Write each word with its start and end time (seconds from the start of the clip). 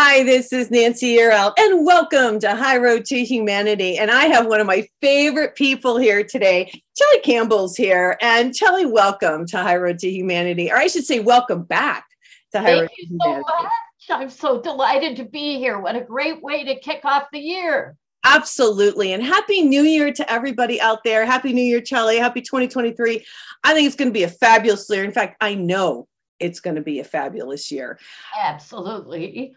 Hi, 0.00 0.22
this 0.22 0.52
is 0.52 0.70
Nancy 0.70 1.16
Yearout, 1.16 1.54
and 1.58 1.84
welcome 1.84 2.38
to 2.38 2.54
High 2.54 2.76
Road 2.76 3.04
to 3.06 3.24
Humanity. 3.24 3.98
And 3.98 4.12
I 4.12 4.26
have 4.26 4.46
one 4.46 4.60
of 4.60 4.66
my 4.68 4.86
favorite 5.00 5.56
people 5.56 5.96
here 5.96 6.22
today. 6.22 6.70
Chelly 6.96 7.20
Campbell's 7.24 7.76
here. 7.76 8.16
And 8.22 8.54
Chelly, 8.54 8.86
welcome 8.86 9.44
to 9.46 9.58
High 9.58 9.76
Road 9.76 9.98
to 9.98 10.08
Humanity, 10.08 10.70
or 10.70 10.76
I 10.76 10.86
should 10.86 11.04
say, 11.04 11.18
welcome 11.18 11.64
back 11.64 12.06
to 12.52 12.60
High 12.60 12.82
Road 12.82 12.90
to 12.94 13.06
Humanity. 13.06 13.18
Thank 13.24 13.36
Road 13.36 13.42
you 13.42 13.42
to 13.42 13.50
so 13.50 13.50
Humanity. 13.50 13.62
much. 13.64 14.20
I'm 14.22 14.30
so 14.30 14.62
delighted 14.62 15.16
to 15.16 15.24
be 15.24 15.58
here. 15.58 15.80
What 15.80 15.96
a 15.96 16.02
great 16.02 16.40
way 16.44 16.62
to 16.62 16.78
kick 16.78 17.00
off 17.04 17.24
the 17.32 17.40
year. 17.40 17.96
Absolutely. 18.24 19.14
And 19.14 19.22
Happy 19.24 19.62
New 19.62 19.82
Year 19.82 20.12
to 20.12 20.32
everybody 20.32 20.80
out 20.80 21.02
there. 21.02 21.26
Happy 21.26 21.52
New 21.52 21.60
Year, 21.60 21.80
Chelly. 21.80 22.18
Happy 22.18 22.40
2023. 22.40 23.26
I 23.64 23.74
think 23.74 23.88
it's 23.88 23.96
going 23.96 24.10
to 24.10 24.14
be 24.14 24.22
a 24.22 24.28
fabulous 24.28 24.88
year. 24.88 25.02
In 25.02 25.10
fact, 25.10 25.38
I 25.40 25.56
know 25.56 26.06
it's 26.38 26.60
going 26.60 26.76
to 26.76 26.82
be 26.82 27.00
a 27.00 27.04
fabulous 27.04 27.72
year. 27.72 27.98
Absolutely. 28.40 29.56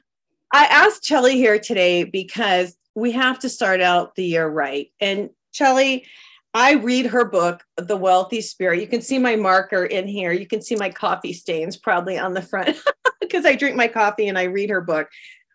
I 0.53 0.65
asked 0.65 1.03
Chelly 1.03 1.35
here 1.35 1.59
today 1.59 2.03
because 2.03 2.75
we 2.95 3.11
have 3.13 3.39
to 3.39 3.49
start 3.49 3.81
out 3.81 4.15
the 4.15 4.25
year 4.25 4.47
right. 4.47 4.91
And 4.99 5.29
Chelly, 5.53 6.05
I 6.53 6.73
read 6.73 7.05
her 7.07 7.23
book, 7.23 7.63
The 7.77 7.95
Wealthy 7.95 8.41
Spirit. 8.41 8.81
You 8.81 8.87
can 8.87 9.01
see 9.01 9.17
my 9.17 9.37
marker 9.37 9.85
in 9.85 10.07
here. 10.07 10.33
You 10.33 10.45
can 10.45 10.61
see 10.61 10.75
my 10.75 10.89
coffee 10.89 11.31
stains 11.31 11.77
probably 11.77 12.17
on 12.17 12.33
the 12.33 12.41
front 12.41 12.77
because 13.21 13.45
I 13.45 13.55
drink 13.55 13.77
my 13.77 13.87
coffee 13.87 14.27
and 14.27 14.37
I 14.37 14.43
read 14.43 14.69
her 14.69 14.81
book. 14.81 15.07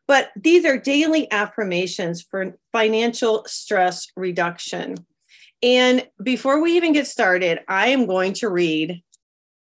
But 0.09 0.31
these 0.37 0.65
are 0.65 0.79
daily 0.79 1.31
affirmations 1.31 2.23
for 2.23 2.57
financial 2.73 3.45
stress 3.47 4.07
reduction. 4.17 4.97
And 5.63 6.07
before 6.23 6.63
we 6.63 6.77
even 6.77 6.93
get 6.93 7.07
started, 7.07 7.61
I 7.69 7.89
am 7.89 8.07
going 8.07 8.33
to 8.35 8.49
read 8.49 9.03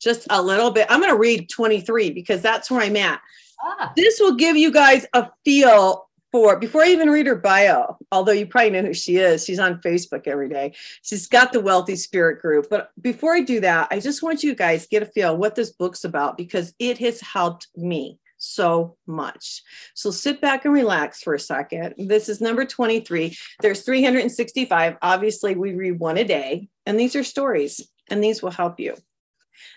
just 0.01 0.25
a 0.29 0.41
little 0.41 0.71
bit. 0.71 0.87
I'm 0.89 0.99
going 0.99 1.11
to 1.11 1.19
read 1.19 1.49
23 1.49 2.11
because 2.11 2.41
that's 2.41 2.71
where 2.71 2.81
I'm 2.81 2.95
at. 2.95 3.21
Ah, 3.63 3.93
This 3.95 4.19
will 4.19 4.35
give 4.35 4.57
you 4.57 4.71
guys 4.71 5.05
a 5.13 5.29
feel 5.45 6.07
for 6.31 6.57
before 6.57 6.83
I 6.83 6.87
even 6.87 7.09
read 7.09 7.27
her 7.27 7.35
bio, 7.35 7.97
although 8.11 8.31
you 8.31 8.45
probably 8.45 8.71
know 8.71 8.81
who 8.83 8.93
she 8.93 9.17
is. 9.17 9.43
She's 9.43 9.59
on 9.59 9.81
Facebook 9.81 10.27
every 10.27 10.49
day. 10.49 10.73
She's 11.01 11.27
got 11.27 11.51
the 11.51 11.59
Wealthy 11.59 11.95
Spirit 11.95 12.41
group. 12.41 12.67
But 12.69 12.91
before 13.01 13.35
I 13.35 13.41
do 13.41 13.59
that, 13.59 13.89
I 13.91 13.99
just 13.99 14.23
want 14.23 14.43
you 14.43 14.55
guys 14.55 14.83
to 14.83 14.89
get 14.89 15.03
a 15.03 15.07
feel 15.07 15.35
what 15.35 15.55
this 15.55 15.71
book's 15.71 16.03
about 16.05 16.37
because 16.37 16.73
it 16.79 16.97
has 16.99 17.19
helped 17.21 17.67
me 17.75 18.17
so 18.37 18.97
much. 19.05 19.61
So 19.93 20.09
sit 20.09 20.41
back 20.41 20.65
and 20.65 20.73
relax 20.73 21.21
for 21.21 21.35
a 21.35 21.39
second. 21.39 21.95
This 21.97 22.27
is 22.29 22.41
number 22.41 22.65
23. 22.65 23.35
There's 23.61 23.81
365. 23.81 24.97
Obviously, 25.01 25.55
we 25.55 25.75
read 25.75 25.99
one 25.99 26.17
a 26.17 26.23
day, 26.23 26.69
and 26.85 26.99
these 26.99 27.15
are 27.15 27.23
stories, 27.23 27.87
and 28.09 28.23
these 28.23 28.41
will 28.41 28.51
help 28.51 28.79
you. 28.79 28.95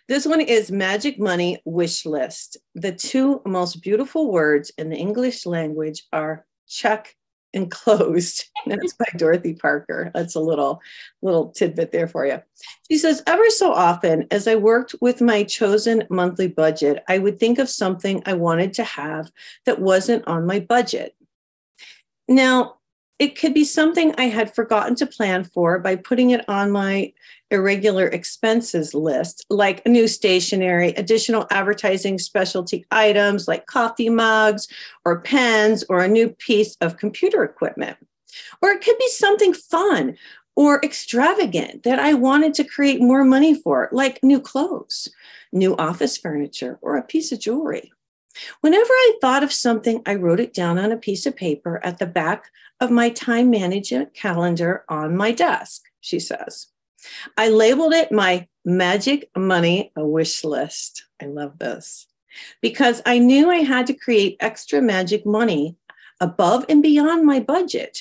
This 0.07 0.27
one 0.27 0.43
is 0.43 0.71
Magic 0.71 1.19
Money 1.19 1.63
Wish 1.65 2.05
List. 2.05 2.59
The 2.75 2.93
two 2.93 3.41
most 3.47 3.77
beautiful 3.77 4.31
words 4.31 4.71
in 4.77 4.91
the 4.91 4.97
English 4.97 5.47
language 5.47 6.03
are 6.13 6.45
check 6.69 7.17
and 7.55 7.71
closed. 7.71 8.45
That's 8.67 8.93
by 8.93 9.07
Dorothy 9.17 9.55
Parker. 9.55 10.11
That's 10.15 10.35
a 10.35 10.41
little 10.41 10.83
little 11.23 11.53
tidbit 11.53 11.91
there 11.91 12.07
for 12.07 12.27
you. 12.27 12.43
She 12.91 12.99
says, 12.99 13.23
ever 13.27 13.49
so 13.49 13.73
often, 13.73 14.27
as 14.31 14.47
I 14.47 14.57
worked 14.57 14.95
with 15.01 15.23
my 15.23 15.43
chosen 15.43 16.05
monthly 16.11 16.49
budget, 16.49 17.03
I 17.09 17.17
would 17.17 17.41
think 17.41 17.59
of 17.59 17.71
something 17.71 18.23
I 18.27 18.35
wanted 18.35 18.75
to 18.75 18.85
have 18.85 19.33
that 19.65 19.81
wasn't 19.81 20.27
on 20.27 20.47
my 20.47 20.61
budget. 20.61 21.15
Now, 22.29 22.77
it 23.19 23.39
could 23.39 23.55
be 23.55 23.65
something 23.65 24.15
I 24.19 24.25
had 24.25 24.55
forgotten 24.55 24.97
to 24.97 25.07
plan 25.07 25.45
for 25.45 25.79
by 25.79 25.97
putting 25.97 26.31
it 26.31 26.49
on 26.49 26.71
my 26.71 27.13
irregular 27.51 28.07
expenses 28.09 28.93
list, 28.93 29.45
like 29.49 29.87
new 29.87 30.09
stationery, 30.09 30.89
additional 30.91 31.47
advertising 31.51 32.19
specialty 32.19 32.85
items 32.91 33.47
like 33.47 33.67
coffee 33.67 34.09
mugs 34.09 34.67
or 35.05 35.21
pens 35.21 35.85
or 35.89 36.01
a 36.01 36.09
new 36.09 36.29
piece 36.29 36.77
of 36.81 36.97
computer 36.97 37.45
equipment. 37.45 37.97
Or 38.61 38.71
it 38.71 38.83
could 38.83 38.99
be 38.99 39.09
something 39.09 39.55
fun 39.55 40.17
or 40.57 40.81
extravagant 40.83 41.85
that 41.85 42.01
I 42.01 42.15
wanted 42.15 42.55
to 42.55 42.65
create 42.65 43.01
more 43.01 43.25
money 43.25 43.55
for, 43.55 43.89
like 43.93 44.23
new 44.23 44.41
clothes, 44.41 45.09
new 45.53 45.77
office 45.77 46.17
furniture, 46.17 46.79
or 46.83 46.97
a 46.97 47.03
piece 47.03 47.31
of 47.31 47.41
jewelry. 47.41 47.93
Whenever 48.61 48.91
I 48.91 49.15
thought 49.21 49.45
of 49.45 49.53
something, 49.53 50.03
I 50.07 50.17
wrote 50.17 50.41
it 50.41 50.53
down 50.53 50.79
on 50.79 50.91
a 50.91 50.97
piece 50.97 51.27
of 51.27 51.37
paper 51.37 51.81
at 51.85 51.99
the 51.99 52.07
back 52.07 52.51
of 52.85 52.91
my 52.91 53.09
time 53.09 53.51
management 53.51 54.15
calendar 54.15 54.85
on 54.89 55.17
my 55.17 55.33
desk, 55.33 55.83
she 56.01 56.21
says. 56.21 56.67
I 57.37 57.49
labeled 57.49 57.95
it 57.95 58.13
my 58.13 58.47
magic 58.65 59.31
money 59.37 59.91
wish 59.97 60.45
list. 60.45 61.05
I 61.21 61.27
love 61.27 61.59
this 61.59 62.07
because 62.61 63.03
I 63.07 63.19
knew 63.19 63.51
I 63.51 63.63
had 63.63 63.87
to 63.87 63.95
create 63.95 64.37
extra 64.41 64.83
magic 64.83 65.25
money 65.25 65.77
above 66.21 66.67
and 66.69 66.83
beyond 66.83 67.25
my 67.25 67.41
budget 67.41 68.01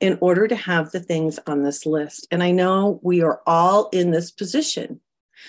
in 0.00 0.18
order 0.20 0.48
to 0.48 0.56
have 0.56 0.90
the 0.90 1.00
things 1.00 1.38
on 1.46 1.62
this 1.62 1.86
list. 1.86 2.26
And 2.30 2.42
I 2.42 2.50
know 2.50 3.00
we 3.02 3.22
are 3.22 3.40
all 3.46 3.88
in 3.90 4.10
this 4.10 4.30
position. 4.30 5.00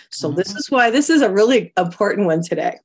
So, 0.09 0.29
this 0.29 0.49
mm-hmm. 0.49 0.57
is 0.57 0.71
why 0.71 0.89
this 0.89 1.09
is 1.09 1.21
a 1.21 1.31
really 1.31 1.71
important 1.77 2.27
one 2.27 2.43
today. 2.43 2.79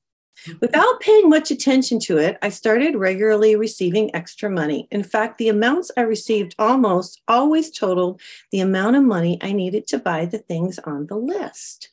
Without 0.60 1.00
paying 1.00 1.28
much 1.28 1.50
attention 1.50 1.98
to 2.00 2.18
it, 2.18 2.38
I 2.42 2.48
started 2.48 2.96
regularly 2.96 3.56
receiving 3.56 4.14
extra 4.14 4.50
money. 4.50 4.88
In 4.90 5.02
fact, 5.02 5.38
the 5.38 5.48
amounts 5.48 5.90
I 5.96 6.02
received 6.02 6.54
almost 6.58 7.22
always 7.28 7.70
totaled 7.70 8.20
the 8.50 8.60
amount 8.60 8.96
of 8.96 9.02
money 9.02 9.38
I 9.42 9.52
needed 9.52 9.86
to 9.88 9.98
buy 9.98 10.26
the 10.26 10.38
things 10.38 10.78
on 10.80 11.06
the 11.06 11.16
list. 11.16 11.90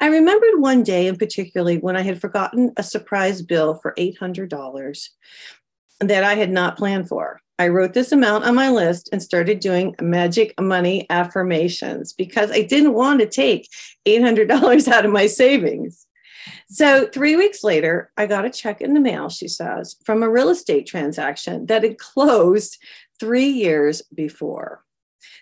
I 0.00 0.06
remembered 0.06 0.60
one 0.60 0.82
day 0.82 1.06
in 1.06 1.16
particular 1.16 1.74
when 1.76 1.96
I 1.96 2.02
had 2.02 2.20
forgotten 2.20 2.72
a 2.76 2.82
surprise 2.82 3.42
bill 3.42 3.74
for 3.74 3.94
$800 3.98 5.08
that 6.00 6.24
I 6.24 6.34
had 6.34 6.50
not 6.50 6.78
planned 6.78 7.08
for. 7.08 7.40
I 7.60 7.68
wrote 7.68 7.92
this 7.92 8.12
amount 8.12 8.44
on 8.44 8.54
my 8.54 8.70
list 8.70 9.08
and 9.12 9.20
started 9.22 9.58
doing 9.58 9.96
magic 10.00 10.54
money 10.60 11.06
affirmations 11.10 12.12
because 12.12 12.52
I 12.52 12.62
didn't 12.62 12.94
want 12.94 13.20
to 13.20 13.26
take 13.26 13.68
$800 14.06 14.88
out 14.92 15.04
of 15.04 15.10
my 15.10 15.26
savings. 15.26 16.06
So, 16.68 17.06
three 17.06 17.36
weeks 17.36 17.64
later, 17.64 18.12
I 18.16 18.26
got 18.26 18.44
a 18.44 18.50
check 18.50 18.80
in 18.80 18.94
the 18.94 19.00
mail, 19.00 19.28
she 19.28 19.48
says, 19.48 19.96
from 20.04 20.22
a 20.22 20.30
real 20.30 20.50
estate 20.50 20.86
transaction 20.86 21.66
that 21.66 21.82
had 21.82 21.98
closed 21.98 22.78
three 23.18 23.48
years 23.48 24.02
before. 24.14 24.84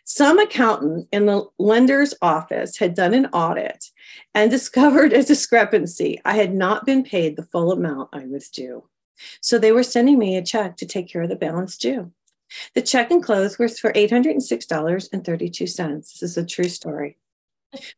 Some 0.05 0.39
accountant 0.39 1.09
in 1.13 1.27
the 1.27 1.47
lender's 1.59 2.15
office 2.23 2.79
had 2.79 2.95
done 2.95 3.13
an 3.13 3.27
audit 3.27 3.91
and 4.35 4.51
discovered 4.51 5.13
a 5.13 5.23
discrepancy. 5.23 6.21
I 6.25 6.35
had 6.35 6.55
not 6.55 6.87
been 6.87 7.03
paid 7.03 7.37
the 7.37 7.43
full 7.43 7.73
amount 7.73 8.11
I 8.13 8.25
was 8.27 8.49
due. 8.49 8.85
So, 9.41 9.59
they 9.59 9.73
were 9.73 9.83
sending 9.83 10.19
me 10.19 10.37
a 10.37 10.45
check 10.45 10.77
to 10.79 10.87
take 10.87 11.09
care 11.09 11.23
of 11.23 11.29
the 11.29 11.37
balance 11.37 11.77
due. 11.77 12.13
The 12.75 12.83
check 12.83 13.11
and 13.11 13.19
enclosed 13.19 13.59
was 13.59 13.79
for 13.79 13.93
$806.32. 13.93 15.99
This 15.99 16.23
is 16.23 16.37
a 16.37 16.47
true 16.47 16.69
story. 16.69 17.19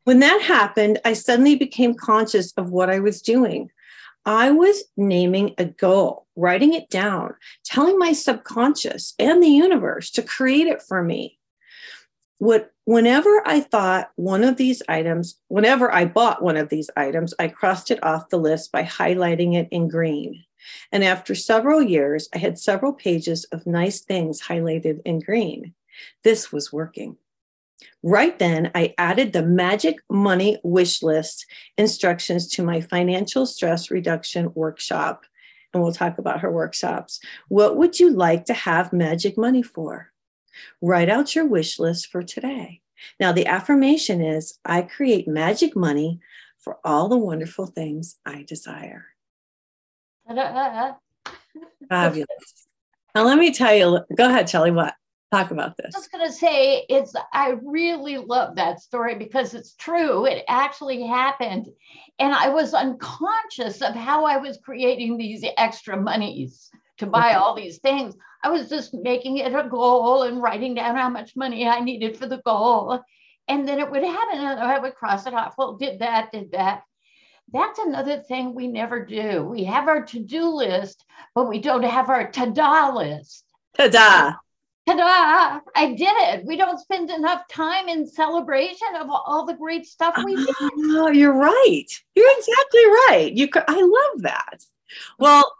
When 0.05 0.21
that 0.21 0.43
happened, 0.43 1.01
I 1.05 1.13
suddenly 1.13 1.57
became 1.57 1.95
conscious 1.95 2.53
of 2.53 2.71
what 2.71 2.91
I 2.91 3.01
was 3.01 3.23
doing. 3.23 3.71
I 4.25 4.51
was 4.51 4.85
naming 4.97 5.55
a 5.57 5.65
goal, 5.65 6.27
writing 6.37 6.75
it 6.75 6.91
down, 6.91 7.35
telling 7.65 7.99
my 7.99 8.13
subconscious 8.13 9.15
and 9.19 9.43
the 9.43 9.49
universe 9.49 10.11
to 10.13 10.23
create 10.23 10.67
it 10.67 10.83
for 10.83 11.03
me. 11.03 11.39
What, 12.39 12.71
whenever 12.85 13.43
I 13.47 13.61
thought 13.61 14.11
one 14.17 14.45
of 14.45 14.57
these 14.57 14.83
items, 14.89 15.41
whenever 15.49 15.93
I 15.93 16.05
bought 16.05 16.43
one 16.43 16.57
of 16.57 16.69
these 16.69 16.91
items, 16.97 17.35
I 17.39 17.49
crossed 17.49 17.91
it 17.91 18.03
off 18.05 18.29
the 18.29 18.37
list 18.37 18.71
by 18.71 18.85
highlighting 18.85 19.55
it 19.55 19.69
in 19.71 19.89
green. 19.89 20.45
And 20.93 21.03
after 21.03 21.35
several 21.35 21.83
years, 21.83 22.29
I 22.35 22.39
had 22.39 22.59
several 22.59 22.93
pages 22.93 23.45
of 23.45 23.67
nice 23.67 24.01
things 24.01 24.43
highlighted 24.43 25.01
in 25.05 25.21
green. 25.21 25.75
This 26.23 26.53
was 26.53 26.73
working. 26.73 27.17
Right 28.03 28.39
then, 28.39 28.71
I 28.75 28.95
added 28.99 29.33
the 29.33 29.43
magic 29.43 29.97
money 30.11 30.59
wish 30.63 31.03
list 31.03 31.47
instructions 31.77 32.49
to 32.53 32.63
my 32.63 32.81
financial 32.81 33.47
stress 33.47 33.91
reduction 33.91 34.53
workshop. 34.55 35.25
And 35.73 35.83
we'll 35.83 35.93
talk 35.93 36.19
about 36.19 36.41
her 36.41 36.51
workshops. 36.51 37.21
What 37.49 37.77
would 37.77 38.01
you 38.01 38.11
like 38.11 38.47
to 38.47 38.55
have 38.55 38.93
magic 38.93 39.37
money 39.37 39.63
for? 39.63 40.13
Write 40.81 41.09
out 41.09 41.35
your 41.35 41.47
wish 41.47 41.79
list 41.79 42.09
for 42.09 42.23
today. 42.23 42.81
Now, 43.21 43.33
the 43.33 43.47
affirmation 43.47 44.21
is 44.21 44.59
I 44.65 44.83
create 44.83 45.29
magic 45.29 45.77
money 45.77 46.21
for 46.59 46.79
all 46.85 47.09
the 47.09 47.17
wonderful 47.17 47.67
things 47.67 48.17
I 48.27 48.45
desire. 48.47 49.07
Fabulous. 51.89 52.67
Now, 53.15 53.25
let 53.25 53.39
me 53.39 53.53
tell 53.53 53.75
you, 53.75 54.01
go 54.17 54.29
ahead, 54.29 54.47
Chelly, 54.47 54.71
what? 54.71 54.95
Talk 55.31 55.51
about 55.51 55.77
this. 55.77 55.95
I 55.95 55.99
was 55.99 56.09
going 56.09 56.27
to 56.27 56.33
say 56.33 56.87
it's 56.89 57.15
I 57.35 57.57
really 57.63 58.17
love 58.17 58.57
that 58.57 58.81
story 58.81 59.15
because 59.15 59.53
it's 59.53 59.75
true. 59.75 60.25
It 60.25 60.43
actually 60.49 61.07
happened. 61.07 61.69
And 62.19 62.35
I 62.35 62.49
was 62.49 62.73
unconscious 62.73 63.83
of 63.83 63.95
how 63.95 64.25
I 64.25 64.39
was 64.39 64.59
creating 64.65 65.19
these 65.19 65.45
extra 65.59 66.01
monies 66.01 66.71
to 66.97 67.07
buy 67.07 67.35
all 67.35 67.55
these 67.55 67.79
things. 67.79 68.17
I 68.43 68.49
was 68.49 68.71
just 68.71 68.95
making 68.95 69.37
it 69.39 69.55
a 69.55 69.69
goal 69.69 70.23
and 70.23 70.43
writing 70.43 70.75
down 70.75 70.97
how 70.97 71.11
much 71.11 71.37
money 71.37 71.67
I 71.69 71.81
needed 71.81 72.17
for 72.17 72.27
the 72.27 72.41
goal. 72.45 73.01
And 73.49 73.69
then 73.69 73.81
it 73.81 73.91
would 73.91 74.05
happen 74.05 74.39
and 74.39 74.59
I 74.59 74.79
would 74.79 74.95
cross 74.95 75.27
it 75.27 75.35
off. 75.35 75.55
Well, 75.59 75.77
did 75.77 75.99
that, 75.99 76.33
did 76.33 76.53
that. 76.53 76.83
that's 77.53 77.79
another 77.79 78.21
thing 78.21 78.55
we 78.55 78.67
never 78.67 79.05
do. 79.05 79.43
We 79.45 79.65
have 79.65 79.89
our 79.89 80.05
to 80.07 80.21
do 80.21 80.49
list, 80.49 81.05
but 81.35 81.49
we 81.49 81.61
don't 81.61 81.83
have 81.83 82.09
our 82.09 82.31
ta 82.31 82.47
da 82.47 82.95
list. 82.95 83.45
Ta 83.77 84.39
da. 84.97 84.97
Ta 84.97 85.61
da. 85.65 85.71
I 85.75 85.95
did 85.95 86.15
it. 86.17 86.45
We 86.45 86.57
don't 86.57 86.79
spend 86.79 87.11
enough 87.11 87.47
time 87.49 87.89
in 87.89 88.07
celebration 88.07 88.89
of 89.01 89.09
all 89.11 89.45
the 89.47 89.55
great 89.55 89.87
stuff 89.87 90.15
we 90.25 90.37
did. 90.37 90.55
Oh, 90.61 91.11
you're 91.11 91.33
right. 91.33 91.87
You're 92.15 92.39
exactly 92.39 92.87
right. 93.09 93.33
You, 93.35 93.49
I 93.69 93.81
love 93.81 94.23
that. 94.23 94.65
Well, 95.19 95.53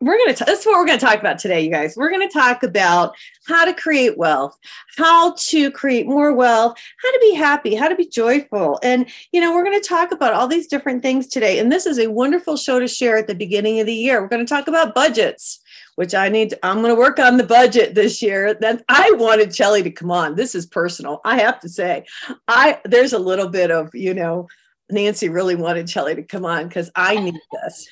we're 0.00 0.16
going 0.16 0.32
to 0.32 0.44
that's 0.44 0.64
what 0.64 0.78
we're 0.78 0.86
going 0.86 0.98
to 0.98 1.04
talk 1.04 1.18
about 1.18 1.38
today 1.38 1.60
you 1.60 1.70
guys 1.70 1.96
we're 1.96 2.10
going 2.10 2.26
to 2.26 2.32
talk 2.32 2.62
about 2.62 3.14
how 3.48 3.64
to 3.64 3.74
create 3.74 4.16
wealth 4.16 4.56
how 4.96 5.34
to 5.34 5.70
create 5.72 6.06
more 6.06 6.32
wealth 6.32 6.78
how 7.02 7.10
to 7.10 7.18
be 7.20 7.34
happy 7.34 7.74
how 7.74 7.88
to 7.88 7.96
be 7.96 8.06
joyful 8.06 8.78
and 8.82 9.08
you 9.32 9.40
know 9.40 9.52
we're 9.52 9.64
going 9.64 9.80
to 9.80 9.88
talk 9.88 10.12
about 10.12 10.32
all 10.32 10.46
these 10.46 10.68
different 10.68 11.02
things 11.02 11.26
today 11.26 11.58
and 11.58 11.72
this 11.72 11.84
is 11.84 11.98
a 11.98 12.10
wonderful 12.10 12.56
show 12.56 12.78
to 12.78 12.86
share 12.86 13.16
at 13.16 13.26
the 13.26 13.34
beginning 13.34 13.80
of 13.80 13.86
the 13.86 13.94
year 13.94 14.20
we're 14.20 14.28
going 14.28 14.44
to 14.44 14.48
talk 14.48 14.68
about 14.68 14.94
budgets 14.94 15.60
which 15.98 16.14
i 16.14 16.28
need 16.28 16.50
to, 16.50 16.58
i'm 16.64 16.76
going 16.76 16.94
to 16.94 17.00
work 17.00 17.18
on 17.18 17.36
the 17.36 17.44
budget 17.44 17.92
this 17.92 18.22
year 18.22 18.54
Then 18.54 18.82
i 18.88 19.10
wanted 19.16 19.52
Chelly 19.52 19.82
to 19.82 19.90
come 19.90 20.12
on 20.12 20.36
this 20.36 20.54
is 20.54 20.64
personal 20.64 21.20
i 21.24 21.40
have 21.40 21.58
to 21.60 21.68
say 21.68 22.04
i 22.46 22.78
there's 22.84 23.12
a 23.12 23.18
little 23.18 23.48
bit 23.48 23.72
of 23.72 23.90
you 23.94 24.14
know 24.14 24.46
nancy 24.90 25.28
really 25.28 25.56
wanted 25.56 25.88
Chelly 25.88 26.14
to 26.14 26.22
come 26.22 26.44
on 26.44 26.68
because 26.68 26.88
i 26.94 27.14
need 27.20 27.34
this 27.52 27.88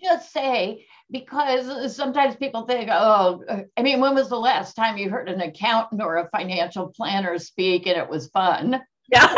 just 0.00 0.32
say 0.32 0.86
because 1.10 1.94
sometimes 1.96 2.36
people 2.36 2.66
think, 2.66 2.88
oh, 2.88 3.66
I 3.76 3.82
mean, 3.82 4.00
when 4.00 4.14
was 4.14 4.28
the 4.28 4.38
last 4.38 4.74
time 4.74 4.96
you 4.96 5.10
heard 5.10 5.28
an 5.28 5.40
accountant 5.40 6.00
or 6.00 6.18
a 6.18 6.28
financial 6.30 6.92
planner 6.96 7.36
speak 7.38 7.88
and 7.88 7.96
it 7.96 8.08
was 8.08 8.28
fun? 8.28 8.80
Yeah. 9.10 9.34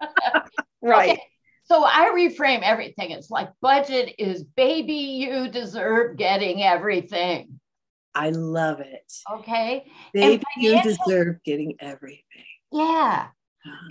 right. 0.82 1.10
Okay. 1.10 1.22
So 1.68 1.84
I 1.84 2.12
reframe 2.14 2.62
everything. 2.62 3.10
It's 3.10 3.30
like 3.30 3.50
budget 3.60 4.14
is 4.18 4.42
baby, 4.42 4.94
you 4.94 5.48
deserve 5.48 6.16
getting 6.16 6.62
everything. 6.62 7.60
I 8.14 8.30
love 8.30 8.80
it. 8.80 9.12
Okay. 9.30 9.84
Baby, 10.14 10.42
you 10.56 10.82
deserve 10.82 11.36
getting 11.44 11.74
everything. 11.78 12.24
Yeah. 12.72 13.28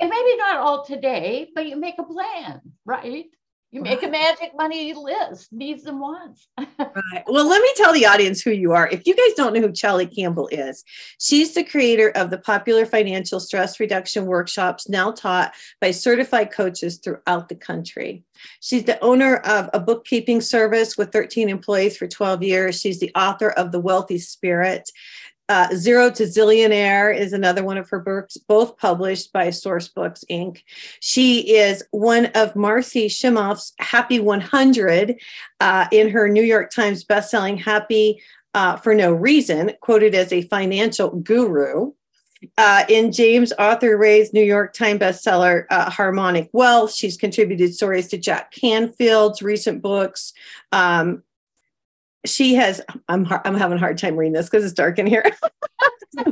And 0.01 0.09
maybe 0.09 0.37
not 0.37 0.57
all 0.57 0.83
today, 0.83 1.49
but 1.53 1.67
you 1.67 1.77
make 1.77 1.95
a 1.99 2.03
plan, 2.03 2.61
right? 2.83 3.25
You 3.71 3.81
make 3.81 4.01
a 4.01 4.07
magic 4.07 4.53
money 4.55 4.93
list, 4.93 5.51
needs 5.51 5.85
and 5.85 5.99
wants. 5.99 6.47
right. 6.57 7.23
Well, 7.27 7.47
let 7.47 7.61
me 7.61 7.69
tell 7.75 7.91
the 7.91 8.05
audience 8.05 8.41
who 8.41 8.51
you 8.51 8.71
are. 8.71 8.87
If 8.87 9.05
you 9.05 9.13
guys 9.13 9.35
don't 9.35 9.53
know 9.53 9.59
who 9.59 9.73
Chelly 9.73 10.05
Campbell 10.05 10.47
is, 10.53 10.85
she's 11.19 11.53
the 11.53 11.65
creator 11.65 12.09
of 12.15 12.29
the 12.29 12.37
popular 12.37 12.85
financial 12.85 13.41
stress 13.41 13.77
reduction 13.77 14.25
workshops 14.25 14.87
now 14.87 15.11
taught 15.11 15.53
by 15.81 15.91
certified 15.91 16.51
coaches 16.51 16.97
throughout 17.03 17.49
the 17.49 17.55
country. 17.55 18.23
She's 18.61 18.85
the 18.85 19.03
owner 19.03 19.37
of 19.37 19.69
a 19.73 19.81
bookkeeping 19.81 20.39
service 20.39 20.97
with 20.97 21.11
13 21.11 21.49
employees 21.49 21.97
for 21.97 22.07
12 22.07 22.43
years. 22.43 22.79
She's 22.79 23.01
the 23.01 23.11
author 23.15 23.49
of 23.51 23.73
The 23.73 23.81
Wealthy 23.81 24.19
Spirit. 24.19 24.89
Uh, 25.49 25.73
Zero 25.75 26.09
to 26.11 26.23
Zillionaire 26.23 27.15
is 27.17 27.31
another 27.33 27.63
one 27.63 27.77
of 27.77 27.89
her 27.89 27.99
books, 27.99 28.37
both 28.37 28.77
published 28.77 29.31
by 29.31 29.47
Sourcebooks 29.47 30.25
Inc. 30.29 30.61
She 30.99 31.55
is 31.55 31.83
one 31.91 32.27
of 32.35 32.55
Marcy 32.55 33.07
Shimoff's 33.07 33.73
Happy 33.79 34.19
100 34.19 35.15
uh, 35.61 35.87
in 35.91 36.09
her 36.09 36.27
New 36.27 36.43
York 36.43 36.71
Times 36.71 37.05
bestselling 37.05 37.59
Happy 37.59 38.21
uh, 38.53 38.75
for 38.75 38.93
No 38.93 39.13
Reason, 39.13 39.71
quoted 39.81 40.15
as 40.15 40.33
a 40.33 40.41
financial 40.43 41.11
guru. 41.11 41.93
Uh, 42.57 42.83
in 42.87 43.11
James 43.11 43.51
Arthur 43.53 43.97
Ray's 43.97 44.31
New 44.33 44.43
York 44.43 44.73
Times 44.73 44.99
bestseller, 44.99 45.65
uh, 45.69 45.89
Harmonic 45.89 46.49
Wealth, 46.53 46.93
she's 46.93 47.17
contributed 47.17 47.73
stories 47.73 48.07
to 48.09 48.17
Jack 48.17 48.51
Canfield's 48.51 49.41
recent 49.41 49.81
books, 49.81 50.33
um, 50.71 51.23
she 52.25 52.55
has 52.55 52.81
i'm 53.07 53.27
i'm 53.45 53.55
having 53.55 53.77
a 53.77 53.79
hard 53.79 53.97
time 53.97 54.15
reading 54.15 54.33
this 54.33 54.49
because 54.49 54.63
it's 54.63 54.73
dark 54.73 54.99
in 54.99 55.07
here. 55.07 55.23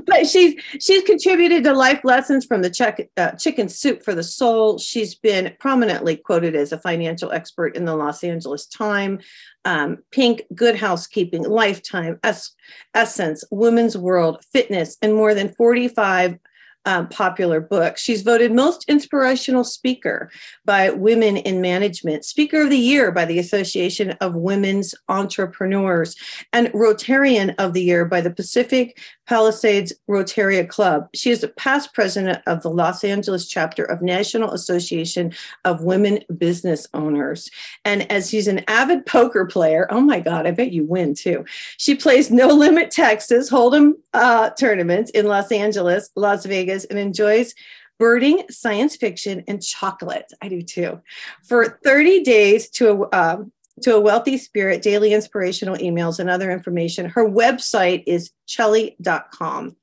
But 0.08 0.26
she's 0.26 0.60
she's 0.80 1.04
contributed 1.04 1.64
to 1.66 1.74
life 1.74 2.00
lessons 2.04 2.46
from 2.46 2.62
the 2.62 2.70
check, 2.70 3.08
uh, 3.18 3.32
chicken 3.32 3.70
soup 3.70 4.02
for 4.04 4.16
the 4.16 4.24
soul. 4.24 4.80
She's 4.80 5.14
been 5.14 5.54
prominently 5.60 6.16
quoted 6.16 6.56
as 6.56 6.72
a 6.72 6.80
financial 6.80 7.32
expert 7.32 7.76
in 7.76 7.86
the 7.86 7.96
los 7.96 8.24
angeles 8.24 8.66
time 8.66 9.20
um, 9.66 9.98
pink 10.12 10.44
good 10.54 10.76
housekeeping 10.76 11.44
lifetime 11.44 12.20
es- 12.24 12.56
essence 12.94 13.44
women's 13.52 13.98
world 13.98 14.44
fitness 14.54 14.98
and 15.02 15.14
more 15.14 15.34
than 15.34 15.54
45 15.54 16.38
um, 16.86 17.08
popular 17.10 17.60
book. 17.60 17.98
She's 17.98 18.22
voted 18.22 18.52
most 18.52 18.86
inspirational 18.88 19.64
speaker 19.64 20.30
by 20.66 20.90
Women 20.90 21.38
in 21.38 21.62
Management, 21.62 22.26
Speaker 22.26 22.64
of 22.64 22.70
the 22.70 22.78
Year 22.78 23.12
by 23.12 23.26
the 23.26 23.40
Association 23.40 24.12
of 24.22 24.36
Women's 24.36 24.96
Entrepreneurs, 25.10 26.16
and 26.54 26.68
Rotarian 26.70 27.56
of 27.58 27.74
the 27.74 27.84
Year 27.84 28.06
by 28.06 28.22
the 28.22 28.32
Pacific 28.32 29.00
Palisades 29.28 29.92
Rotaria 30.08 30.68
Club. 30.68 31.10
She 31.16 31.32
is 31.32 31.44
a 31.44 31.48
past 31.48 31.94
president 31.94 32.42
of 32.46 32.62
the 32.62 32.70
Los 32.70 33.04
Angeles 33.04 33.48
chapter 33.48 33.84
of 33.84 34.02
National 34.02 34.52
Association 34.52 35.34
of 35.64 35.84
Women 35.84 36.20
Business 36.38 36.88
Owners. 36.94 37.50
And 37.84 38.10
as 38.12 38.30
she's 38.30 38.48
an 38.48 38.64
avid 38.68 39.06
poker 39.06 39.46
player, 39.46 39.88
oh 39.90 40.02
my 40.02 40.20
God, 40.20 40.46
I 40.46 40.52
bet 40.52 40.72
you 40.72 40.84
win 40.84 41.16
too. 41.16 41.46
She 41.78 41.96
plays 41.96 42.30
No 42.30 42.48
Limit 42.48 42.92
Texas 42.92 43.50
Hold'em 43.50 43.94
uh, 44.14 44.52
tournaments 44.52 45.10
in 45.12 45.26
Los 45.26 45.52
Angeles, 45.52 46.10
Las 46.16 46.46
Vegas, 46.46 46.75
and 46.84 47.00
enjoys 47.00 47.54
birding, 47.98 48.44
science 48.50 48.98
fiction, 48.98 49.44
and 49.48 49.64
chocolate. 49.64 50.32
I 50.42 50.50
do 50.50 50.62
too. 50.62 51.02
For 51.48 51.80
30 51.84 52.24
days 52.24 52.70
to 52.72 53.08
a, 53.14 53.18
um, 53.18 53.52
to 53.82 53.96
a 53.96 54.02
wealthy 54.02 54.38
spirit, 54.38 54.82
daily 54.82 55.14
inspirational 55.14 55.76
emails, 55.78 56.20
and 56.20 56.30
other 56.30 56.52
information. 56.52 57.10
Her 57.10 57.30
website 57.30 58.04
is 58.08 58.32
chelly.com. 58.48 59.76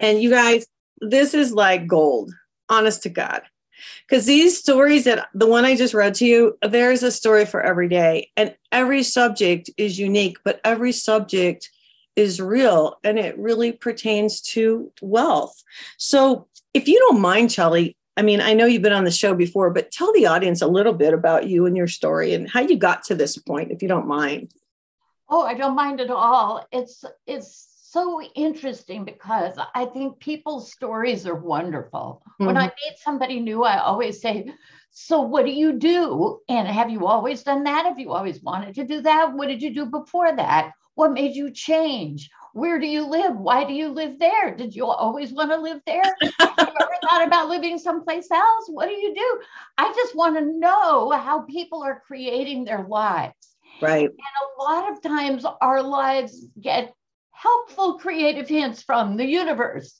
And 0.00 0.22
you 0.22 0.30
guys, 0.30 0.66
this 1.00 1.34
is 1.34 1.52
like 1.52 1.86
gold, 1.86 2.32
honest 2.68 3.02
to 3.04 3.08
God. 3.08 3.42
Because 4.08 4.26
these 4.26 4.58
stories 4.58 5.04
that 5.04 5.28
the 5.34 5.46
one 5.46 5.64
I 5.64 5.74
just 5.74 5.94
read 5.94 6.14
to 6.16 6.26
you, 6.26 6.58
there's 6.62 7.02
a 7.02 7.10
story 7.10 7.46
for 7.46 7.62
every 7.62 7.88
day, 7.88 8.30
and 8.36 8.54
every 8.72 9.02
subject 9.02 9.70
is 9.78 9.98
unique, 9.98 10.36
but 10.44 10.60
every 10.64 10.92
subject 10.92 11.70
is 12.20 12.40
real 12.40 12.98
and 13.02 13.18
it 13.18 13.38
really 13.38 13.72
pertains 13.72 14.40
to 14.40 14.92
wealth. 15.02 15.62
So, 15.96 16.46
if 16.72 16.86
you 16.86 16.98
don't 17.00 17.20
mind, 17.20 17.50
Chelly, 17.50 17.96
I 18.16 18.22
mean, 18.22 18.40
I 18.40 18.52
know 18.54 18.66
you've 18.66 18.82
been 18.82 18.92
on 18.92 19.04
the 19.04 19.10
show 19.10 19.34
before, 19.34 19.70
but 19.70 19.90
tell 19.90 20.12
the 20.12 20.26
audience 20.26 20.62
a 20.62 20.66
little 20.66 20.92
bit 20.92 21.14
about 21.14 21.48
you 21.48 21.66
and 21.66 21.76
your 21.76 21.88
story 21.88 22.34
and 22.34 22.48
how 22.48 22.60
you 22.60 22.76
got 22.76 23.02
to 23.04 23.14
this 23.14 23.38
point, 23.38 23.72
if 23.72 23.82
you 23.82 23.88
don't 23.88 24.06
mind. 24.06 24.52
Oh, 25.28 25.42
I 25.42 25.54
don't 25.54 25.74
mind 25.76 26.00
at 26.00 26.10
all. 26.10 26.66
It's 26.70 27.04
it's 27.26 27.70
so 27.90 28.20
interesting 28.34 29.04
because 29.04 29.58
I 29.74 29.84
think 29.86 30.20
people's 30.20 30.70
stories 30.70 31.26
are 31.26 31.34
wonderful. 31.34 32.22
Mm-hmm. 32.24 32.46
When 32.46 32.56
I 32.56 32.66
meet 32.66 32.98
somebody 33.02 33.40
new, 33.40 33.64
I 33.64 33.78
always 33.78 34.20
say, 34.20 34.52
So, 34.90 35.22
what 35.22 35.46
do 35.46 35.52
you 35.52 35.78
do? 35.78 36.40
And 36.48 36.68
have 36.68 36.90
you 36.90 37.06
always 37.06 37.42
done 37.42 37.64
that? 37.64 37.86
Have 37.86 37.98
you 37.98 38.12
always 38.12 38.42
wanted 38.42 38.74
to 38.74 38.84
do 38.84 39.00
that? 39.02 39.32
What 39.32 39.48
did 39.48 39.62
you 39.62 39.72
do 39.72 39.86
before 39.86 40.34
that? 40.36 40.72
What 41.00 41.14
made 41.14 41.34
you 41.34 41.50
change? 41.50 42.28
Where 42.52 42.78
do 42.78 42.86
you 42.86 43.06
live? 43.06 43.34
Why 43.34 43.64
do 43.64 43.72
you 43.72 43.88
live 43.88 44.18
there? 44.18 44.54
Did 44.54 44.76
you 44.76 44.84
always 44.84 45.32
want 45.32 45.50
to 45.50 45.56
live 45.56 45.80
there? 45.86 46.02
Have 46.38 46.54
you 46.58 46.74
ever 46.78 46.98
thought 47.02 47.26
about 47.26 47.48
living 47.48 47.78
someplace 47.78 48.30
else? 48.30 48.68
What 48.68 48.86
do 48.86 48.92
you 48.92 49.14
do? 49.14 49.40
I 49.78 49.90
just 49.94 50.14
want 50.14 50.36
to 50.36 50.58
know 50.58 51.10
how 51.12 51.40
people 51.40 51.82
are 51.82 52.02
creating 52.06 52.64
their 52.66 52.86
lives. 52.86 53.32
Right. 53.80 54.10
And 54.10 54.12
a 54.12 54.62
lot 54.62 54.92
of 54.92 55.00
times 55.00 55.46
our 55.62 55.82
lives 55.82 56.44
get 56.60 56.92
helpful 57.30 57.98
creative 57.98 58.46
hints 58.46 58.82
from 58.82 59.16
the 59.16 59.24
universe. 59.24 59.98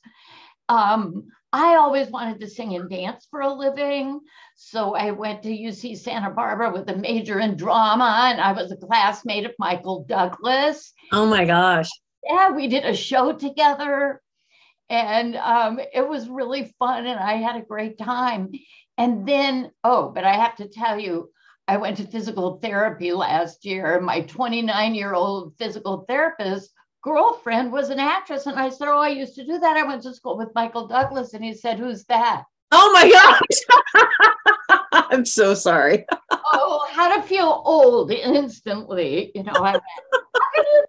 Um, 0.69 1.29
I 1.53 1.77
always 1.77 2.09
wanted 2.09 2.41
to 2.41 2.49
sing 2.49 2.77
and 2.77 2.89
dance 2.89 3.27
for 3.31 3.41
a 3.41 3.53
living. 3.53 4.21
So 4.57 4.95
I 4.95 5.11
went 5.11 5.43
to 5.43 5.49
UC 5.49 5.99
Santa 5.99 6.31
Barbara 6.31 6.73
with 6.73 6.89
a 6.89 6.97
major 6.97 7.41
in 7.41 7.57
drama, 7.57 8.29
and 8.31 8.41
I 8.41 8.53
was 8.53 8.71
a 8.71 8.77
classmate 8.77 9.47
of 9.47 9.53
Michael 9.59 10.05
Douglas. 10.09 10.93
Oh 11.13 11.27
my 11.27 11.45
gosh 11.45 11.91
yeah, 12.25 12.51
we 12.51 12.69
did 12.69 12.85
a 12.85 12.95
show 12.95 13.33
together 13.33 14.21
and 14.89 15.37
um, 15.37 15.81
it 15.93 16.07
was 16.07 16.29
really 16.29 16.75
fun 16.79 17.07
and 17.07 17.19
I 17.19 17.35
had 17.35 17.57
a 17.57 17.65
great 17.65 17.99
time. 17.99 18.51
And 18.99 19.27
then, 19.27 19.71
oh, 19.85 20.11
but 20.11 20.25
I 20.25 20.35
have 20.35 20.57
to 20.57 20.69
tell 20.69 20.99
you, 20.99 21.31
I 21.67 21.77
went 21.77 21.99
to 21.99 22.07
physical 22.07 22.59
therapy 22.59 23.13
last 23.13 23.65
year. 23.65 24.01
My 24.01 24.23
29 24.23 24.95
year 24.95 25.15
old 25.15 25.55
physical 25.59 26.05
therapist 26.09 26.71
girlfriend 27.03 27.73
was 27.73 27.91
an 27.91 27.99
actress. 27.99 28.47
And 28.47 28.59
I 28.59 28.69
said, 28.69 28.89
Oh, 28.89 28.99
I 28.99 29.09
used 29.09 29.35
to 29.37 29.45
do 29.45 29.59
that. 29.59 29.77
I 29.77 29.83
went 29.83 30.03
to 30.03 30.15
school 30.15 30.37
with 30.37 30.55
Michael 30.55 30.87
Douglas. 30.87 31.35
And 31.35 31.45
he 31.45 31.55
said, 31.55 31.79
Who's 31.79 32.05
that? 32.05 32.45
Oh 32.73 32.93
my 32.93 33.11
gosh. 33.11 34.83
I'm 34.93 35.25
so 35.25 35.55
sorry. 35.55 36.07
oh, 36.31 36.87
how 36.93 37.17
to 37.17 37.23
feel 37.23 37.63
old 37.65 38.11
instantly. 38.11 39.33
You 39.35 39.43
know, 39.43 39.53
I 39.53 39.61
went, 39.61 39.83
How 39.83 40.41
can 40.55 40.65
you 40.65 40.85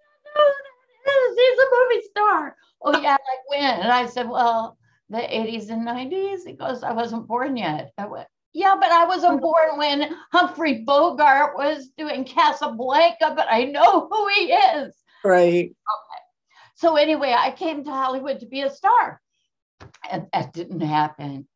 know 1.06 1.34
he's 1.36 1.58
a 1.58 1.66
movie 1.70 2.06
star. 2.08 2.56
Oh 2.84 3.00
yeah, 3.00 3.12
like 3.12 3.48
when? 3.48 3.80
And 3.80 3.92
I 3.92 4.06
said, 4.06 4.28
well, 4.28 4.76
the 5.08 5.18
80s 5.18 5.70
and 5.70 5.86
90s. 5.86 6.40
He 6.46 6.54
goes, 6.54 6.82
I 6.82 6.92
wasn't 6.92 7.28
born 7.28 7.56
yet. 7.56 7.92
I 7.98 8.06
went, 8.06 8.28
Yeah, 8.52 8.74
but 8.78 8.90
I 8.90 9.04
wasn't 9.04 9.40
born 9.40 9.76
when 9.76 10.14
Humphrey 10.32 10.82
Bogart 10.84 11.56
was 11.56 11.90
doing 11.96 12.24
Casablanca, 12.24 13.34
but 13.36 13.46
I 13.50 13.64
know 13.64 14.08
who 14.08 14.28
he 14.28 14.52
is. 14.52 14.94
Right. 15.24 15.70
Okay. 15.70 16.22
So 16.74 16.96
anyway, 16.96 17.34
I 17.36 17.52
came 17.52 17.84
to 17.84 17.90
Hollywood 17.90 18.40
to 18.40 18.46
be 18.46 18.62
a 18.62 18.70
star, 18.70 19.20
and 20.10 20.26
that 20.32 20.52
didn't 20.52 20.80
happen. 20.80 21.46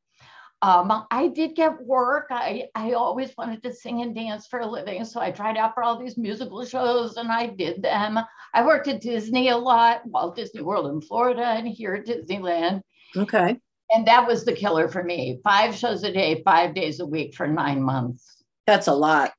Um, 0.63 1.07
I 1.11 1.29
did 1.29 1.55
get 1.55 1.85
work. 1.85 2.29
I, 2.31 2.69
I 2.75 2.93
always 2.93 3.37
wanted 3.37 3.63
to 3.63 3.73
sing 3.73 4.01
and 4.01 4.15
dance 4.15 4.47
for 4.47 4.61
a 4.61 4.67
living. 4.67 5.05
So 5.05 5.21
I 5.21 5.31
tried 5.31 5.59
out 5.59 5.75
for 5.75 5.83
all 5.83 5.99
these 5.99 6.17
musical 6.17 6.65
shows 6.65 7.19
and 7.19 7.31
I 7.31 7.49
did 7.49 7.83
them. 7.83 8.19
I 8.55 8.65
worked 8.65 8.89
at 8.89 9.03
Disney 9.03 9.51
a 9.51 9.57
lot, 9.57 10.07
Walt 10.07 10.35
Disney 10.35 10.63
World 10.63 10.91
in 10.91 11.03
Florida 11.03 11.45
and 11.45 11.69
here 11.69 11.95
at 11.95 12.07
Disneyland. 12.07 12.81
Okay. 13.15 13.59
And 13.91 14.07
that 14.07 14.27
was 14.27 14.45
the 14.45 14.55
killer 14.55 14.89
for 14.89 15.05
me. 15.05 15.41
Five 15.45 15.75
shows 15.77 16.03
a 16.03 16.13
day, 16.13 16.43
five 16.43 16.75
days 16.75 17.01
a 17.01 17.07
week 17.07 17.35
for 17.35 17.47
nine 17.47 17.83
months. 17.83 18.43
That's 18.67 18.89
a 18.89 18.95
lot. 18.95 19.33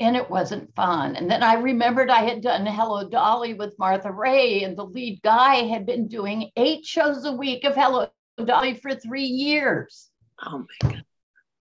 And 0.00 0.16
it 0.16 0.28
wasn't 0.28 0.74
fun. 0.74 1.14
And 1.14 1.30
then 1.30 1.42
I 1.44 1.54
remembered 1.54 2.10
I 2.10 2.22
had 2.22 2.42
done 2.42 2.66
Hello 2.66 3.08
Dolly 3.08 3.54
with 3.54 3.78
Martha 3.78 4.10
Raye, 4.10 4.64
and 4.64 4.76
the 4.76 4.84
lead 4.84 5.22
guy 5.22 5.66
had 5.66 5.86
been 5.86 6.08
doing 6.08 6.50
eight 6.56 6.84
shows 6.84 7.24
a 7.24 7.32
week 7.32 7.62
of 7.64 7.76
Hello 7.76 8.08
Dolly 8.44 8.74
for 8.74 8.94
three 8.94 9.26
years. 9.26 10.10
Oh 10.44 10.66
my 10.82 10.90
God. 10.90 11.04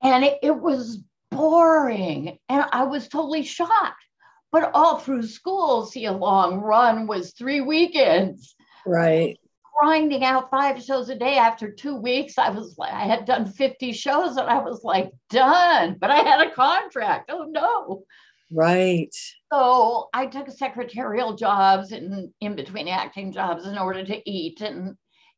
And 0.03 0.25
it, 0.25 0.39
it 0.43 0.61
was 0.61 1.03
boring. 1.31 2.39
And 2.51 2.65
I 2.73 2.85
was 2.85 3.09
totally 3.09 3.43
shocked. 3.43 4.05
But 4.53 4.73
all 4.75 4.99
through 4.99 5.23
school, 5.23 5.87
see, 5.87 6.05
a 6.05 6.13
long 6.13 6.61
run 6.61 7.07
was 7.07 7.33
three 7.33 7.63
weekends. 7.63 8.55
Right. 8.85 9.40
Grinding 9.81 10.25
out 10.25 10.51
five 10.51 10.83
shows 10.83 11.09
a 11.09 11.15
day 11.15 11.37
after 11.39 11.71
two 11.71 11.97
weeks, 11.97 12.37
I 12.39 12.51
was 12.51 12.77
like, 12.77 12.93
I 12.93 13.05
had 13.05 13.25
done 13.25 13.47
50 13.47 13.93
shows 13.93 14.37
and 14.37 14.49
I 14.49 14.59
was 14.59 14.85
like, 14.85 15.11
done. 15.31 15.97
But 15.99 16.11
I 16.11 16.19
had 16.19 16.47
a 16.47 16.55
contract. 16.55 17.31
Oh 17.33 17.47
no. 17.49 18.05
Right. 18.53 19.15
So 19.53 20.09
I 20.13 20.27
took 20.27 20.51
secretarial 20.51 21.35
jobs 21.37 21.93
and 21.93 22.31
in 22.41 22.57
between 22.57 22.89
acting 22.89 23.33
jobs 23.33 23.67
in 23.67 23.79
order 23.79 24.05
to 24.05 24.31
eat. 24.31 24.61
And 24.61 24.97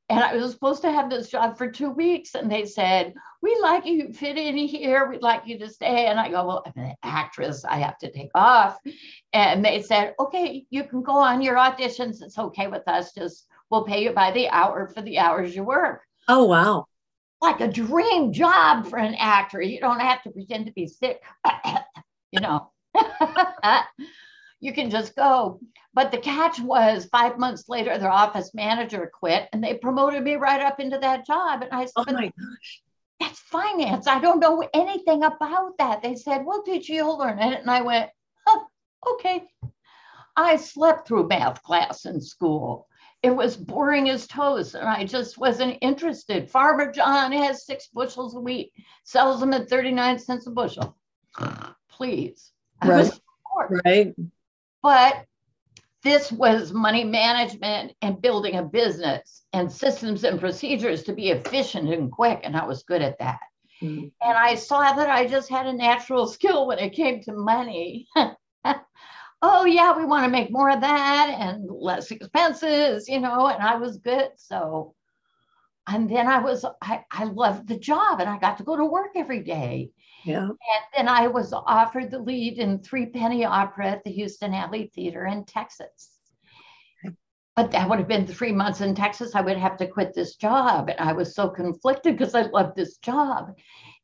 and 0.08 0.20
I 0.20 0.34
was 0.34 0.52
supposed 0.52 0.82
to 0.82 0.92
have 0.92 1.08
this 1.08 1.30
job 1.30 1.56
for 1.56 1.70
two 1.70 1.90
weeks. 1.90 2.34
And 2.34 2.50
they 2.50 2.66
said, 2.66 3.14
We 3.40 3.58
like 3.62 3.86
you, 3.86 3.94
you 3.94 4.12
fit 4.12 4.36
in 4.36 4.56
here. 4.56 5.08
We'd 5.08 5.22
like 5.22 5.46
you 5.46 5.58
to 5.58 5.70
stay. 5.70 6.06
And 6.06 6.20
I 6.20 6.30
go, 6.30 6.46
Well, 6.46 6.64
I'm 6.66 6.84
an 6.84 6.94
actress. 7.02 7.64
I 7.64 7.78
have 7.78 7.96
to 7.98 8.10
take 8.10 8.30
off. 8.34 8.78
And 9.32 9.64
they 9.64 9.80
said, 9.82 10.14
Okay, 10.20 10.66
you 10.70 10.84
can 10.84 11.02
go 11.02 11.16
on 11.16 11.40
your 11.40 11.56
auditions. 11.56 12.22
It's 12.22 12.38
okay 12.38 12.66
with 12.66 12.86
us. 12.88 13.12
Just 13.14 13.46
we'll 13.72 13.84
pay 13.84 14.04
you 14.04 14.12
by 14.12 14.30
the 14.30 14.48
hour 14.50 14.86
for 14.86 15.00
the 15.00 15.18
hours 15.18 15.56
you 15.56 15.64
work. 15.64 16.02
Oh, 16.28 16.44
wow. 16.44 16.84
Like 17.40 17.60
a 17.60 17.72
dream 17.72 18.32
job 18.32 18.86
for 18.86 18.98
an 18.98 19.14
actor. 19.14 19.62
You 19.62 19.80
don't 19.80 19.98
have 19.98 20.22
to 20.24 20.30
pretend 20.30 20.66
to 20.66 20.72
be 20.72 20.86
sick, 20.86 21.22
you 22.30 22.40
know. 22.40 22.70
you 24.60 24.74
can 24.74 24.90
just 24.90 25.16
go. 25.16 25.58
But 25.94 26.12
the 26.12 26.18
catch 26.18 26.60
was 26.60 27.06
five 27.06 27.38
months 27.38 27.68
later, 27.68 27.96
their 27.96 28.10
office 28.10 28.52
manager 28.54 29.10
quit 29.12 29.48
and 29.52 29.64
they 29.64 29.74
promoted 29.74 30.22
me 30.22 30.34
right 30.34 30.60
up 30.60 30.78
into 30.78 30.98
that 30.98 31.26
job. 31.26 31.62
And 31.62 31.72
I 31.72 31.86
said, 31.86 31.92
Oh 31.96 32.12
my 32.12 32.26
gosh. 32.26 32.82
That's 33.20 33.40
finance. 33.40 34.06
I 34.06 34.20
don't 34.20 34.40
know 34.40 34.68
anything 34.74 35.24
about 35.24 35.78
that. 35.78 36.02
They 36.02 36.14
said, 36.14 36.44
We'll 36.44 36.62
teach 36.62 36.90
you, 36.90 36.96
you'll 36.96 37.18
learn 37.18 37.38
it. 37.38 37.60
And 37.60 37.70
I 37.70 37.80
went, 37.80 38.10
oh, 38.46 38.66
okay. 39.12 39.44
I 40.36 40.56
slept 40.56 41.08
through 41.08 41.28
math 41.28 41.62
class 41.62 42.04
in 42.04 42.20
school. 42.20 42.86
It 43.22 43.30
was 43.34 43.56
boring 43.56 44.10
as 44.10 44.26
toast, 44.26 44.74
and 44.74 44.88
I 44.88 45.04
just 45.04 45.38
wasn't 45.38 45.78
interested. 45.80 46.50
Farmer 46.50 46.90
John 46.90 47.30
has 47.32 47.64
six 47.66 47.86
bushels 47.86 48.34
of 48.34 48.42
wheat, 48.42 48.72
sells 49.04 49.38
them 49.40 49.52
at 49.52 49.68
39 49.68 50.18
cents 50.18 50.46
a 50.46 50.50
bushel. 50.50 50.96
Please. 51.88 52.50
Right. 52.84 53.12
Right. 53.84 54.14
but 54.82 55.24
this 56.02 56.32
was 56.32 56.72
money 56.72 57.04
management 57.04 57.92
and 58.02 58.20
building 58.20 58.56
a 58.56 58.62
business 58.64 59.44
and 59.52 59.70
systems 59.70 60.24
and 60.24 60.40
procedures 60.40 61.04
to 61.04 61.12
be 61.12 61.28
efficient 61.28 61.92
and 61.92 62.10
quick 62.10 62.40
and 62.44 62.56
i 62.56 62.64
was 62.64 62.82
good 62.82 63.02
at 63.02 63.18
that 63.18 63.40
Mm. 63.82 64.10
and 64.22 64.38
i 64.38 64.54
saw 64.54 64.92
that 64.94 65.10
i 65.10 65.26
just 65.26 65.48
had 65.50 65.66
a 65.66 65.72
natural 65.72 66.26
skill 66.28 66.66
when 66.68 66.78
it 66.78 66.90
came 66.94 67.20
to 67.22 67.32
money 67.32 68.06
oh 69.42 69.64
yeah 69.64 69.96
we 69.96 70.04
want 70.04 70.24
to 70.24 70.30
make 70.30 70.50
more 70.50 70.70
of 70.70 70.80
that 70.80 71.36
and 71.38 71.68
less 71.70 72.10
expenses 72.10 73.08
you 73.08 73.20
know 73.20 73.48
and 73.48 73.62
i 73.62 73.76
was 73.76 73.98
good 73.98 74.28
so 74.36 74.94
and 75.88 76.08
then 76.08 76.26
i 76.28 76.38
was 76.38 76.64
i, 76.80 77.04
I 77.10 77.24
loved 77.24 77.68
the 77.68 77.78
job 77.78 78.20
and 78.20 78.28
i 78.28 78.38
got 78.38 78.58
to 78.58 78.64
go 78.64 78.76
to 78.76 78.84
work 78.84 79.10
every 79.16 79.42
day 79.42 79.90
Yeah. 80.24 80.44
and 80.46 80.84
then 80.96 81.08
I 81.08 81.26
was 81.26 81.52
offered 81.52 82.10
the 82.10 82.20
lead 82.20 82.58
in 82.58 82.78
Threepenny 82.78 83.44
Opera 83.44 83.90
at 83.90 84.04
the 84.04 84.12
Houston 84.12 84.54
Alley 84.54 84.90
Theater 84.94 85.26
in 85.26 85.44
Texas. 85.44 86.10
But 87.56 87.70
that 87.72 87.88
would 87.88 87.98
have 87.98 88.08
been 88.08 88.26
three 88.26 88.52
months 88.52 88.80
in 88.80 88.94
Texas. 88.94 89.34
I 89.34 89.40
would 89.42 89.58
have 89.58 89.76
to 89.78 89.86
quit 89.86 90.14
this 90.14 90.36
job. 90.36 90.88
And 90.88 91.00
I 91.00 91.12
was 91.12 91.34
so 91.34 91.48
conflicted 91.50 92.16
because 92.16 92.34
I 92.34 92.42
loved 92.42 92.76
this 92.76 92.96
job. 92.98 93.54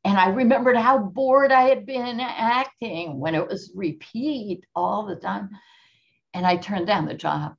And 0.08 0.16
I 0.16 0.30
remembered 0.30 0.78
how 0.78 0.96
bored 0.96 1.52
I 1.52 1.64
had 1.64 1.84
been 1.84 2.18
acting 2.18 3.20
when 3.20 3.34
it 3.34 3.46
was 3.46 3.72
repeat 3.74 4.64
all 4.74 5.04
the 5.04 5.16
time. 5.16 5.50
And 6.32 6.46
I 6.46 6.56
turned 6.56 6.86
down 6.86 7.04
the 7.04 7.12
job. 7.12 7.54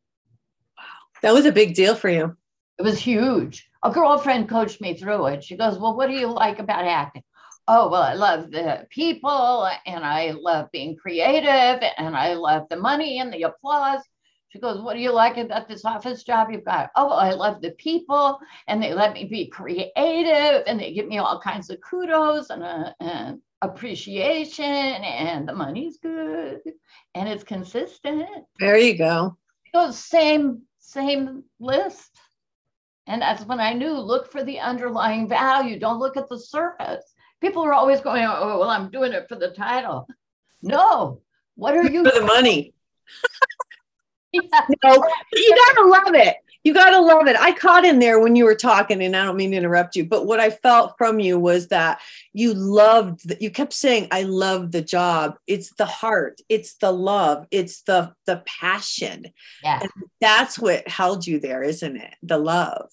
Wow. 0.76 0.84
That 1.22 1.36
was 1.36 1.46
a 1.46 1.52
big 1.52 1.76
deal 1.76 1.94
for 1.94 2.10
you. 2.10 2.36
It 2.80 2.82
was 2.82 2.98
huge. 2.98 3.70
A 3.84 3.92
girlfriend 3.92 4.50
coached 4.50 4.82
me 4.82 4.98
through 4.98 5.28
it. 5.28 5.44
She 5.44 5.58
goes, 5.58 5.78
Well, 5.78 5.96
what 5.96 6.08
do 6.08 6.16
you 6.16 6.26
like 6.26 6.58
about 6.58 6.86
acting? 6.86 7.22
Oh, 7.68 7.88
well, 7.88 8.02
I 8.02 8.16
love 8.16 8.50
the 8.50 8.88
people 8.90 9.70
and 9.86 10.04
I 10.04 10.32
love 10.32 10.72
being 10.72 10.96
creative 10.96 11.84
and 12.00 12.18
I 12.18 12.34
love 12.34 12.64
the 12.72 12.78
money 12.78 13.20
and 13.20 13.32
the 13.32 13.44
applause. 13.44 14.02
She 14.50 14.60
goes, 14.60 14.82
What 14.82 14.96
do 14.96 15.00
you 15.00 15.12
like 15.12 15.38
about 15.38 15.68
this 15.68 15.86
office 15.86 16.24
job 16.24 16.50
you've 16.52 16.66
got? 16.66 16.90
Oh, 16.96 17.10
I 17.10 17.32
love 17.34 17.62
the 17.62 17.72
people 17.72 18.40
and 18.68 18.82
they 18.82 18.94
let 18.94 19.14
me 19.14 19.26
be 19.26 19.48
creative 19.48 20.64
and 20.68 20.80
they 20.80 20.94
give 20.94 21.08
me 21.08 21.20
all 21.20 21.40
kinds 21.40 21.70
of 21.70 21.80
kudos 21.82 22.50
and, 22.50 22.64
uh, 22.64 22.92
and 23.00 23.42
appreciation 23.62 24.64
and 24.66 25.48
the 25.48 25.54
money's 25.54 25.98
good 25.98 26.62
and 27.14 27.28
it's 27.28 27.44
consistent 27.44 28.26
There 28.60 28.78
you 28.78 28.98
go. 28.98 29.38
goes 29.74 29.98
same 30.00 30.62
same 30.80 31.44
list 31.60 32.18
and 33.08 33.22
that's 33.22 33.44
when 33.46 33.60
i 33.60 33.74
knew 33.74 33.92
look 33.92 34.32
for 34.32 34.46
the 34.46 34.60
underlying 34.60 35.28
value 35.28 35.78
don't 35.78 36.00
look 36.00 36.16
at 36.16 36.30
the 36.30 36.40
surface 36.40 37.04
people 37.42 37.62
are 37.62 37.74
always 37.74 38.00
going 38.00 38.24
oh 38.26 38.60
well 38.60 38.70
i'm 38.70 38.90
doing 38.90 39.12
it 39.12 39.28
for 39.28 39.36
the 39.36 39.50
title 39.52 40.08
no 40.62 41.22
what 41.56 41.76
are 41.76 41.84
you 41.92 42.06
For 42.06 42.18
the 42.18 42.26
money. 42.26 42.74
No, 44.84 45.04
you 45.34 45.58
gotta 45.76 45.88
love 45.90 46.16
it. 46.16 46.36
You 46.64 46.74
gotta 46.74 47.00
love 47.00 47.28
it. 47.28 47.38
I 47.40 47.54
caught 47.54 47.86
in 47.86 48.00
there 48.00 48.20
when 48.20 48.36
you 48.36 48.44
were 48.44 48.56
talking, 48.56 49.02
and 49.02 49.16
I 49.16 49.24
don't 49.24 49.38
mean 49.38 49.52
to 49.52 49.58
interrupt 49.58 49.96
you, 49.96 50.06
but 50.06 50.26
what 50.26 50.40
I 50.40 50.50
felt 50.50 50.96
from 50.98 51.20
you 51.20 51.40
was 51.40 51.68
that 51.70 52.00
you 52.34 52.54
loved. 52.54 53.28
The, 53.28 53.38
you 53.40 53.50
kept 53.50 53.74
saying, 53.74 54.10
"I 54.12 54.24
love 54.24 54.72
the 54.72 54.82
job." 54.82 55.38
It's 55.48 55.74
the 55.76 55.86
heart. 55.86 56.42
It's 56.50 56.76
the 56.76 56.92
love. 56.92 57.48
It's 57.50 57.82
the 57.84 58.14
the 58.26 58.44
passion. 58.46 59.28
yeah 59.64 59.80
And 59.82 59.92
that's 60.22 60.60
what 60.60 60.88
held 60.88 61.26
you 61.26 61.40
there, 61.40 61.64
isn't 61.64 61.96
it? 61.96 62.14
The 62.24 62.38
love. 62.38 62.90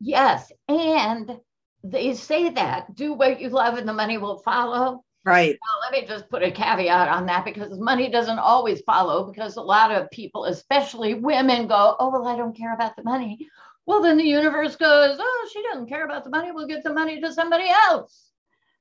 yes 0.00 0.50
and 0.68 1.38
they 1.84 2.14
say 2.14 2.50
that 2.50 2.94
do 2.94 3.12
what 3.12 3.40
you 3.40 3.48
love 3.48 3.76
and 3.78 3.88
the 3.88 3.92
money 3.92 4.18
will 4.18 4.38
follow 4.38 5.04
Right. 5.24 5.56
Well, 5.60 5.80
let 5.82 5.92
me 5.92 6.06
just 6.06 6.28
put 6.28 6.42
a 6.42 6.50
caveat 6.50 7.08
on 7.08 7.26
that 7.26 7.44
because 7.44 7.78
money 7.78 8.08
doesn't 8.08 8.38
always 8.38 8.80
follow 8.80 9.30
because 9.30 9.56
a 9.56 9.62
lot 9.62 9.92
of 9.92 10.10
people, 10.10 10.46
especially 10.46 11.14
women, 11.14 11.68
go, 11.68 11.96
Oh, 11.98 12.10
well, 12.10 12.26
I 12.26 12.36
don't 12.36 12.56
care 12.56 12.74
about 12.74 12.96
the 12.96 13.04
money. 13.04 13.48
Well, 13.86 14.02
then 14.02 14.16
the 14.16 14.24
universe 14.24 14.74
goes, 14.76 15.18
Oh, 15.20 15.50
she 15.52 15.62
doesn't 15.62 15.88
care 15.88 16.04
about 16.04 16.24
the 16.24 16.30
money. 16.30 16.50
We'll 16.50 16.66
give 16.66 16.82
the 16.82 16.92
money 16.92 17.20
to 17.20 17.32
somebody 17.32 17.68
else. 17.68 18.30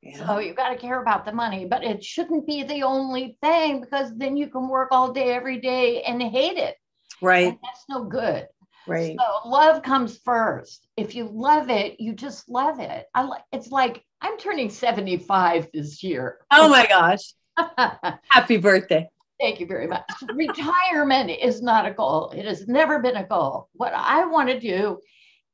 Yeah. 0.01 0.25
So 0.25 0.39
you've 0.39 0.57
got 0.57 0.69
to 0.69 0.77
care 0.77 0.99
about 0.99 1.25
the 1.25 1.31
money, 1.31 1.65
but 1.65 1.83
it 1.83 2.03
shouldn't 2.03 2.47
be 2.47 2.63
the 2.63 2.83
only 2.83 3.37
thing 3.41 3.81
because 3.81 4.11
then 4.17 4.35
you 4.35 4.47
can 4.47 4.67
work 4.67 4.89
all 4.91 5.13
day, 5.13 5.31
every 5.31 5.59
day 5.59 6.01
and 6.01 6.21
hate 6.21 6.57
it. 6.57 6.75
Right. 7.21 7.49
And 7.49 7.57
that's 7.61 7.85
no 7.87 8.05
good. 8.05 8.47
Right. 8.87 9.15
So 9.19 9.47
love 9.47 9.83
comes 9.83 10.17
first. 10.17 10.87
If 10.97 11.13
you 11.13 11.29
love 11.31 11.69
it, 11.69 11.99
you 11.99 12.13
just 12.13 12.49
love 12.49 12.79
it. 12.79 13.05
I 13.13 13.23
like 13.23 13.43
it's 13.51 13.69
like 13.69 14.03
I'm 14.21 14.37
turning 14.37 14.69
75 14.69 15.69
this 15.73 16.03
year. 16.03 16.39
Oh 16.51 16.69
my 16.69 16.85
gosh. 16.87 17.33
Happy 18.29 18.57
birthday. 18.57 19.09
Thank 19.39 19.59
you 19.59 19.65
very 19.65 19.87
much. 19.87 20.03
Retirement 20.33 21.31
is 21.31 21.63
not 21.63 21.87
a 21.87 21.91
goal. 21.91 22.29
It 22.29 22.45
has 22.45 22.67
never 22.67 22.99
been 22.99 23.15
a 23.15 23.25
goal. 23.25 23.69
What 23.73 23.93
I 23.95 24.25
want 24.25 24.49
to 24.49 24.59
do 24.59 24.99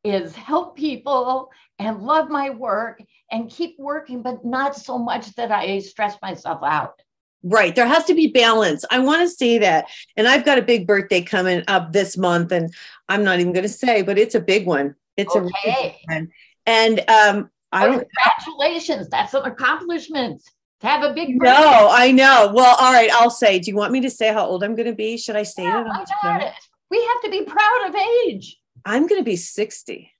is 0.03 0.35
help 0.35 0.75
people 0.75 1.49
and 1.79 2.01
love 2.01 2.29
my 2.29 2.49
work 2.49 3.01
and 3.31 3.49
keep 3.49 3.75
working, 3.79 4.21
but 4.21 4.43
not 4.43 4.75
so 4.75 4.97
much 4.97 5.33
that 5.35 5.51
I 5.51 5.79
stress 5.79 6.17
myself 6.21 6.59
out. 6.63 7.01
Right. 7.43 7.73
There 7.73 7.87
has 7.87 8.03
to 8.05 8.13
be 8.13 8.27
balance. 8.27 8.83
I 8.91 8.99
want 8.99 9.21
to 9.21 9.29
say 9.29 9.59
that. 9.59 9.85
And 10.17 10.27
I've 10.27 10.43
got 10.43 10.57
a 10.57 10.61
big 10.61 10.85
birthday 10.85 11.21
coming 11.21 11.63
up 11.67 11.93
this 11.93 12.17
month, 12.17 12.51
and 12.51 12.73
I'm 13.07 13.23
not 13.23 13.39
even 13.39 13.53
going 13.53 13.63
to 13.63 13.69
say, 13.69 14.01
but 14.01 14.17
it's 14.17 14.35
a 14.35 14.41
big 14.41 14.65
one. 14.65 14.95
It's 15.15 15.33
a 15.33 15.41
really 15.41 15.53
big 15.63 15.95
one. 16.05 16.29
And 16.65 17.09
um, 17.09 17.49
I 17.71 17.85
Oh, 17.87 17.91
don't 17.91 18.07
congratulations. 18.09 19.09
That's 19.09 19.33
an 19.33 19.43
accomplishment 19.43 20.41
to 20.81 20.87
have 20.87 21.03
a 21.03 21.13
big 21.13 21.41
know. 21.41 21.89
I 21.91 22.11
know. 22.11 22.51
Well, 22.53 22.75
all 22.79 22.93
right. 22.93 23.11
I'll 23.11 23.29
say. 23.29 23.59
Do 23.59 23.69
you 23.71 23.77
want 23.77 23.91
me 23.91 24.01
to 24.01 24.09
say 24.09 24.31
how 24.31 24.45
old 24.45 24.63
I'm 24.63 24.75
going 24.75 24.87
to 24.87 24.95
be? 24.95 25.17
Should 25.17 25.35
I 25.35 25.43
say 25.43 25.63
Yeah, 25.63 25.81
it? 25.81 25.85
why 25.85 25.89
on 25.99 26.05
the 26.05 26.29
not? 26.29 26.41
show? 26.41 26.51
We 26.89 27.03
have 27.03 27.21
to 27.23 27.29
be 27.31 27.43
proud 27.43 27.87
of 27.89 27.95
age. 28.25 28.57
I'm 28.85 29.07
going 29.07 29.19
to 29.19 29.25
be 29.25 29.35
60. 29.35 30.11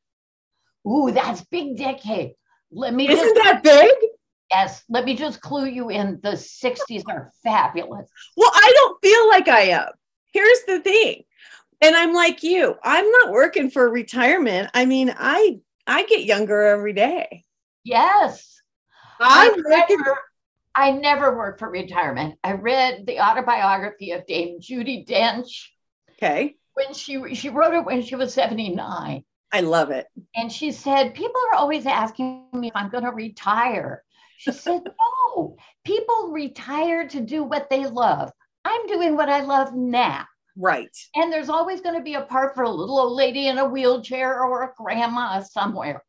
Ooh, 0.88 1.12
that's 1.12 1.42
big 1.46 1.78
decade. 1.78 2.34
Let 2.72 2.94
me 2.94 3.08
Isn't 3.08 3.24
just 3.24 3.36
that 3.36 3.64
big? 3.64 3.94
yes, 4.52 4.84
let 4.90 5.06
me 5.06 5.16
just 5.16 5.40
clue 5.42 5.66
you 5.68 5.90
in. 5.90 6.20
The 6.22 6.32
60s 6.32 7.04
are 7.08 7.32
fabulous. 7.44 8.10
Well, 8.36 8.52
I 8.54 8.72
don't 8.76 9.02
feel 9.02 9.28
like 9.30 9.48
I 9.48 9.62
am. 9.72 9.88
Here's 10.34 10.64
the 10.68 10.80
thing. 10.82 11.24
And 11.82 11.96
I'm 11.96 12.14
like 12.14 12.44
you. 12.44 12.76
I'm 12.84 13.10
not 13.10 13.32
working 13.32 13.70
for 13.70 13.90
retirement. 13.90 14.70
I 14.74 14.86
mean, 14.86 15.14
I 15.18 15.60
I 15.88 16.04
get 16.06 16.26
younger 16.26 16.62
every 16.64 16.94
day. 16.94 17.44
Yes. 17.84 18.62
I'm 19.20 19.52
I 19.52 19.56
working 19.56 19.98
never, 19.98 20.18
I 20.76 20.92
never 20.92 21.38
worked 21.38 21.60
for 21.60 21.70
retirement. 21.70 22.38
I 22.44 22.54
read 22.54 23.06
the 23.08 23.20
autobiography 23.20 24.12
of 24.12 24.26
Dame 24.28 24.60
Judi 24.60 25.08
Dench 25.08 25.70
Okay. 26.12 26.56
when 26.74 26.94
she 26.94 27.34
she 27.36 27.50
wrote 27.50 27.74
it 27.74 27.86
when 27.86 28.02
she 28.02 28.16
was 28.16 28.34
79. 28.34 29.24
I 29.52 29.62
love 29.62 29.92
it. 29.92 30.08
And 30.36 30.52
she 30.52 30.72
said, 30.72 31.14
People 31.16 31.42
are 31.52 31.58
always 31.58 31.86
asking 31.86 32.46
me 32.54 32.68
if 32.68 32.76
I'm 32.76 32.90
going 32.90 33.06
to 33.06 33.12
retire. 33.12 34.04
She 34.38 34.52
said, 34.54 34.82
No, 34.84 35.56
people 35.86 36.32
retire 36.32 37.08
to 37.08 37.22
do 37.22 37.44
what 37.44 37.70
they 37.70 37.86
love. 37.86 38.32
I'm 38.66 38.86
doing 38.88 39.16
what 39.16 39.30
I 39.30 39.42
love 39.42 39.74
now. 39.74 40.26
Right. 40.58 40.90
And 41.14 41.32
there's 41.32 41.50
always 41.50 41.82
going 41.82 41.96
to 41.96 42.04
be 42.04 42.16
a 42.16 42.22
part 42.22 42.56
for 42.56 42.64
a 42.64 42.70
little 42.70 43.00
old 43.00 43.14
lady 43.14 43.48
in 43.48 43.60
a 43.60 43.66
wheelchair 43.66 44.44
or 44.44 44.64
a 44.64 44.74
grandma 44.76 45.42
somewhere. 45.42 46.04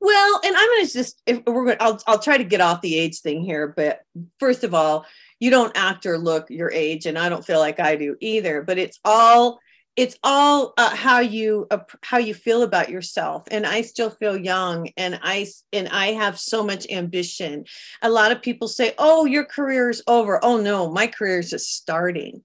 Well, 0.00 0.40
and 0.44 0.54
I'm 0.54 0.68
going 0.68 0.86
to 0.86 0.92
just 0.92 1.22
if 1.24 1.40
we're 1.46 1.64
going 1.64 1.78
I'll 1.80 1.98
I'll 2.06 2.18
try 2.18 2.36
to 2.36 2.44
get 2.44 2.60
off 2.60 2.82
the 2.82 2.98
age 2.98 3.20
thing 3.20 3.42
here, 3.42 3.72
but 3.74 4.00
first 4.38 4.62
of 4.62 4.74
all, 4.74 5.06
you 5.40 5.50
don't 5.50 5.72
act 5.74 6.04
or 6.04 6.18
look 6.18 6.50
your 6.50 6.70
age 6.70 7.06
and 7.06 7.18
I 7.18 7.30
don't 7.30 7.44
feel 7.44 7.58
like 7.58 7.80
I 7.80 7.96
do 7.96 8.14
either, 8.20 8.60
but 8.60 8.76
it's 8.76 9.00
all 9.02 9.60
it's 9.96 10.16
all 10.22 10.74
uh, 10.76 10.94
how 10.94 11.20
you 11.20 11.66
uh, 11.70 11.78
how 12.02 12.18
you 12.18 12.34
feel 12.34 12.62
about 12.62 12.88
yourself 12.88 13.44
and 13.50 13.66
i 13.66 13.80
still 13.80 14.10
feel 14.10 14.36
young 14.36 14.88
and 14.96 15.18
i 15.22 15.46
and 15.72 15.88
i 15.88 16.08
have 16.08 16.38
so 16.38 16.64
much 16.64 16.86
ambition 16.90 17.64
a 18.02 18.10
lot 18.10 18.32
of 18.32 18.42
people 18.42 18.68
say 18.68 18.94
oh 18.98 19.24
your 19.24 19.44
career 19.44 19.90
is 19.90 20.02
over 20.06 20.44
oh 20.44 20.60
no 20.60 20.90
my 20.90 21.06
career 21.06 21.38
is 21.38 21.50
just 21.50 21.74
starting 21.74 22.42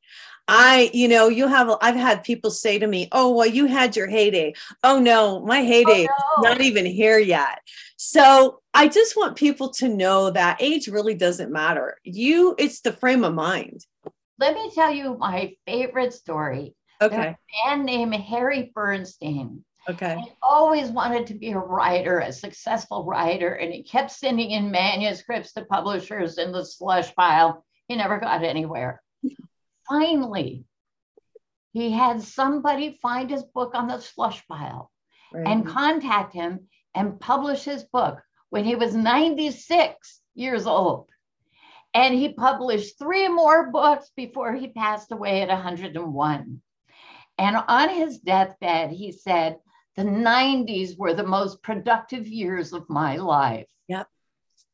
i 0.48 0.90
you 0.94 1.08
know 1.08 1.28
you 1.28 1.48
have 1.48 1.70
i've 1.82 1.96
had 1.96 2.24
people 2.24 2.52
say 2.52 2.78
to 2.80 2.88
me 2.88 3.08
oh 3.12 3.34
well 3.34 3.48
you 3.48 3.66
had 3.66 3.96
your 3.96 4.08
heyday 4.08 4.54
oh 4.84 5.00
no 5.00 5.40
my 5.46 5.62
heyday 5.62 6.08
Oh, 6.08 6.42
no. 6.42 6.50
not 6.50 6.62
even 6.62 6.86
here 6.86 7.20
yet. 7.20 7.60
So 7.98 8.62
I 8.74 8.88
just 8.88 9.18
want 9.18 9.36
people 9.36 9.70
to 9.74 9.90
know 9.90 10.32
that 10.32 10.62
age 10.62 10.88
really 10.88 11.16
doesn't 11.16 11.52
matter. 11.52 11.98
You, 12.04 12.56
it's 12.58 12.82
the 12.82 12.94
frame 12.94 13.24
of 13.24 13.34
mind. 13.34 13.86
Let 14.40 14.56
me 14.56 14.72
tell 14.74 14.94
you 14.94 15.18
my 15.18 15.56
favorite 15.68 16.14
story. 16.14 16.76
Okay. 17.02 17.36
A 17.66 17.68
man 17.68 17.86
named 17.86 18.16
Harry 18.16 18.72
Bernstein. 18.74 19.64
Okay. 19.90 20.20
He 20.24 20.32
always 20.42 20.90
wanted 20.90 21.28
to 21.28 21.34
be 21.34 21.52
a 21.52 21.58
writer, 21.58 22.20
a 22.20 22.32
successful 22.34 23.06
writer, 23.06 23.54
and 23.54 23.74
he 23.74 23.84
kept 23.84 24.12
sending 24.12 24.52
in 24.52 24.70
manuscripts 24.70 25.54
to 25.54 25.66
publishers 25.66 26.38
in 26.38 26.52
the 26.52 26.64
slush 26.66 27.16
pile. 27.16 27.66
He 27.88 27.96
never 27.96 28.20
got 28.20 28.44
anywhere. 28.44 29.02
Finally, 29.88 30.66
he 31.72 31.92
had 31.92 32.22
somebody 32.22 33.00
find 33.02 33.30
his 33.30 33.44
book 33.44 33.74
on 33.74 33.88
the 33.88 34.00
slush 34.00 34.46
pile 34.48 34.92
Right. 35.32 35.48
and 35.48 35.66
contact 35.68 36.34
him 36.34 36.68
and 36.96 37.20
publish 37.20 37.64
his 37.64 37.84
book 37.84 38.22
when 38.50 38.66
he 38.66 38.76
was 38.76 38.96
96 38.96 40.22
years 40.34 40.66
old. 40.66 41.08
And 41.94 42.14
he 42.16 42.34
published 42.34 42.98
three 42.98 43.28
more 43.28 43.72
books 43.72 44.12
before 44.16 44.54
he 44.54 44.68
passed 44.68 45.12
away 45.12 45.42
at 45.42 45.50
101. 45.50 46.62
And 47.40 47.56
on 47.68 47.90
his 47.90 48.20
deathbed, 48.20 48.92
he 48.92 49.12
said, 49.12 49.58
The 49.96 50.04
90s 50.04 50.98
were 50.98 51.14
the 51.14 51.24
most 51.26 51.64
productive 51.64 52.28
years 52.28 52.74
of 52.74 52.88
my 52.90 53.16
life. 53.18 53.68
Yep. 53.88 54.08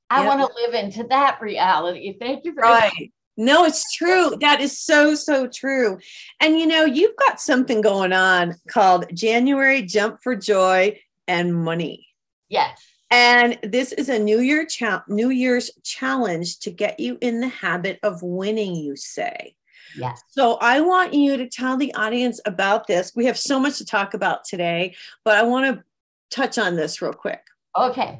I 0.09 0.23
Yep. 0.23 0.27
want 0.27 0.51
to 0.51 0.61
live 0.61 0.73
into 0.73 1.03
that 1.09 1.39
reality. 1.41 2.17
Thank 2.19 2.43
you 2.45 2.53
very 2.53 2.67
much. 2.67 2.83
right. 2.83 3.11
No, 3.37 3.65
it's 3.65 3.93
true. 3.93 4.35
That 4.39 4.61
is 4.61 4.79
so, 4.79 5.13
so 5.13 5.47
true. 5.47 5.99
And 6.39 6.57
you 6.59 6.65
know, 6.67 6.85
you've 6.85 7.15
got 7.17 7.39
something 7.41 7.81
going 7.81 8.13
on 8.13 8.55
called 8.69 9.05
January 9.13 9.81
Jump 9.81 10.19
for 10.23 10.35
Joy 10.35 10.99
and 11.27 11.53
Money. 11.53 12.07
Yes. 12.49 12.79
And 13.11 13.59
this 13.61 13.91
is 13.91 14.09
a 14.09 14.17
New 14.19 14.39
Year 14.39 14.65
cha- 14.65 15.03
New 15.07 15.29
Year's 15.29 15.69
challenge 15.83 16.59
to 16.59 16.71
get 16.71 16.99
you 16.99 17.17
in 17.21 17.41
the 17.41 17.47
habit 17.49 17.99
of 18.03 18.23
winning, 18.23 18.75
you 18.75 18.95
say. 18.95 19.55
Yes. 19.97 20.21
So 20.29 20.57
I 20.61 20.81
want 20.81 21.13
you 21.13 21.37
to 21.37 21.47
tell 21.47 21.77
the 21.77 21.93
audience 21.95 22.39
about 22.45 22.87
this. 22.87 23.13
We 23.15 23.25
have 23.25 23.37
so 23.37 23.59
much 23.59 23.77
to 23.77 23.85
talk 23.85 24.13
about 24.13 24.45
today, 24.45 24.95
but 25.23 25.35
I 25.35 25.43
want 25.43 25.75
to 25.75 25.83
touch 26.29 26.57
on 26.57 26.75
this 26.75 27.01
real 27.01 27.13
quick. 27.13 27.41
Okay. 27.77 28.19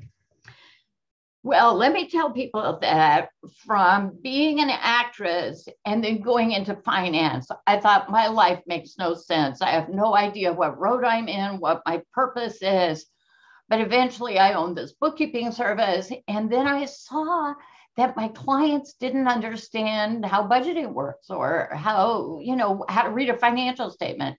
Well, 1.44 1.76
let 1.76 1.94
me 1.94 2.10
tell 2.10 2.32
people 2.32 2.80
that 2.82 3.30
from 3.68 4.18
being 4.24 4.62
an 4.62 4.72
actress 4.72 5.68
and 5.86 6.04
then 6.04 6.22
going 6.22 6.54
into 6.54 6.76
finance, 6.78 7.48
I 7.68 7.80
thought 7.80 8.10
my 8.10 8.26
life 8.28 8.62
makes 8.66 8.98
no 8.98 9.14
sense. 9.14 9.62
I 9.62 9.70
have 9.70 9.90
no 9.90 10.16
idea 10.16 10.52
what 10.52 10.80
road 10.80 11.04
I'm 11.04 11.28
in, 11.28 11.60
what 11.60 11.84
my 11.86 12.02
purpose 12.14 12.58
is. 12.64 13.06
But 13.70 13.80
eventually 13.80 14.40
I 14.40 14.54
owned 14.54 14.76
this 14.76 14.94
bookkeeping 14.94 15.52
service. 15.52 16.12
And 16.28 16.52
then 16.52 16.68
I 16.68 16.86
saw 16.86 17.54
that 17.98 18.18
my 18.18 18.28
clients 18.30 18.94
didn't 18.94 19.28
understand 19.28 20.26
how 20.26 20.48
budgeting 20.48 20.94
works 20.94 21.30
or 21.30 21.70
how, 21.74 22.40
you 22.42 22.56
know, 22.56 22.86
how 22.90 23.04
to 23.04 23.10
read 23.10 23.30
a 23.30 23.38
financial 23.38 23.90
statement. 23.90 24.38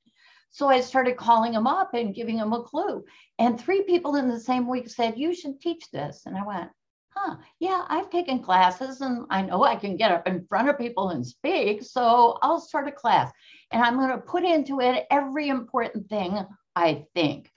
So 0.51 0.69
I 0.69 0.81
started 0.81 1.17
calling 1.17 1.53
them 1.53 1.67
up 1.67 1.95
and 1.95 2.15
giving 2.15 2.37
them 2.37 2.53
a 2.53 2.63
clue. 2.63 3.05
And 3.39 3.61
three 3.61 3.83
people 3.83 4.17
in 4.17 4.29
the 4.29 4.41
same 4.41 4.69
week 4.69 4.89
said, 4.89 5.19
You 5.19 5.35
should 5.35 5.61
teach 5.61 5.91
this. 5.91 6.23
And 6.27 6.37
I 6.37 6.47
went, 6.47 6.71
Huh, 7.11 7.37
yeah, 7.61 7.85
I've 7.89 8.11
taken 8.11 8.43
classes 8.43 9.01
and 9.01 9.25
I 9.31 9.43
know 9.43 9.65
I 9.65 9.77
can 9.77 9.97
get 9.97 10.13
up 10.13 10.27
in 10.27 10.47
front 10.47 10.69
of 10.69 10.79
people 10.79 11.11
and 11.11 11.27
speak. 11.27 11.83
So 11.83 12.39
I'll 12.43 12.61
start 12.61 12.89
a 12.89 12.93
class 12.93 13.33
and 13.71 13.83
I'm 13.83 13.97
going 13.97 14.11
to 14.11 14.19
put 14.19 14.45
into 14.45 14.81
it 14.81 15.07
every 15.11 15.49
important 15.49 16.09
thing 16.09 16.39
I 16.75 17.07
think, 17.15 17.51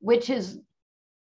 which 0.00 0.28
is 0.28 0.58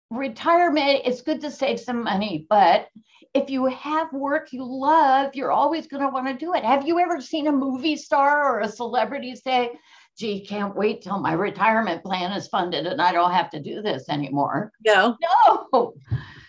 retirement. 0.09 1.01
It's 1.05 1.21
good 1.21 1.41
to 1.41 1.51
save 1.51 1.79
some 1.81 2.03
money, 2.03 2.45
but 2.49 2.87
if 3.33 3.49
you 3.49 3.65
have 3.67 4.11
work 4.11 4.51
you 4.51 4.63
love, 4.63 5.35
you're 5.35 5.51
always 5.51 5.87
going 5.87 6.03
to 6.03 6.09
want 6.09 6.27
to 6.27 6.33
do 6.33 6.53
it. 6.53 6.65
Have 6.65 6.85
you 6.85 6.99
ever 6.99 7.21
seen 7.21 7.47
a 7.47 7.51
movie 7.51 7.95
star 7.95 8.43
or 8.55 8.59
a 8.61 8.67
celebrity 8.67 9.35
say, 9.35 9.71
gee, 10.17 10.45
can't 10.45 10.75
wait 10.75 11.01
till 11.01 11.19
my 11.19 11.33
retirement 11.33 12.03
plan 12.03 12.31
is 12.33 12.47
funded 12.47 12.85
and 12.85 13.01
I 13.01 13.11
don't 13.11 13.31
have 13.31 13.49
to 13.51 13.61
do 13.61 13.81
this 13.81 14.09
anymore? 14.09 14.71
No. 14.85 15.17
No. 15.21 15.93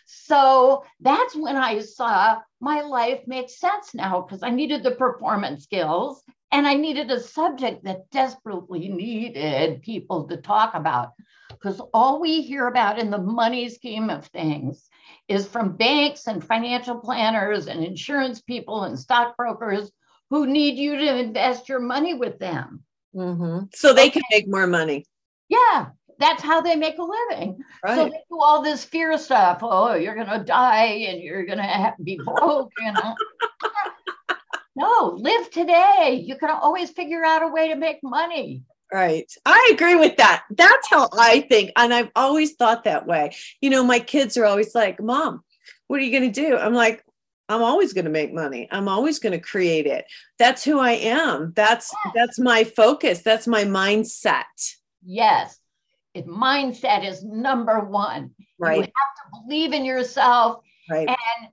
So 0.07 0.85
that's 1.01 1.37
when 1.37 1.57
I 1.57 1.81
saw 1.81 2.39
my 2.61 2.81
life 2.81 3.21
makes 3.27 3.59
sense 3.59 3.95
now 3.95 4.21
because 4.23 4.43
I 4.43 4.51
needed 4.51 4.83
the 4.83 4.93
performance 4.93 5.65
skills 5.65 6.23
and 6.53 6.67
I 6.67 6.75
needed 6.75 7.11
a 7.11 7.19
subject 7.19 7.85
that 7.85 8.11
desperately 8.11 8.89
needed 8.89 9.83
people 9.83 10.29
to 10.29 10.37
talk 10.37 10.75
about. 10.75 11.13
Because 11.49 11.81
all 11.95 12.21
we 12.21 12.43
hear 12.43 12.67
about 12.67 12.99
in 12.99 13.11
the 13.11 13.19
money 13.19 13.69
scheme 13.71 14.11
of 14.11 14.27
things 14.27 14.89
is 15.29 15.47
from 15.47 15.77
banks 15.77 16.27
and 16.27 16.45
financial 16.45 16.99
planners 16.99 17.67
and 17.67 17.83
insurance 17.83 18.43
people 18.43 18.85
and 18.85 18.99
stockbrokers 18.99 19.91
who 20.31 20.47
need 20.47 20.77
you 20.77 20.97
to 20.97 21.19
invest 21.19 21.69
your 21.69 21.81
money 21.81 22.15
with 22.15 22.39
them. 22.39 22.85
Mhm. 23.15 23.75
So 23.75 23.93
they 23.93 24.11
can 24.11 24.23
make 24.31 24.49
more 24.49 24.67
money. 24.67 25.07
Yeah, 25.49 25.91
that's 26.19 26.43
how 26.43 26.61
they 26.61 26.77
make 26.77 26.99
a 26.99 27.03
living. 27.03 27.63
So 27.87 28.05
they 28.05 28.23
do 28.31 28.41
all 28.41 28.63
this 28.63 28.85
fear 28.85 29.17
stuff. 29.19 29.59
Oh, 29.63 29.95
you're 29.95 30.15
gonna 30.15 30.45
die 30.45 31.07
and 31.09 31.23
you're 31.23 31.45
gonna 31.45 31.63
have, 31.63 31.95
be 32.03 32.17
broke. 32.17 32.73
You 32.79 32.93
know. 32.93 33.15
no, 34.75 35.17
live 35.19 35.51
today. 35.51 36.23
You 36.25 36.37
can 36.37 36.51
always 36.51 36.91
figure 36.91 37.25
out 37.25 37.43
a 37.43 37.49
way 37.49 37.69
to 37.69 37.77
make 37.77 37.99
money. 38.03 38.63
Right. 38.93 39.31
I 39.47 39.71
agree 39.73 39.95
with 39.95 40.17
that. 40.19 40.45
That's 40.51 40.89
how 40.91 41.09
I 41.19 41.41
think. 41.43 41.71
And 41.77 41.95
I've 41.95 42.11
always 42.15 42.55
thought 42.55 42.85
that 42.85 43.07
way. 43.07 43.35
You 43.61 43.71
know, 43.71 43.85
my 43.85 44.01
kids 44.01 44.37
are 44.37 44.45
always 44.45 44.75
like, 44.75 45.01
Mom, 45.01 45.43
what 45.87 45.99
are 46.01 46.03
you 46.03 46.11
going 46.11 46.31
to 46.31 46.41
do? 46.41 46.57
I'm 46.57 46.75
like, 46.75 47.03
I'm 47.49 47.63
always 47.63 47.93
going 47.93 48.05
to 48.05 48.11
make 48.11 48.33
money. 48.33 48.69
I'm 48.71 48.89
always 48.89 49.19
going 49.19 49.33
to 49.33 49.39
create 49.39 49.87
it. 49.87 50.05
That's 50.39 50.63
who 50.65 50.79
I 50.79 50.93
am. 50.93 51.53
That's 51.57 51.95
that's 52.15 52.39
my 52.39 52.65
focus. 52.65 53.23
That's 53.23 53.47
my 53.47 53.65
mindset. 53.65 54.45
Yes, 55.05 55.59
it, 56.15 56.27
mindset 56.27 57.07
is 57.07 57.23
number 57.25 57.81
one. 57.81 58.31
Right. 58.59 58.77
You 58.77 58.83
have 58.83 58.91
to 58.91 59.41
believe 59.43 59.73
in 59.73 59.85
yourself 59.85 60.63
Right. 60.91 61.09
and 61.09 61.49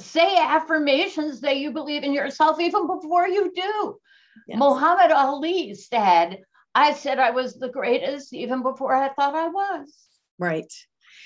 say 0.00 0.36
affirmations 0.36 1.40
that 1.40 1.58
you 1.58 1.70
believe 1.72 2.02
in 2.02 2.12
yourself 2.12 2.60
even 2.60 2.86
before 2.86 3.28
you 3.28 3.52
do. 3.54 3.98
Yes. 4.46 4.58
Muhammad 4.58 5.12
Ali 5.12 5.74
said, 5.74 6.40
I 6.74 6.92
said 6.92 7.18
I 7.18 7.30
was 7.30 7.54
the 7.54 7.68
greatest 7.68 8.32
even 8.32 8.62
before 8.62 8.94
I 8.94 9.12
thought 9.12 9.34
I 9.34 9.48
was. 9.48 9.92
Right. 10.38 10.72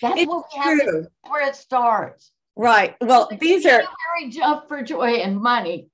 That's 0.03 0.21
It's 0.21 0.29
what 0.29 0.47
we 0.53 0.61
have 0.61 0.79
to, 0.81 1.07
where 1.29 1.47
it 1.49 1.57
starts. 1.57 2.33
Right. 2.57 2.97
Well, 3.01 3.29
these 3.41 3.67
are 3.67 3.83
very 4.19 4.31
jump 4.31 4.69
for 4.69 4.83
joy 4.83 5.15
and 5.17 5.41
money. 5.41 5.89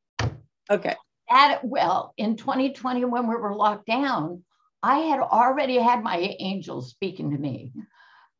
okay. 0.70 0.96
At 1.30 1.64
well, 1.64 2.12
in 2.16 2.36
2020, 2.36 3.04
when 3.04 3.28
we 3.28 3.36
were 3.36 3.54
locked 3.54 3.86
down, 3.86 4.42
I 4.82 4.98
had 4.98 5.20
already 5.20 5.78
had 5.78 6.02
my 6.02 6.16
angels 6.38 6.90
speaking 6.90 7.30
to 7.30 7.38
me. 7.38 7.72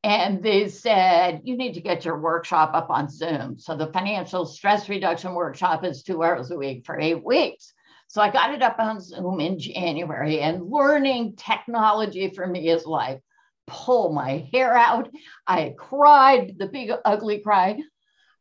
And 0.03 0.43
they 0.43 0.69
said, 0.69 1.43
you 1.45 1.57
need 1.57 1.75
to 1.75 1.81
get 1.83 2.07
your 2.07 2.19
workshop 2.19 2.71
up 2.73 2.89
on 2.89 3.11
Zoom. 3.11 3.59
So 3.59 3.77
the 3.77 3.93
financial 3.93 4.47
stress 4.47 4.89
reduction 4.89 5.35
workshop 5.35 5.85
is 5.85 6.03
two 6.03 6.23
hours 6.23 6.51
a 6.51 6.57
week 6.57 6.87
for 6.87 6.99
eight 6.99 7.23
weeks. 7.23 7.75
So 8.09 8.23
I 8.23 8.31
got 8.31 8.55
it 8.55 8.63
up 8.63 8.79
on 8.79 9.01
Zoom 9.01 9.41
in 9.41 9.59
January, 9.59 10.41
and 10.41 10.69
learning 10.69 11.37
technology 11.37 12.31
for 12.31 12.45
me 12.45 12.69
is 12.69 12.85
like 12.85 13.21
pull 13.69 14.13
my 14.13 14.49
hair 14.53 14.77
out. 14.77 15.09
I 15.47 15.75
cried 15.79 16.57
the 16.59 16.67
big 16.67 16.91
ugly 17.05 17.39
cry, 17.39 17.79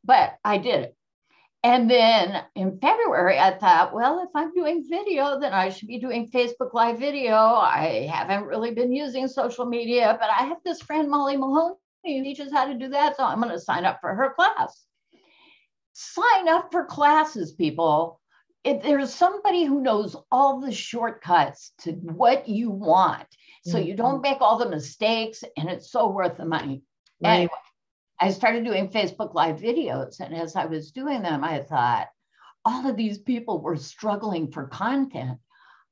but 0.04 0.34
I 0.44 0.58
did 0.58 0.86
it. 0.86 0.96
And 1.64 1.92
then 1.92 2.42
in 2.56 2.80
February, 2.80 3.38
I 3.38 3.58
thought, 3.58 3.94
well, 3.94 4.22
if 4.24 4.30
I'm 4.34 4.54
doing 4.54 4.86
video, 4.90 5.40
then 5.40 5.54
I 5.54 5.70
should 5.70 5.90
be 5.90 6.00
doing 6.00 6.30
Facebook 6.30 6.74
Live 6.74 7.00
video. 7.00 7.36
I 7.36 8.10
haven't 8.10 8.46
really 8.46 8.74
been 8.74 8.94
using 8.94 9.28
social 9.28 9.66
media, 9.66 10.18
but 10.22 10.30
I 10.30 10.46
have 10.46 10.60
this 10.64 10.82
friend, 10.82 11.10
Molly 11.10 11.36
Mahoney, 11.36 11.76
who 12.06 12.24
teaches 12.24 12.54
how 12.54 12.66
to 12.66 12.76
do 12.76 12.88
that. 12.90 13.18
So 13.18 13.26
I'm 13.26 13.42
going 13.42 13.52
to 13.52 13.60
sign 13.60 13.84
up 13.84 14.00
for 14.00 14.16
her 14.16 14.34
class. 14.36 14.86
Sign 15.92 16.48
up 16.48 16.72
for 16.72 16.86
classes, 16.86 17.52
people. 17.52 18.22
If 18.64 18.82
there's 18.82 19.14
somebody 19.14 19.66
who 19.66 19.82
knows 19.82 20.16
all 20.32 20.62
the 20.62 20.72
shortcuts 20.72 21.74
to 21.80 21.92
what 21.92 22.48
you 22.48 22.72
want, 22.72 23.28
so 23.66 23.78
mm-hmm. 23.78 23.88
you 23.88 23.96
don't 23.96 24.22
make 24.22 24.40
all 24.40 24.58
the 24.58 24.70
mistakes, 24.70 25.44
and 25.58 25.70
it's 25.70 25.92
so 25.92 26.10
worth 26.10 26.38
the 26.38 26.46
money. 26.46 26.84
Right. 27.22 27.32
Anyway, 27.32 27.52
I 28.20 28.32
started 28.32 28.66
doing 28.66 28.90
Facebook 28.90 29.34
Live 29.34 29.58
videos. 29.58 30.20
And 30.20 30.36
as 30.36 30.56
I 30.56 30.66
was 30.66 30.92
doing 30.92 31.22
them, 31.22 31.44
I 31.44 31.60
thought, 31.60 32.08
all 32.66 32.88
of 32.88 32.98
these 32.98 33.18
people 33.18 33.62
were 33.62 33.78
struggling 33.78 34.52
for 34.52 34.68
content. 34.68 35.40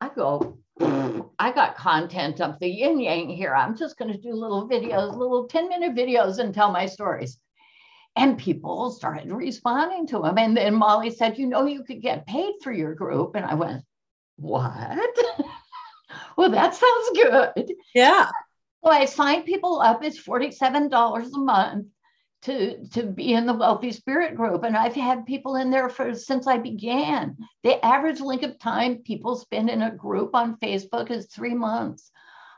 I 0.01 0.09
go, 0.09 0.59
I 0.79 1.51
got 1.51 1.77
content 1.77 2.41
of 2.41 2.59
the 2.59 2.67
yin 2.67 2.99
yang 2.99 3.29
here. 3.29 3.55
I'm 3.55 3.77
just 3.77 3.97
going 3.97 4.11
to 4.11 4.19
do 4.19 4.33
little 4.33 4.67
videos, 4.67 5.15
little 5.15 5.47
10 5.47 5.69
minute 5.69 5.95
videos 5.95 6.39
and 6.39 6.53
tell 6.53 6.71
my 6.71 6.85
stories. 6.85 7.39
And 8.15 8.37
people 8.37 8.91
started 8.91 9.31
responding 9.31 10.07
to 10.07 10.19
them. 10.19 10.37
And 10.37 10.57
then 10.57 10.75
Molly 10.75 11.11
said, 11.11 11.37
You 11.37 11.47
know, 11.47 11.65
you 11.65 11.83
could 11.83 12.01
get 12.01 12.27
paid 12.27 12.55
for 12.61 12.71
your 12.71 12.95
group. 12.95 13.35
And 13.35 13.45
I 13.45 13.53
went, 13.53 13.83
What? 14.35 15.15
well, 16.37 16.49
that 16.49 16.75
sounds 16.75 17.09
good. 17.13 17.73
Yeah. 17.95 18.29
So 18.83 18.91
I 18.91 19.05
sign 19.05 19.43
people 19.43 19.81
up. 19.81 20.03
It's 20.03 20.21
$47 20.21 21.33
a 21.33 21.37
month 21.37 21.87
to, 22.47 22.87
to 22.87 23.03
be 23.03 23.33
in 23.33 23.45
the 23.45 23.53
Wealthy 23.53 23.91
Spirit 23.91 24.35
group. 24.35 24.63
And 24.63 24.75
I've 24.75 24.95
had 24.95 25.25
people 25.25 25.57
in 25.57 25.69
there 25.69 25.89
for 25.89 26.15
since 26.15 26.47
I 26.47 26.57
began. 26.57 27.37
The 27.63 27.85
average 27.85 28.21
length 28.21 28.45
of 28.45 28.57
time 28.57 28.99
people 28.99 29.35
spend 29.35 29.69
in 29.69 29.81
a 29.81 29.91
group 29.91 30.33
on 30.33 30.55
Facebook 30.57 31.11
is 31.11 31.27
three 31.27 31.53
months. 31.53 32.09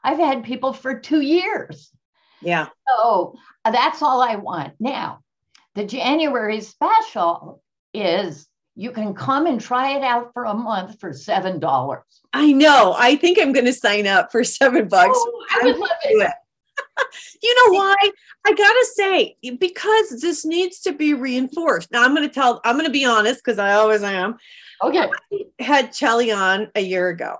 I've 0.03 0.19
had 0.19 0.43
people 0.43 0.73
for 0.73 0.99
two 0.99 1.21
years. 1.21 1.91
Yeah. 2.41 2.67
So 2.87 3.35
uh, 3.65 3.71
that's 3.71 4.03
all 4.03 4.21
I 4.21 4.35
want. 4.35 4.75
Now, 4.79 5.21
the 5.73 5.85
January 5.85 6.61
special 6.61 7.63
is 7.91 8.47
you 8.75 8.91
can 8.91 9.15
come 9.15 9.47
and 9.47 9.59
try 9.59 9.97
it 9.97 10.03
out 10.03 10.33
for 10.33 10.45
a 10.45 10.53
month 10.53 10.99
for 10.99 11.13
seven 11.13 11.59
dollars. 11.59 12.03
I 12.31 12.51
know. 12.51 12.95
I 12.95 13.15
think 13.15 13.39
I'm 13.39 13.53
going 13.53 13.65
to 13.65 13.73
sign 13.73 14.05
up 14.05 14.31
for 14.31 14.43
seven 14.43 14.87
bucks. 14.87 15.17
Oh, 15.19 15.45
I 15.51 15.65
would 15.65 15.77
love 15.77 15.89
it. 16.03 16.31
you 17.43 17.55
know 17.55 17.77
why? 17.77 17.95
I 18.45 18.53
gotta 18.53 18.87
say, 18.93 19.37
because 19.59 20.21
this 20.21 20.45
needs 20.45 20.79
to 20.81 20.93
be 20.93 21.13
reinforced. 21.13 21.91
Now 21.91 22.03
I'm 22.03 22.13
gonna 22.13 22.29
tell, 22.29 22.61
I'm 22.63 22.77
gonna 22.77 22.89
be 22.89 23.05
honest, 23.05 23.43
because 23.43 23.59
I 23.59 23.73
always 23.73 24.03
am. 24.03 24.37
Okay. 24.83 25.09
Had 25.59 25.93
Chelly 25.93 26.31
on 26.31 26.69
a 26.75 26.81
year 26.81 27.09
ago. 27.09 27.37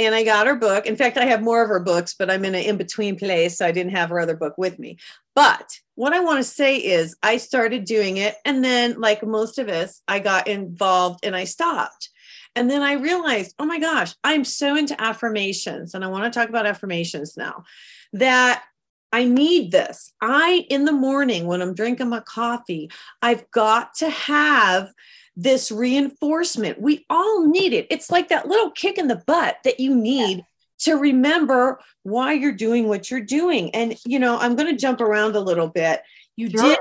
And 0.00 0.14
I 0.14 0.22
got 0.22 0.46
her 0.46 0.54
book. 0.54 0.86
In 0.86 0.94
fact, 0.94 1.18
I 1.18 1.24
have 1.24 1.42
more 1.42 1.60
of 1.60 1.68
her 1.68 1.80
books, 1.80 2.14
but 2.16 2.30
I'm 2.30 2.44
in 2.44 2.54
an 2.54 2.62
in-between 2.62 3.18
place. 3.18 3.58
So 3.58 3.66
I 3.66 3.72
didn't 3.72 3.96
have 3.96 4.10
her 4.10 4.20
other 4.20 4.36
book 4.36 4.54
with 4.56 4.78
me. 4.78 4.96
But 5.34 5.68
what 5.96 6.12
I 6.12 6.20
want 6.20 6.38
to 6.38 6.44
say 6.44 6.76
is 6.76 7.16
I 7.24 7.36
started 7.36 7.84
doing 7.84 8.18
it. 8.18 8.36
And 8.44 8.62
then, 8.62 9.00
like 9.00 9.26
most 9.26 9.58
of 9.58 9.68
us, 9.68 10.00
I 10.06 10.20
got 10.20 10.46
involved 10.46 11.24
and 11.24 11.34
I 11.34 11.44
stopped. 11.44 12.10
And 12.58 12.70
then 12.70 12.82
I 12.82 12.94
realized, 12.94 13.54
oh 13.58 13.64
my 13.64 13.78
gosh, 13.78 14.14
I'm 14.24 14.44
so 14.44 14.76
into 14.76 15.00
affirmations. 15.00 15.94
And 15.94 16.04
I 16.04 16.08
want 16.08 16.24
to 16.24 16.38
talk 16.38 16.48
about 16.48 16.66
affirmations 16.66 17.36
now 17.36 17.64
that 18.12 18.64
I 19.12 19.24
need 19.24 19.70
this. 19.70 20.12
I, 20.20 20.66
in 20.68 20.84
the 20.84 20.92
morning 20.92 21.46
when 21.46 21.62
I'm 21.62 21.74
drinking 21.74 22.08
my 22.08 22.20
coffee, 22.20 22.90
I've 23.22 23.50
got 23.50 23.94
to 23.98 24.10
have 24.10 24.90
this 25.36 25.70
reinforcement. 25.70 26.80
We 26.80 27.06
all 27.08 27.46
need 27.46 27.72
it. 27.72 27.86
It's 27.90 28.10
like 28.10 28.28
that 28.28 28.48
little 28.48 28.72
kick 28.72 28.98
in 28.98 29.06
the 29.06 29.22
butt 29.26 29.58
that 29.64 29.78
you 29.78 29.94
need 29.94 30.44
to 30.80 30.94
remember 30.94 31.80
why 32.02 32.32
you're 32.32 32.52
doing 32.52 32.88
what 32.88 33.10
you're 33.10 33.20
doing. 33.20 33.74
And, 33.74 33.96
you 34.04 34.18
know, 34.18 34.36
I'm 34.36 34.56
going 34.56 34.70
to 34.70 34.80
jump 34.80 35.00
around 35.00 35.36
a 35.36 35.40
little 35.40 35.68
bit. 35.68 36.02
You 36.36 36.48
did 36.48 36.78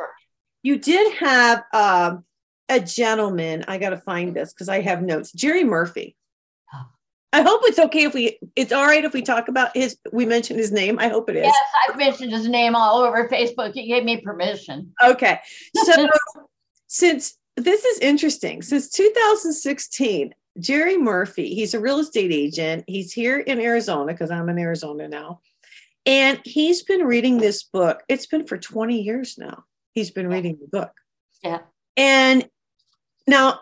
you 0.64 0.78
did 0.78 1.14
have 1.18 1.64
um, 1.74 2.26
a 2.70 2.80
gentleman. 2.80 3.66
I 3.68 3.78
got 3.78 3.92
to 3.92 3.98
find 3.98 4.36
this 4.36 4.54
because 4.54 4.70
I 4.70 4.82
have 4.82 5.02
notes. 5.02 5.32
Jerry 5.32 5.64
Murphy. 5.64 6.16
Oh. 6.74 6.86
I 7.34 7.42
hope 7.42 7.62
it's 7.64 7.80
okay 7.80 8.04
if 8.04 8.14
we. 8.14 8.40
It's 8.56 8.72
all 8.72 8.86
right 8.86 9.04
if 9.04 9.14
we 9.14 9.22
talk 9.22 9.48
about 9.48 9.76
his. 9.76 9.98
We 10.12 10.26
mentioned 10.26 10.60
his 10.60 10.72
name. 10.72 11.00
I 11.00 11.08
hope 11.08 11.30
it 11.30 11.38
is. 11.38 11.46
Yes, 11.46 11.56
I've 11.88 11.98
mentioned 11.98 12.32
his 12.32 12.48
name 12.48 12.76
all 12.76 13.02
over 13.02 13.28
Facebook. 13.30 13.74
He 13.74 13.88
gave 13.88 14.04
me 14.04 14.22
permission. 14.22 14.94
Okay. 15.04 15.40
So 15.76 16.08
since 16.88 17.38
this 17.56 17.86
is 17.86 18.00
interesting, 18.00 18.62
since 18.62 18.90
2016, 18.90 20.34
Jerry 20.60 20.98
Murphy, 20.98 21.54
he's 21.54 21.74
a 21.74 21.80
real 21.80 22.00
estate 22.00 22.32
agent. 22.32 22.84
He's 22.88 23.12
here 23.12 23.40
in 23.40 23.60
Arizona 23.60 24.14
because 24.14 24.32
I'm 24.32 24.50
in 24.50 24.58
Arizona 24.58 25.08
now. 25.08 25.42
And 26.06 26.40
he's 26.46 26.84
been 26.84 27.02
reading 27.02 27.38
this 27.38 27.64
book. 27.64 28.02
It's 28.08 28.28
been 28.28 28.48
for 28.48 28.58
20 28.58 29.02
years 29.02 29.38
now. 29.38 29.66
He's 29.94 30.10
been 30.10 30.30
reading 30.30 30.58
the 30.60 30.68
book. 30.68 30.92
Yeah. 31.44 31.60
And 31.98 32.48
now 33.28 33.60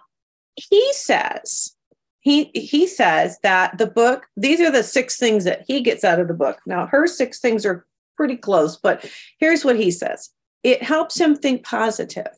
he 0.55 0.93
says, 0.93 1.75
he 2.21 2.51
he 2.53 2.87
says 2.87 3.37
that 3.43 3.77
the 3.77 3.87
book, 3.87 4.27
these 4.35 4.59
are 4.61 4.71
the 4.71 4.83
six 4.83 5.17
things 5.17 5.43
that 5.43 5.63
he 5.67 5.81
gets 5.81 6.03
out 6.03 6.19
of 6.19 6.27
the 6.27 6.33
book. 6.33 6.59
Now, 6.65 6.87
her 6.87 7.07
six 7.07 7.39
things 7.39 7.65
are 7.65 7.85
pretty 8.17 8.37
close, 8.37 8.77
but 8.77 9.09
here's 9.39 9.65
what 9.65 9.79
he 9.79 9.91
says. 9.91 10.29
It 10.63 10.81
helps 10.81 11.19
him 11.19 11.35
think 11.35 11.63
positive. 11.63 12.31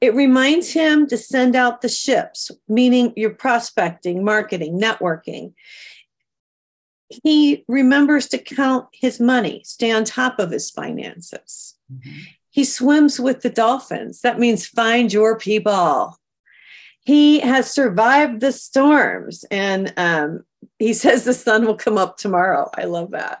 It 0.00 0.14
reminds 0.14 0.72
him 0.72 1.06
to 1.08 1.16
send 1.16 1.56
out 1.56 1.80
the 1.80 1.88
ships, 1.88 2.50
meaning 2.68 3.12
you're 3.16 3.30
prospecting, 3.30 4.22
marketing, 4.22 4.78
networking. 4.78 5.54
He 7.08 7.64
remembers 7.66 8.28
to 8.28 8.38
count 8.38 8.86
his 8.92 9.18
money, 9.20 9.62
stay 9.64 9.90
on 9.90 10.04
top 10.04 10.38
of 10.38 10.50
his 10.50 10.70
finances. 10.70 11.76
Mm-hmm. 11.92 12.20
He 12.50 12.64
swims 12.64 13.18
with 13.18 13.42
the 13.42 13.50
dolphins. 13.50 14.20
That 14.20 14.38
means 14.38 14.66
find 14.66 15.12
your 15.12 15.36
people. 15.36 16.16
He 17.04 17.40
has 17.40 17.70
survived 17.70 18.40
the 18.40 18.52
storms, 18.52 19.44
and 19.50 19.92
um, 19.96 20.44
he 20.78 20.92
says 20.94 21.24
the 21.24 21.34
sun 21.34 21.66
will 21.66 21.76
come 21.76 21.98
up 21.98 22.16
tomorrow. 22.16 22.70
I 22.76 22.84
love 22.84 23.10
that 23.12 23.40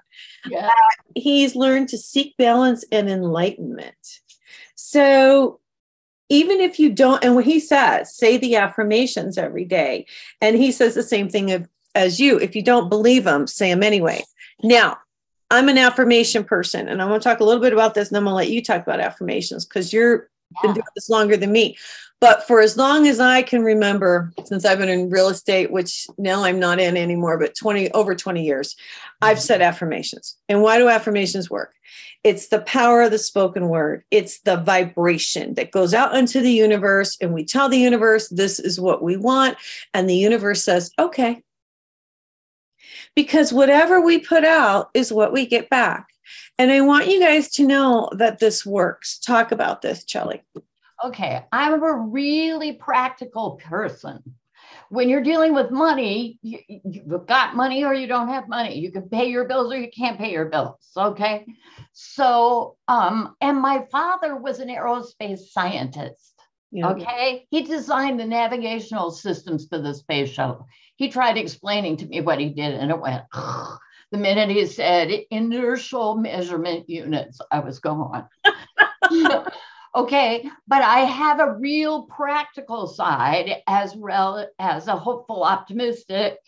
Yeah. 0.50 0.70
he's 1.14 1.56
learned 1.56 1.88
to 1.90 1.98
seek 1.98 2.36
balance 2.36 2.84
and 2.92 3.08
enlightenment. 3.08 4.20
So 4.74 5.60
even 6.28 6.60
if 6.60 6.78
you 6.78 6.90
don't, 6.90 7.22
and 7.24 7.34
what 7.34 7.44
he 7.44 7.60
says, 7.60 8.14
say 8.16 8.36
the 8.36 8.56
affirmations 8.56 9.36
every 9.38 9.64
day. 9.64 10.06
And 10.40 10.56
he 10.56 10.72
says 10.72 10.94
the 10.94 11.02
same 11.02 11.28
thing 11.28 11.52
of- 11.52 11.68
as 11.94 12.18
you. 12.18 12.38
If 12.38 12.56
you 12.56 12.62
don't 12.62 12.88
believe 12.88 13.24
them, 13.24 13.46
say 13.46 13.70
them 13.70 13.82
anyway. 13.82 14.24
Now, 14.62 14.98
I'm 15.50 15.68
an 15.68 15.78
affirmation 15.78 16.42
person, 16.42 16.88
and 16.88 17.00
I 17.02 17.04
want 17.06 17.22
to 17.22 17.28
talk 17.28 17.40
a 17.40 17.44
little 17.44 17.60
bit 17.62 17.72
about 17.74 17.94
this, 17.94 18.08
and 18.08 18.16
I'm 18.16 18.24
going 18.24 18.32
to 18.32 18.36
let 18.36 18.50
you 18.50 18.62
talk 18.62 18.82
about 18.82 19.00
affirmations 19.00 19.64
because 19.64 19.92
you're 19.92 20.28
been 20.62 20.72
doing 20.72 20.86
this 20.94 21.10
longer 21.10 21.36
than 21.36 21.52
me. 21.52 21.76
But 22.24 22.46
for 22.46 22.62
as 22.62 22.78
long 22.78 23.06
as 23.06 23.20
I 23.20 23.42
can 23.42 23.62
remember, 23.62 24.32
since 24.46 24.64
I've 24.64 24.78
been 24.78 24.88
in 24.88 25.10
real 25.10 25.28
estate, 25.28 25.70
which 25.70 26.06
now 26.16 26.42
I'm 26.42 26.58
not 26.58 26.80
in 26.80 26.96
anymore, 26.96 27.38
but 27.38 27.54
20 27.54 27.90
over 27.90 28.14
20 28.14 28.42
years, 28.42 28.76
I've 29.20 29.38
said 29.38 29.60
affirmations. 29.60 30.34
And 30.48 30.62
why 30.62 30.78
do 30.78 30.88
affirmations 30.88 31.50
work? 31.50 31.74
It's 32.22 32.48
the 32.48 32.60
power 32.60 33.02
of 33.02 33.10
the 33.10 33.18
spoken 33.18 33.68
word. 33.68 34.04
It's 34.10 34.40
the 34.40 34.56
vibration 34.56 35.52
that 35.56 35.70
goes 35.70 35.92
out 35.92 36.16
into 36.16 36.40
the 36.40 36.50
universe, 36.50 37.18
and 37.20 37.34
we 37.34 37.44
tell 37.44 37.68
the 37.68 37.76
universe 37.76 38.30
this 38.30 38.58
is 38.58 38.80
what 38.80 39.02
we 39.02 39.18
want, 39.18 39.58
and 39.92 40.08
the 40.08 40.16
universe 40.16 40.64
says, 40.64 40.92
okay. 40.98 41.42
Because 43.14 43.52
whatever 43.52 44.00
we 44.00 44.18
put 44.18 44.46
out 44.46 44.88
is 44.94 45.12
what 45.12 45.34
we 45.34 45.44
get 45.44 45.68
back. 45.68 46.06
And 46.56 46.72
I 46.72 46.80
want 46.80 47.06
you 47.06 47.20
guys 47.20 47.50
to 47.50 47.66
know 47.66 48.08
that 48.12 48.38
this 48.38 48.64
works. 48.64 49.18
Talk 49.18 49.52
about 49.52 49.82
this, 49.82 50.04
Chelly. 50.04 50.42
Okay. 51.04 51.44
I'm 51.52 51.82
a 51.82 51.92
really 51.92 52.72
practical 52.72 53.60
person. 53.62 54.22
when 54.88 55.08
you're 55.08 55.22
dealing 55.22 55.54
with 55.54 55.70
money, 55.70 56.38
you, 56.42 56.58
you've 56.68 57.26
got 57.26 57.56
money 57.56 57.84
or 57.84 57.94
you 57.94 58.06
don't 58.06 58.28
have 58.28 58.48
money. 58.48 58.78
You 58.78 58.90
can 58.90 59.08
pay 59.08 59.26
your 59.26 59.44
bills 59.46 59.72
or 59.72 59.78
you 59.78 59.90
can't 59.90 60.18
pay 60.18 60.32
your 60.32 60.46
bills. 60.46 60.76
Okay. 60.96 61.46
So, 61.92 62.76
um, 62.88 63.34
and 63.40 63.58
my 63.60 63.86
father 63.90 64.36
was 64.36 64.60
an 64.60 64.68
aerospace 64.68 65.50
scientist. 65.50 66.32
Yeah. 66.70 66.90
Okay. 66.90 67.46
He 67.50 67.62
designed 67.62 68.18
the 68.18 68.24
navigational 68.24 69.10
systems 69.10 69.66
for 69.68 69.78
the 69.78 69.94
space 69.94 70.30
shuttle. 70.30 70.66
He 70.96 71.08
tried 71.08 71.38
explaining 71.38 71.98
to 71.98 72.06
me 72.06 72.20
what 72.20 72.40
he 72.40 72.48
did, 72.50 72.74
and 72.74 72.90
it 72.90 73.00
went, 73.00 73.24
Ugh. 73.32 73.78
the 74.12 74.18
minute 74.18 74.50
he 74.50 74.66
said 74.66 75.10
inertial 75.30 76.16
measurement 76.16 76.88
units, 76.88 77.40
I 77.50 77.60
was 77.60 77.80
gone. 77.80 78.28
okay 79.94 80.48
but 80.66 80.82
i 80.82 81.00
have 81.00 81.40
a 81.40 81.54
real 81.54 82.02
practical 82.04 82.86
side 82.86 83.62
as 83.66 83.94
well 83.94 84.46
as 84.58 84.88
a 84.88 84.96
hopeful 84.96 85.42
optimistic 85.42 86.38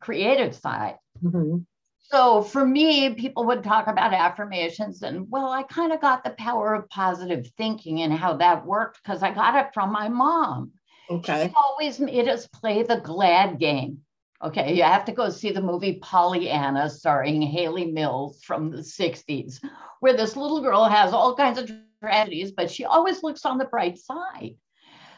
creative 0.00 0.54
side. 0.54 0.96
Mm-hmm. 1.22 1.58
so 1.98 2.42
for 2.42 2.64
me 2.64 3.14
people 3.14 3.44
would 3.44 3.64
talk 3.64 3.86
about 3.86 4.12
affirmations 4.12 5.02
and 5.02 5.26
well 5.30 5.48
i 5.50 5.62
kind 5.62 5.92
of 5.92 6.00
got 6.00 6.24
the 6.24 6.30
power 6.30 6.74
of 6.74 6.88
positive 6.88 7.50
thinking 7.56 8.02
and 8.02 8.12
how 8.12 8.36
that 8.36 8.66
worked 8.66 9.00
because 9.02 9.22
i 9.22 9.32
got 9.32 9.56
it 9.56 9.72
from 9.72 9.92
my 9.92 10.08
mom. 10.08 10.72
Okay. 11.08 11.48
She 11.48 11.54
always 11.54 12.00
made 12.00 12.28
us 12.28 12.46
play 12.48 12.82
the 12.82 13.00
glad 13.00 13.58
game. 13.58 14.00
Okay, 14.44 14.74
you 14.74 14.82
have 14.82 15.04
to 15.06 15.12
go 15.12 15.30
see 15.30 15.50
the 15.50 15.62
movie 15.62 15.98
Pollyanna 16.02 16.90
starring 16.90 17.40
Hayley 17.40 17.86
Mills 17.86 18.42
from 18.42 18.70
the 18.70 18.78
60s, 18.78 19.64
where 20.00 20.14
this 20.14 20.36
little 20.36 20.60
girl 20.60 20.84
has 20.84 21.14
all 21.14 21.34
kinds 21.34 21.58
of 21.58 21.70
tragedies, 22.00 22.52
but 22.52 22.70
she 22.70 22.84
always 22.84 23.22
looks 23.22 23.44
on 23.44 23.58
the 23.58 23.64
bright 23.64 23.98
side. 23.98 24.56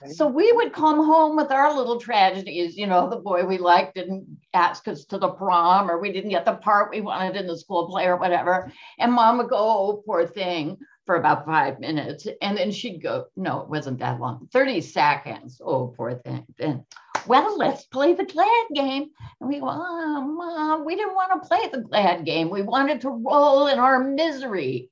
So 0.07 0.29
we 0.29 0.53
would 0.53 0.73
come 0.73 1.05
home 1.05 1.37
with 1.37 1.51
our 1.51 1.75
little 1.75 2.01
tragedies. 2.01 2.77
You 2.77 2.87
know, 2.87 3.11
the 3.11 3.17
boy 3.17 3.45
we 3.45 3.59
liked 3.59 3.97
didn't 3.97 4.27
ask 4.55 4.87
us 4.87 5.05
to 5.07 5.19
the 5.19 5.31
prom, 5.31 5.91
or 5.91 5.99
we 5.99 6.13
didn't 6.13 6.31
get 6.31 6.45
the 6.45 6.55
part 6.55 6.91
we 6.91 7.01
wanted 7.01 7.37
in 7.37 7.47
the 7.47 7.59
school 7.59 7.89
play, 7.89 8.07
or 8.07 8.17
whatever. 8.17 8.71
And 8.99 9.13
mom 9.13 9.39
would 9.39 9.49
go, 9.49 9.57
Oh, 9.59 10.03
poor 10.07 10.27
thing, 10.27 10.79
for 11.05 11.17
about 11.17 11.47
five 11.47 11.81
minutes. 11.81 12.29
And 12.43 12.57
then 12.57 12.71
she'd 12.71 13.03
go, 13.03 13.27
No, 13.37 13.61
it 13.63 13.69
wasn't 13.69 13.99
that 13.99 14.21
long 14.21 14.49
30 14.53 14.81
seconds. 14.83 15.61
Oh, 15.65 15.89
poor 15.97 16.15
thing. 16.15 16.47
Then, 16.59 16.85
well, 17.27 17.57
let's 17.59 17.85
play 17.85 18.15
the 18.15 18.25
glad 18.25 18.67
game. 18.75 19.11
And 19.41 19.49
we 19.49 19.59
go, 19.59 19.69
Oh, 19.69 20.21
mom, 20.21 20.85
we 20.85 20.95
didn't 20.95 21.15
want 21.15 21.43
to 21.43 21.49
play 21.49 21.69
the 21.73 21.81
glad 21.81 22.25
game. 22.25 22.51
We 22.51 22.63
wanted 22.63 23.01
to 23.01 23.11
roll 23.11 23.67
in 23.67 23.79
our 23.79 24.05
misery. 24.05 24.91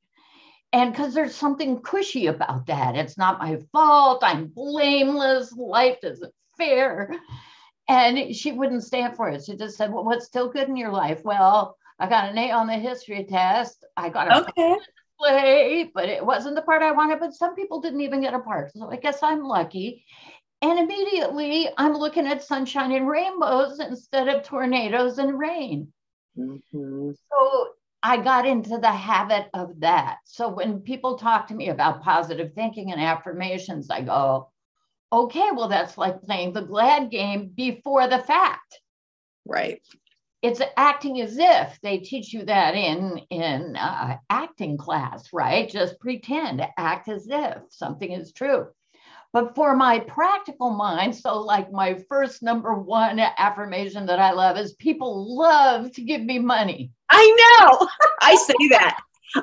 And 0.76 0.92
because 0.92 1.14
there's 1.14 1.34
something 1.34 1.80
cushy 1.80 2.26
about 2.26 2.66
that. 2.66 2.96
It's 2.96 3.16
not 3.16 3.38
my 3.38 3.56
fault. 3.72 4.22
I'm 4.22 4.48
blameless. 4.48 5.50
Life 5.52 5.96
isn't 6.02 6.34
fair. 6.58 7.16
And 7.88 8.36
she 8.36 8.52
wouldn't 8.52 8.84
stand 8.84 9.16
for 9.16 9.30
it. 9.30 9.42
She 9.42 9.56
just 9.56 9.78
said, 9.78 9.90
Well, 9.90 10.04
what's 10.04 10.26
still 10.26 10.50
good 10.50 10.68
in 10.68 10.76
your 10.76 10.92
life? 10.92 11.24
Well, 11.24 11.78
I 11.98 12.10
got 12.10 12.28
an 12.28 12.36
A 12.36 12.50
on 12.50 12.66
the 12.66 12.74
history 12.74 13.24
test. 13.24 13.86
I 13.96 14.10
got 14.10 14.30
a 14.30 14.42
okay. 14.42 14.76
play, 15.18 15.90
but 15.94 16.10
it 16.10 16.24
wasn't 16.24 16.56
the 16.56 16.62
part 16.62 16.82
I 16.82 16.92
wanted. 16.92 17.20
But 17.20 17.32
some 17.32 17.54
people 17.54 17.80
didn't 17.80 18.02
even 18.02 18.20
get 18.20 18.34
a 18.34 18.40
part. 18.40 18.72
So 18.74 18.90
I 18.90 18.96
guess 18.96 19.22
I'm 19.22 19.44
lucky. 19.44 20.04
And 20.60 20.78
immediately 20.78 21.70
I'm 21.78 21.94
looking 21.94 22.26
at 22.26 22.42
sunshine 22.42 22.92
and 22.92 23.08
rainbows 23.08 23.80
instead 23.80 24.28
of 24.28 24.42
tornadoes 24.42 25.16
and 25.16 25.38
rain. 25.38 25.90
Mm-hmm. 26.36 27.12
So 27.30 27.68
I 28.02 28.18
got 28.18 28.46
into 28.46 28.78
the 28.78 28.92
habit 28.92 29.48
of 29.54 29.80
that. 29.80 30.18
So 30.24 30.48
when 30.48 30.80
people 30.80 31.18
talk 31.18 31.48
to 31.48 31.54
me 31.54 31.70
about 31.70 32.02
positive 32.02 32.52
thinking 32.54 32.92
and 32.92 33.00
affirmations, 33.00 33.90
I 33.90 34.02
go, 34.02 34.50
okay, 35.12 35.50
well, 35.52 35.68
that's 35.68 35.98
like 35.98 36.22
playing 36.22 36.52
the 36.52 36.62
glad 36.62 37.10
game 37.10 37.48
before 37.48 38.06
the 38.08 38.18
fact. 38.18 38.80
Right. 39.44 39.82
It's 40.42 40.60
acting 40.76 41.20
as 41.20 41.36
if 41.38 41.80
they 41.80 41.98
teach 41.98 42.32
you 42.32 42.44
that 42.44 42.74
in 42.74 43.18
in 43.30 43.74
uh, 43.74 44.18
acting 44.30 44.76
class, 44.76 45.32
right? 45.32 45.68
Just 45.68 45.98
pretend, 45.98 46.64
act 46.76 47.08
as 47.08 47.26
if 47.28 47.58
something 47.70 48.12
is 48.12 48.32
true. 48.32 48.68
But 49.32 49.54
for 49.54 49.74
my 49.74 50.00
practical 50.00 50.70
mind, 50.70 51.16
so 51.16 51.40
like 51.40 51.72
my 51.72 51.98
first 52.08 52.42
number 52.42 52.74
one 52.74 53.18
affirmation 53.18 54.06
that 54.06 54.18
I 54.18 54.32
love 54.32 54.56
is 54.56 54.74
people 54.74 55.36
love 55.36 55.92
to 55.92 56.02
give 56.02 56.22
me 56.22 56.38
money. 56.38 56.92
I 57.10 57.58
know. 57.60 57.88
I 58.20 58.34
say 58.36 58.68
that. 58.70 59.00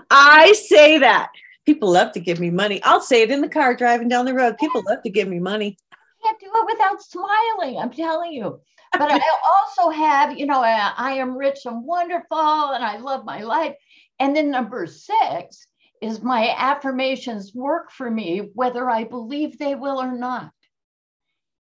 I 0.10 0.54
say 0.54 0.97
that. 0.99 1.30
People 1.65 1.91
love 1.91 2.12
to 2.13 2.19
give 2.19 2.39
me 2.39 2.49
money. 2.49 2.82
I'll 2.84 3.02
say 3.02 3.21
it 3.21 3.32
in 3.32 3.41
the 3.41 3.49
car 3.49 3.76
driving 3.76 4.10
down 4.10 4.26
the 4.26 4.34
road. 4.34 4.58
People 4.58 4.84
love 4.88 5.02
to 5.04 5.10
give 5.10 5.28
me 5.28 5.39
money. 5.39 5.78
I 5.93 6.28
can't 6.28 6.39
do 6.39 6.52
it 6.54 6.65
without 6.73 7.02
smiling. 7.02 7.78
I'm 7.78 7.91
telling 7.91 8.34
you. 8.34 8.60
But 8.97 9.10
I 9.12 9.21
also 9.52 9.89
have, 9.89 10.38
you 10.38 10.45
know, 10.45 10.62
I, 10.62 10.93
I 10.95 11.13
am 11.13 11.36
rich 11.36 11.60
and 11.65 11.84
wonderful 11.84 12.38
and 12.38 12.84
I 12.84 12.97
love 12.97 13.26
my 13.26 13.41
life. 13.41 13.76
And 14.19 14.36
then 14.36 14.52
number 14.52 14.86
six 14.86 15.65
is 16.02 16.21
my 16.21 16.54
affirmations 16.58 17.56
work 17.56 17.91
for 17.91 18.10
me, 18.12 18.49
whether 18.54 18.89
I 18.89 19.06
believe 19.06 19.58
they 19.58 19.73
will 19.73 19.99
or 19.99 20.12
not. 20.12 20.52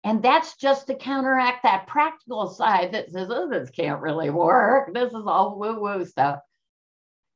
And 0.04 0.22
that's 0.22 0.56
just 0.56 0.86
to 0.88 0.94
counteract 0.94 1.62
that 1.62 1.86
practical 1.86 2.48
side 2.48 2.92
that 2.92 3.10
says, 3.10 3.28
oh, 3.30 3.48
this 3.48 3.70
can't 3.70 4.02
really 4.02 4.28
work. 4.28 4.92
This 4.92 5.12
is 5.12 5.24
all 5.26 5.58
woo 5.58 5.80
woo 5.80 6.04
stuff. 6.04 6.40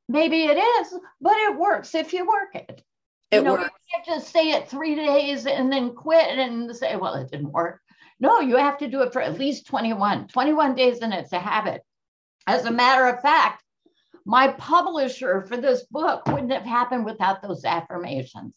Maybe 0.07 0.45
it 0.45 0.57
is, 0.57 0.93
but 1.19 1.35
it 1.35 1.57
works 1.57 1.95
if 1.95 2.13
you 2.13 2.27
work 2.27 2.53
it. 2.53 2.83
It 3.31 3.37
you 3.37 3.41
know, 3.43 3.53
works. 3.53 3.63
you 3.63 3.69
can't 3.93 4.05
just 4.05 4.31
say 4.31 4.51
it 4.51 4.69
three 4.69 4.95
days 4.95 5.47
and 5.47 5.71
then 5.71 5.95
quit 5.95 6.27
and 6.27 6.75
say, 6.75 6.95
well, 6.95 7.15
it 7.15 7.31
didn't 7.31 7.51
work. 7.51 7.81
No, 8.19 8.39
you 8.39 8.57
have 8.57 8.77
to 8.79 8.87
do 8.87 9.01
it 9.01 9.13
for 9.13 9.21
at 9.21 9.39
least 9.39 9.67
21, 9.67 10.27
21 10.27 10.75
days, 10.75 10.99
and 10.99 11.13
it's 11.13 11.31
a 11.31 11.39
habit. 11.39 11.81
As 12.45 12.65
a 12.65 12.71
matter 12.71 13.07
of 13.07 13.21
fact, 13.21 13.63
my 14.25 14.49
publisher 14.49 15.41
for 15.41 15.57
this 15.57 15.83
book 15.89 16.27
wouldn't 16.27 16.51
have 16.51 16.65
happened 16.65 17.05
without 17.05 17.41
those 17.41 17.65
affirmations. 17.65 18.55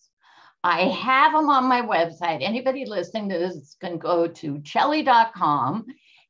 I 0.64 0.83
have 0.83 1.33
them 1.33 1.48
on 1.48 1.64
my 1.64 1.83
website. 1.83 2.42
Anybody 2.42 2.85
listening 2.87 3.29
to 3.31 3.38
this 3.38 3.77
can 3.81 3.98
go 3.98 4.29
to 4.29 4.61
chelly.com 4.61 5.87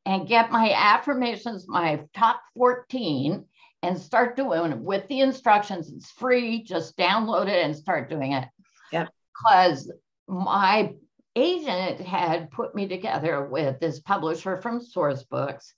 and 0.06 0.28
get 0.28 0.50
my 0.50 0.72
affirmations, 0.74 1.68
my 1.68 2.04
top 2.14 2.40
14, 2.56 3.44
and 3.82 3.98
start 3.98 4.36
doing 4.36 4.72
it 4.72 4.78
with 4.78 5.06
the 5.08 5.20
instructions. 5.20 5.92
It's 5.92 6.10
free. 6.10 6.62
Just 6.62 6.96
download 6.96 7.48
it 7.48 7.64
and 7.64 7.76
start 7.76 8.08
doing 8.08 8.32
it. 8.32 8.48
Yeah. 8.90 9.06
Because 9.36 9.92
my 10.26 10.94
agent 11.36 12.00
had 12.00 12.50
put 12.50 12.74
me 12.74 12.88
together 12.88 13.44
with 13.44 13.80
this 13.80 14.00
publisher 14.00 14.60
from 14.60 14.80
Sourcebooks 14.80 15.72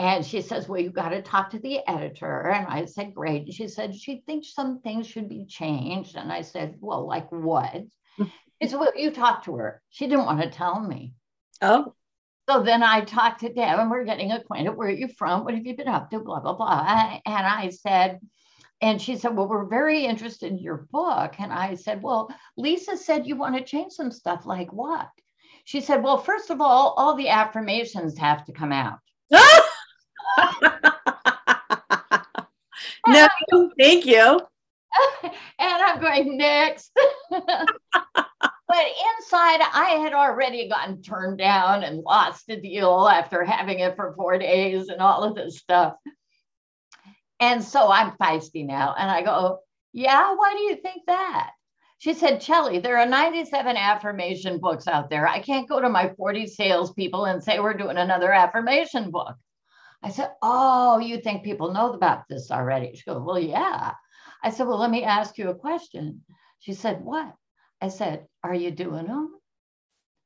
and 0.00 0.24
she 0.24 0.40
says, 0.40 0.66
Well, 0.66 0.80
you 0.80 0.88
got 0.88 1.10
to 1.10 1.20
talk 1.20 1.50
to 1.50 1.58
the 1.58 1.80
editor. 1.86 2.48
And 2.48 2.66
I 2.66 2.86
said, 2.86 3.14
Great. 3.14 3.42
And 3.42 3.52
she 3.52 3.68
said, 3.68 3.94
She 3.94 4.22
thinks 4.24 4.54
some 4.54 4.80
things 4.80 5.06
should 5.06 5.28
be 5.28 5.44
changed. 5.44 6.16
And 6.16 6.32
I 6.32 6.40
said, 6.40 6.76
Well, 6.80 7.06
like 7.06 7.30
what? 7.30 7.84
Mm. 8.18 8.32
She 8.62 8.68
said, 8.68 8.80
Well, 8.80 8.92
you 8.96 9.10
talk 9.10 9.44
to 9.44 9.56
her. 9.56 9.82
She 9.90 10.06
didn't 10.06 10.24
want 10.24 10.40
to 10.40 10.48
tell 10.48 10.80
me. 10.80 11.12
Oh. 11.60 11.94
So 12.48 12.62
then 12.62 12.82
I 12.82 13.02
talked 13.02 13.40
to 13.40 13.52
Deb 13.52 13.78
and 13.78 13.90
we're 13.90 14.04
getting 14.04 14.32
acquainted. 14.32 14.70
Where 14.70 14.88
are 14.88 14.90
you 14.90 15.06
from? 15.06 15.44
What 15.44 15.52
have 15.52 15.66
you 15.66 15.76
been 15.76 15.86
up 15.86 16.10
to? 16.10 16.20
Blah, 16.20 16.40
blah, 16.40 16.54
blah. 16.54 17.18
And 17.26 17.46
I 17.46 17.68
said, 17.68 18.20
and 18.80 19.02
she 19.02 19.16
said, 19.16 19.36
Well, 19.36 19.48
we're 19.48 19.66
very 19.66 20.06
interested 20.06 20.50
in 20.50 20.58
your 20.58 20.88
book. 20.90 21.34
And 21.38 21.52
I 21.52 21.74
said, 21.74 22.02
Well, 22.02 22.34
Lisa 22.56 22.96
said 22.96 23.26
you 23.26 23.36
want 23.36 23.54
to 23.56 23.62
change 23.62 23.92
some 23.92 24.10
stuff. 24.10 24.46
Like 24.46 24.72
what? 24.72 25.10
She 25.64 25.82
said, 25.82 26.02
Well, 26.02 26.16
first 26.16 26.48
of 26.48 26.62
all, 26.62 26.94
all 26.96 27.16
the 27.16 27.28
affirmations 27.28 28.16
have 28.16 28.46
to 28.46 28.52
come 28.52 28.72
out. 28.72 28.98
no, 33.06 33.28
thank 33.78 34.06
you. 34.06 34.40
and 35.22 35.32
I'm 35.58 36.00
going 36.00 36.36
next. 36.36 36.90
but 37.30 37.42
inside, 38.70 39.60
I 39.72 39.98
had 40.02 40.12
already 40.12 40.68
gotten 40.68 41.02
turned 41.02 41.38
down 41.38 41.84
and 41.84 42.02
lost 42.02 42.46
the 42.46 42.56
deal 42.56 43.08
after 43.08 43.44
having 43.44 43.80
it 43.80 43.96
for 43.96 44.14
four 44.14 44.38
days 44.38 44.88
and 44.88 45.00
all 45.00 45.22
of 45.22 45.34
this 45.34 45.58
stuff. 45.58 45.94
And 47.40 47.62
so 47.62 47.90
I'm 47.90 48.12
feisty 48.12 48.66
now. 48.66 48.94
And 48.98 49.10
I 49.10 49.22
go, 49.22 49.60
Yeah, 49.92 50.34
why 50.34 50.54
do 50.54 50.60
you 50.60 50.76
think 50.76 51.02
that? 51.06 51.52
She 51.98 52.14
said, 52.14 52.40
Chelly, 52.40 52.78
there 52.78 52.98
are 52.98 53.06
97 53.06 53.76
affirmation 53.76 54.58
books 54.58 54.86
out 54.86 55.10
there. 55.10 55.28
I 55.28 55.40
can't 55.40 55.68
go 55.68 55.80
to 55.80 55.88
my 55.88 56.12
40 56.16 56.46
salespeople 56.46 57.26
and 57.26 57.42
say 57.42 57.60
we're 57.60 57.74
doing 57.74 57.98
another 57.98 58.32
affirmation 58.32 59.10
book. 59.10 59.36
I 60.02 60.10
said, 60.10 60.30
Oh, 60.42 60.98
you 60.98 61.20
think 61.20 61.44
people 61.44 61.72
know 61.72 61.92
about 61.92 62.28
this 62.28 62.50
already? 62.50 62.94
She 62.94 63.04
goes, 63.04 63.22
Well, 63.22 63.38
yeah. 63.38 63.94
I 64.42 64.50
said, 64.50 64.66
Well, 64.66 64.78
let 64.78 64.90
me 64.90 65.04
ask 65.04 65.36
you 65.38 65.50
a 65.50 65.54
question. 65.54 66.24
She 66.60 66.72
said, 66.74 67.02
What? 67.04 67.34
I 67.80 67.88
said, 67.88 68.26
Are 68.42 68.54
you 68.54 68.70
doing 68.70 69.06
them? 69.06 69.34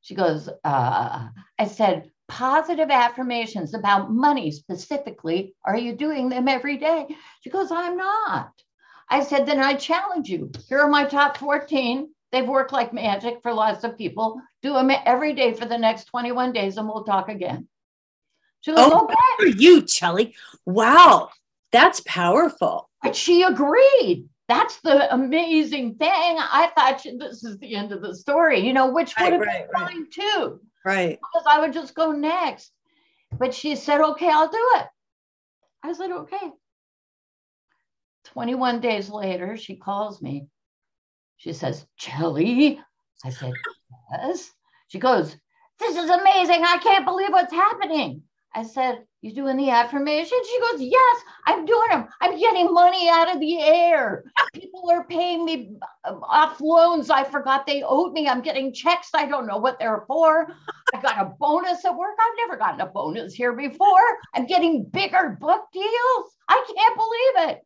She 0.01 0.15
goes, 0.15 0.47
uh, 0.63 1.27
I 1.59 1.65
said, 1.67 2.11
Positive 2.27 2.89
affirmations 2.89 3.73
about 3.73 4.11
money 4.11 4.51
specifically. 4.51 5.55
Are 5.63 5.77
you 5.77 5.95
doing 5.95 6.29
them 6.29 6.47
every 6.47 6.77
day? 6.77 7.07
She 7.41 7.49
goes, 7.49 7.71
I'm 7.71 7.97
not. 7.97 8.51
I 9.09 9.23
said, 9.23 9.45
Then 9.45 9.59
I 9.59 9.73
challenge 9.75 10.29
you. 10.29 10.51
Here 10.69 10.79
are 10.79 10.89
my 10.89 11.05
top 11.05 11.37
14. 11.37 12.09
They've 12.31 12.47
worked 12.47 12.73
like 12.73 12.93
magic 12.93 13.41
for 13.43 13.53
lots 13.53 13.83
of 13.83 13.97
people. 13.97 14.41
Do 14.61 14.73
them 14.73 14.91
every 15.05 15.33
day 15.33 15.53
for 15.53 15.65
the 15.65 15.77
next 15.77 16.05
21 16.05 16.53
days 16.53 16.77
and 16.77 16.87
we'll 16.87 17.03
talk 17.03 17.29
again. 17.29 17.67
She 18.65 18.71
Oh, 18.71 18.75
oh 18.77 19.03
okay. 19.05 19.51
For 19.51 19.57
you, 19.57 19.83
Chelly. 19.83 20.35
Wow. 20.65 21.29
That's 21.71 22.01
powerful. 22.01 22.89
But 23.03 23.15
she 23.15 23.43
agreed. 23.43 24.27
That's 24.47 24.79
the 24.81 25.13
amazing 25.13 25.95
thing. 25.95 26.09
I 26.09 26.71
thought 26.75 27.01
she, 27.01 27.15
this 27.15 27.43
is 27.43 27.59
the 27.59 27.75
end 27.75 27.91
of 27.91 28.01
the 28.01 28.15
story, 28.15 28.59
you 28.59 28.73
know, 28.73 28.91
which 28.91 29.13
would 29.19 29.23
Right, 29.23 29.33
have 29.33 29.41
right, 29.41 29.67
been 29.67 29.81
right. 29.81 29.89
fine 29.89 30.07
too, 30.09 30.59
Right. 30.83 31.19
because 31.19 31.45
I 31.47 31.59
would 31.59 31.73
just 31.73 31.93
go 31.93 32.11
next. 32.11 32.71
But 33.37 33.53
she 33.53 33.75
said, 33.75 34.01
okay, 34.01 34.29
I'll 34.29 34.49
do 34.49 34.71
it. 34.75 34.87
I 35.83 35.93
said, 35.93 36.11
okay. 36.11 36.51
21 38.25 38.81
days 38.81 39.09
later, 39.09 39.57
she 39.57 39.75
calls 39.75 40.21
me. 40.21 40.47
She 41.37 41.53
says, 41.53 41.85
Chelly. 41.97 42.79
I 43.23 43.29
said, 43.29 43.53
yes. 44.11 44.51
She 44.87 44.97
goes, 44.99 45.35
this 45.79 45.95
is 45.97 46.09
amazing. 46.09 46.63
I 46.63 46.79
can't 46.81 47.05
believe 47.05 47.29
what's 47.29 47.53
happening. 47.53 48.23
I 48.55 48.63
said, 48.63 49.03
You 49.21 49.33
doing 49.33 49.57
the 49.57 49.69
affirmation? 49.69 50.37
She 50.49 50.59
goes, 50.61 50.81
Yes, 50.81 51.17
I'm 51.45 51.65
doing 51.65 51.89
them. 51.91 52.07
I'm 52.21 52.39
getting 52.39 52.73
money 52.73 53.09
out 53.09 53.33
of 53.33 53.41
the 53.41 53.61
air. 53.61 54.23
People 54.53 54.89
are 54.89 55.03
paying 55.03 55.43
me 55.43 55.75
uh, 56.05 56.15
off 56.23 56.61
loans 56.61 57.09
I 57.09 57.25
forgot 57.25 57.67
they 57.67 57.83
owed 57.83 58.13
me. 58.13 58.27
I'm 58.27 58.41
getting 58.41 58.73
checks. 58.73 59.09
I 59.13 59.25
don't 59.25 59.45
know 59.45 59.57
what 59.57 59.77
they're 59.77 60.05
for. 60.07 60.47
I 60.93 61.01
got 61.01 61.19
a 61.19 61.33
bonus 61.37 61.83
at 61.83 61.95
work. 61.95 62.15
I've 62.17 62.37
never 62.47 62.57
gotten 62.57 62.79
a 62.81 62.85
bonus 62.85 63.33
here 63.33 63.53
before. 63.53 64.17
I'm 64.33 64.45
getting 64.45 64.85
bigger 64.85 65.37
book 65.39 65.65
deals. 65.73 66.31
I 66.47 66.63
can't 66.75 66.95
believe 66.95 67.49
it. 67.49 67.61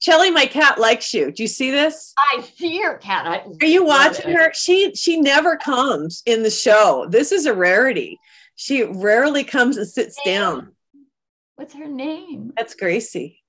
Chelly, 0.00 0.32
my 0.32 0.46
cat 0.46 0.80
likes 0.80 1.14
you. 1.14 1.30
Do 1.30 1.44
you 1.44 1.48
see 1.48 1.70
this? 1.70 2.12
I 2.18 2.40
see 2.40 2.76
your 2.76 2.96
cat. 2.96 3.24
I 3.24 3.44
Are 3.60 3.68
you 3.68 3.84
watching 3.84 4.30
it. 4.30 4.36
her? 4.36 4.52
She 4.52 4.94
she 4.96 5.20
never 5.20 5.56
comes 5.56 6.22
in 6.26 6.42
the 6.42 6.50
show. 6.50 7.06
This 7.08 7.30
is 7.30 7.46
a 7.46 7.54
rarity. 7.54 8.18
She 8.56 8.82
rarely 8.84 9.44
comes 9.44 9.76
and 9.76 9.86
sits 9.86 10.18
down. 10.24 10.72
What's 11.56 11.74
her 11.74 11.88
name? 11.88 12.52
That's 12.56 12.74
Gracie. 12.74 13.42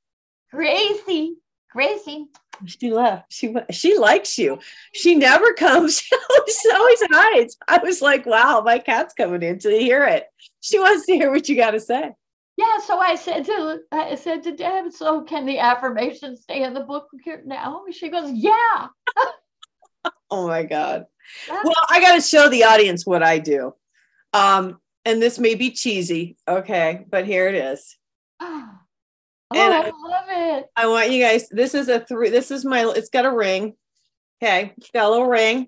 Gracie. 0.52 1.38
Gracie. 1.72 2.28
She 2.66 2.92
left. 2.92 3.34
She 3.34 3.54
she 3.72 3.98
likes 3.98 4.38
you. 4.38 4.60
She 4.94 5.16
never 5.16 5.54
comes. 5.54 6.02
She 6.46 6.72
always, 6.72 7.00
hides. 7.10 7.58
I 7.68 7.78
was 7.80 8.02
like, 8.02 8.26
wow, 8.26 8.62
my 8.63 8.78
cat's 8.78 9.13
coming 9.13 9.42
in 9.42 9.60
to 9.60 9.70
hear 9.70 10.06
it. 10.06 10.26
She 10.60 10.78
wants 10.78 11.06
to 11.06 11.13
hear 11.13 11.32
what 11.32 11.48
you 11.48 11.56
got 11.56 11.72
to 11.72 11.80
say. 11.80 12.12
Yeah, 12.58 12.80
so 12.86 13.00
I 13.00 13.16
said 13.16 13.46
to 13.46 13.80
I 13.92 14.16
said 14.16 14.44
to 14.44 14.56
Deb, 14.56 14.92
so 14.92 15.22
can 15.22 15.46
the 15.46 15.60
affirmation 15.60 16.36
stay 16.36 16.63
in 16.63 16.74
the 16.74 16.82
book 16.82 17.08
here 17.24 17.42
now? 17.46 17.84
She 17.92 18.10
goes, 18.10 18.32
Yeah. 18.32 18.88
Oh 20.30 20.48
my 20.48 20.63
god. 20.63 21.06
Well, 21.48 21.74
I 21.89 22.02
got 22.02 22.16
to 22.16 22.22
show 22.22 22.50
the 22.50 22.66
audience 22.66 23.06
what 23.06 23.24
I 23.24 23.39
do. 23.39 23.74
Um, 24.34 24.80
and 25.06 25.22
this 25.22 25.39
may 25.39 25.56
be 25.56 25.72
cheesy, 25.72 26.38
okay, 26.48 27.06
but 27.10 27.26
here 27.26 27.48
it 27.48 27.56
is. 27.56 27.98
Oh, 29.56 29.60
And 29.62 29.72
I 29.74 29.82
I- 29.82 29.92
love 29.92 30.26
it. 30.30 30.66
I 30.76 30.88
want 30.88 31.12
you 31.12 31.22
guys. 31.22 31.48
This 31.50 31.76
is 31.76 31.88
a 31.88 32.00
three. 32.00 32.30
This 32.32 32.50
is 32.50 32.66
my. 32.66 32.92
It's 32.96 33.10
got 33.10 33.26
a 33.26 33.32
ring. 33.32 33.76
Okay, 34.42 34.74
it's 34.78 34.89
got 34.89 35.06
a 35.06 35.12
little 35.12 35.28
ring. 35.28 35.68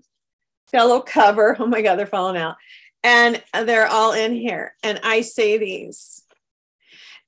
It's 0.63 0.71
got 0.71 0.85
a 0.85 0.87
little 0.87 1.01
cover. 1.03 1.55
Oh 1.59 1.67
my 1.67 1.83
god, 1.83 1.97
they're 1.97 2.07
falling 2.07 2.35
out, 2.37 2.55
and 3.03 3.43
they're 3.53 3.85
all 3.85 4.13
in 4.13 4.33
here. 4.33 4.73
And 4.81 4.99
I 5.03 5.21
say 5.21 5.59
these, 5.59 6.23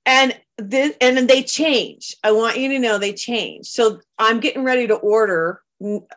and 0.04 0.36
this, 0.58 0.96
and 1.00 1.16
then 1.16 1.28
they 1.28 1.44
change. 1.44 2.16
I 2.24 2.32
want 2.32 2.58
you 2.58 2.70
to 2.70 2.80
know 2.80 2.98
they 2.98 3.14
change. 3.14 3.68
So 3.68 4.00
I'm 4.18 4.40
getting 4.40 4.64
ready 4.64 4.88
to 4.88 4.96
order 4.96 5.62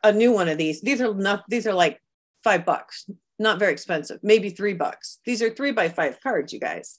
a 0.02 0.10
new 0.12 0.32
one 0.32 0.48
of 0.48 0.56
these. 0.56 0.80
These 0.80 1.02
are 1.02 1.12
not. 1.12 1.44
These 1.48 1.66
are 1.66 1.74
like 1.74 2.00
five 2.44 2.64
bucks. 2.64 3.04
Not 3.40 3.58
very 3.58 3.72
expensive. 3.72 4.20
Maybe 4.22 4.50
three 4.50 4.74
bucks. 4.74 5.18
These 5.24 5.40
are 5.40 5.48
three 5.48 5.72
by 5.72 5.88
five 5.88 6.20
cards, 6.20 6.52
you 6.52 6.60
guys. 6.60 6.98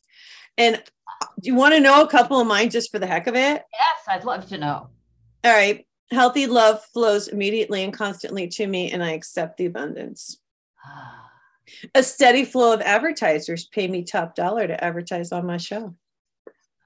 And 0.57 0.75
uh, 0.75 1.27
do 1.39 1.47
you 1.47 1.53
want 1.55 1.75
to 1.75 1.79
know 1.79 2.01
a 2.01 2.09
couple 2.09 2.41
of 2.41 2.47
mine 2.47 2.71
just 2.71 2.91
for 2.91 2.97
the 2.97 3.05
heck 3.05 3.27
of 3.27 3.35
it? 3.35 3.63
Yes, 3.71 4.07
I'd 4.07 4.25
love 4.25 4.47
to 4.49 4.57
know. 4.57 4.89
All 5.43 5.53
right. 5.53 5.85
Healthy 6.09 6.47
love 6.47 6.83
flows 6.93 7.27
immediately 7.27 7.83
and 7.83 7.93
constantly 7.93 8.47
to 8.47 8.65
me, 8.65 8.91
and 8.91 9.03
I 9.03 9.11
accept 9.11 9.57
the 9.57 9.67
abundance. 9.67 10.39
A 11.95 12.01
steady 12.01 12.43
flow 12.43 12.73
of 12.73 12.81
advertisers 12.81 13.65
pay 13.67 13.87
me 13.87 14.03
top 14.03 14.33
dollar 14.35 14.67
to 14.67 14.83
advertise 14.83 15.31
on 15.31 15.45
my 15.45 15.57
show. 15.57 15.95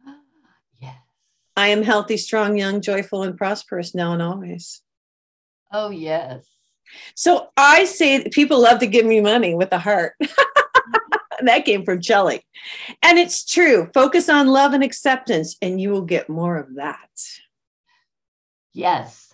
Yes. 0.82 0.98
I 1.56 1.70
am 1.70 1.82
healthy, 1.82 2.18
strong, 2.18 2.58
young, 2.58 2.82
joyful, 2.82 3.24
and 3.24 3.38
prosperous 3.38 3.96
now 3.96 4.12
and 4.12 4.22
always. 4.22 4.82
Oh 5.72 5.92
yes. 5.92 6.46
So 7.16 7.50
I 7.58 7.86
say 7.86 8.18
that 8.20 8.34
people 8.34 8.62
love 8.62 8.80
to 8.80 8.88
give 8.88 9.06
me 9.06 9.22
money 9.22 9.56
with 9.56 9.72
a 9.72 9.80
heart. 9.80 10.14
that 11.42 11.66
came 11.66 11.84
from 11.84 12.02
Chelly. 12.02 12.46
And 13.02 13.18
it's 13.18 13.46
true. 13.46 13.90
Focus 13.94 14.30
on 14.30 14.48
love 14.48 14.74
and 14.74 14.84
acceptance, 14.84 15.58
and 15.62 15.80
you 15.80 15.90
will 15.90 16.02
get 16.02 16.30
more 16.30 16.58
of 16.58 16.76
that. 16.76 17.10
Yes. 18.74 19.34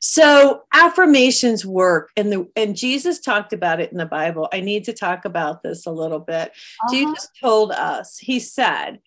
So 0.00 0.62
affirmations 0.72 1.66
work, 1.66 2.10
and 2.16 2.32
the 2.32 2.48
and 2.54 2.76
Jesus 2.76 3.20
talked 3.20 3.52
about 3.52 3.80
it 3.80 3.90
in 3.90 3.98
the 3.98 4.06
Bible. 4.06 4.48
I 4.52 4.60
need 4.60 4.84
to 4.84 4.92
talk 4.92 5.24
about 5.24 5.62
this 5.62 5.86
a 5.86 5.90
little 5.90 6.20
bit. 6.20 6.50
Uh-huh. 6.50 6.92
Jesus 6.92 7.28
told 7.40 7.72
us, 7.72 8.18
He 8.18 8.38
said, 8.38 9.00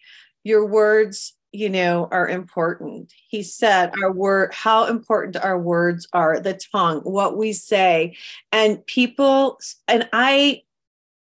"Your 0.44 0.66
words, 0.66 1.37
you 1.52 1.70
know, 1.70 2.08
are 2.12 2.28
important." 2.28 3.14
He 3.28 3.44
said, 3.44 3.92
"Our 4.04 4.12
word, 4.12 4.54
how 4.54 4.86
important 4.86 5.38
our 5.38 5.60
words 5.60 6.08
are, 6.14 6.40
the 6.40 6.60
tongue, 6.72 7.02
what 7.02 7.38
we 7.38 7.54
say, 7.54 8.16
and 8.52 8.86
people." 8.86 9.60
And 9.88 10.10
I, 10.14 10.64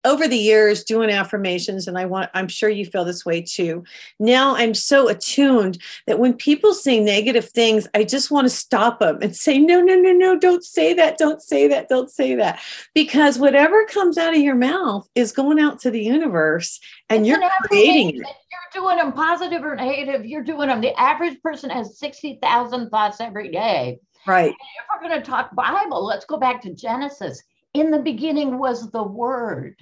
over 0.05 0.27
the 0.27 0.37
years, 0.37 0.83
doing 0.83 1.09
affirmations, 1.09 1.87
and 1.87 1.97
I 1.97 2.05
want, 2.05 2.29
I'm 2.35 2.47
sure 2.47 2.69
you 2.69 2.85
feel 2.85 3.05
this 3.05 3.25
way 3.25 3.41
too. 3.41 3.83
Now 4.19 4.55
I'm 4.55 4.75
so 4.75 5.07
attuned 5.07 5.81
that 6.05 6.19
when 6.19 6.33
people 6.33 6.75
say 6.75 6.99
negative 6.99 7.49
things, 7.49 7.87
I 7.95 8.03
just 8.03 8.29
want 8.29 8.45
to 8.45 8.49
stop 8.51 8.99
them 8.99 9.17
and 9.23 9.35
say, 9.35 9.57
no, 9.57 9.81
no, 9.81 9.95
no, 9.95 10.11
no, 10.11 10.37
don't 10.37 10.63
say 10.63 10.93
that, 10.93 11.17
don't 11.17 11.41
say 11.41 11.67
that, 11.69 11.89
don't 11.89 12.11
say 12.11 12.35
that. 12.35 12.59
Because 12.93 13.39
whatever 13.39 13.83
comes 13.85 14.19
out 14.19 14.35
of 14.35 14.41
your 14.41 14.53
mouth 14.53 15.09
is 15.15 15.31
going 15.31 15.59
out 15.59 15.79
to 15.79 15.89
the 15.89 16.03
universe 16.03 16.79
and 17.09 17.25
It's 17.25 17.29
you're 17.29 17.49
creating 17.63 18.21
it. 18.21 18.27
Doing 18.75 18.97
them 18.97 19.13
positive 19.13 19.63
or 19.63 19.75
negative. 19.75 20.25
You're 20.25 20.43
doing 20.43 20.67
them. 20.67 20.81
The 20.81 20.93
average 20.99 21.41
person 21.41 21.69
has 21.69 21.97
60,000 21.97 22.89
thoughts 22.89 23.21
every 23.21 23.49
day. 23.49 23.99
Right. 24.27 24.49
If 24.51 24.85
we're 24.91 25.07
going 25.07 25.21
to 25.21 25.25
talk 25.25 25.55
Bible, 25.55 26.05
let's 26.05 26.25
go 26.25 26.37
back 26.37 26.61
to 26.63 26.75
Genesis. 26.75 27.41
In 27.73 27.89
the 27.89 27.99
beginning 27.99 28.57
was 28.57 28.91
the 28.91 29.03
Word, 29.03 29.77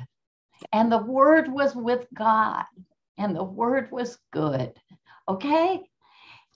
and 0.71 0.91
the 0.91 0.99
Word 0.99 1.51
was 1.51 1.75
with 1.75 2.05
God, 2.13 2.65
and 3.17 3.35
the 3.35 3.43
Word 3.43 3.91
was 3.91 4.19
good. 4.31 4.73
Okay? 5.27 5.81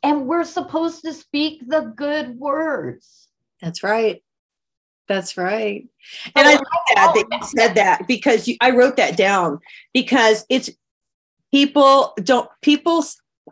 And 0.03 0.27
we're 0.27 0.43
supposed 0.43 1.01
to 1.05 1.13
speak 1.13 1.67
the 1.67 1.93
good 1.95 2.37
words. 2.37 3.29
That's 3.61 3.81
right. 3.81 4.23
That's 5.07 5.37
right. 5.37 5.87
And 6.35 6.47
I 6.47 6.53
like 6.53 6.61
that, 6.95 7.13
that 7.15 7.25
you 7.31 7.47
said 7.47 7.75
that 7.75 8.07
because 8.07 8.47
you, 8.47 8.57
I 8.61 8.71
wrote 8.71 8.97
that 8.97 9.17
down 9.17 9.59
because 9.93 10.45
it's 10.49 10.69
people 11.51 12.13
don't 12.23 12.49
people 12.61 13.03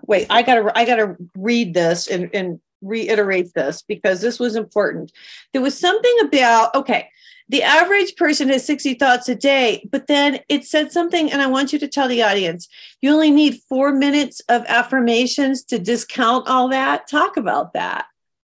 wait 0.03 0.27
i 0.29 0.41
gotta 0.41 0.71
i 0.77 0.86
gotta 0.86 1.15
read 1.36 1.73
this 1.73 2.08
and, 2.08 2.29
and 2.34 2.60
reiterate 2.81 3.51
this 3.55 3.81
because 3.81 4.21
this 4.21 4.39
was 4.39 4.55
important. 4.55 5.12
There 5.53 5.62
was 5.62 5.79
something 5.79 6.17
about 6.21 6.75
okay 6.75 7.10
the 7.47 7.63
average 7.63 8.15
person 8.15 8.49
has 8.49 8.65
60 8.65 8.95
thoughts 8.95 9.29
a 9.29 9.36
day 9.36 9.88
but 9.91 10.08
then 10.08 10.39
it 10.49 10.65
said 10.65 10.91
something 10.91 11.31
and 11.31 11.43
i 11.43 11.47
want 11.47 11.71
you 11.71 11.77
to 11.77 11.88
tell 11.88 12.08
the 12.08 12.23
audience 12.23 12.67
you 13.01 13.13
only 13.13 13.29
need 13.29 13.60
four 13.69 13.91
minutes 13.91 14.41
of 14.49 14.65
affirmations 14.67 15.63
to 15.65 15.77
discount 15.77 16.47
all 16.47 16.69
that. 16.69 17.08
Talk 17.08 17.38
about 17.38 17.73
that. 17.73 18.08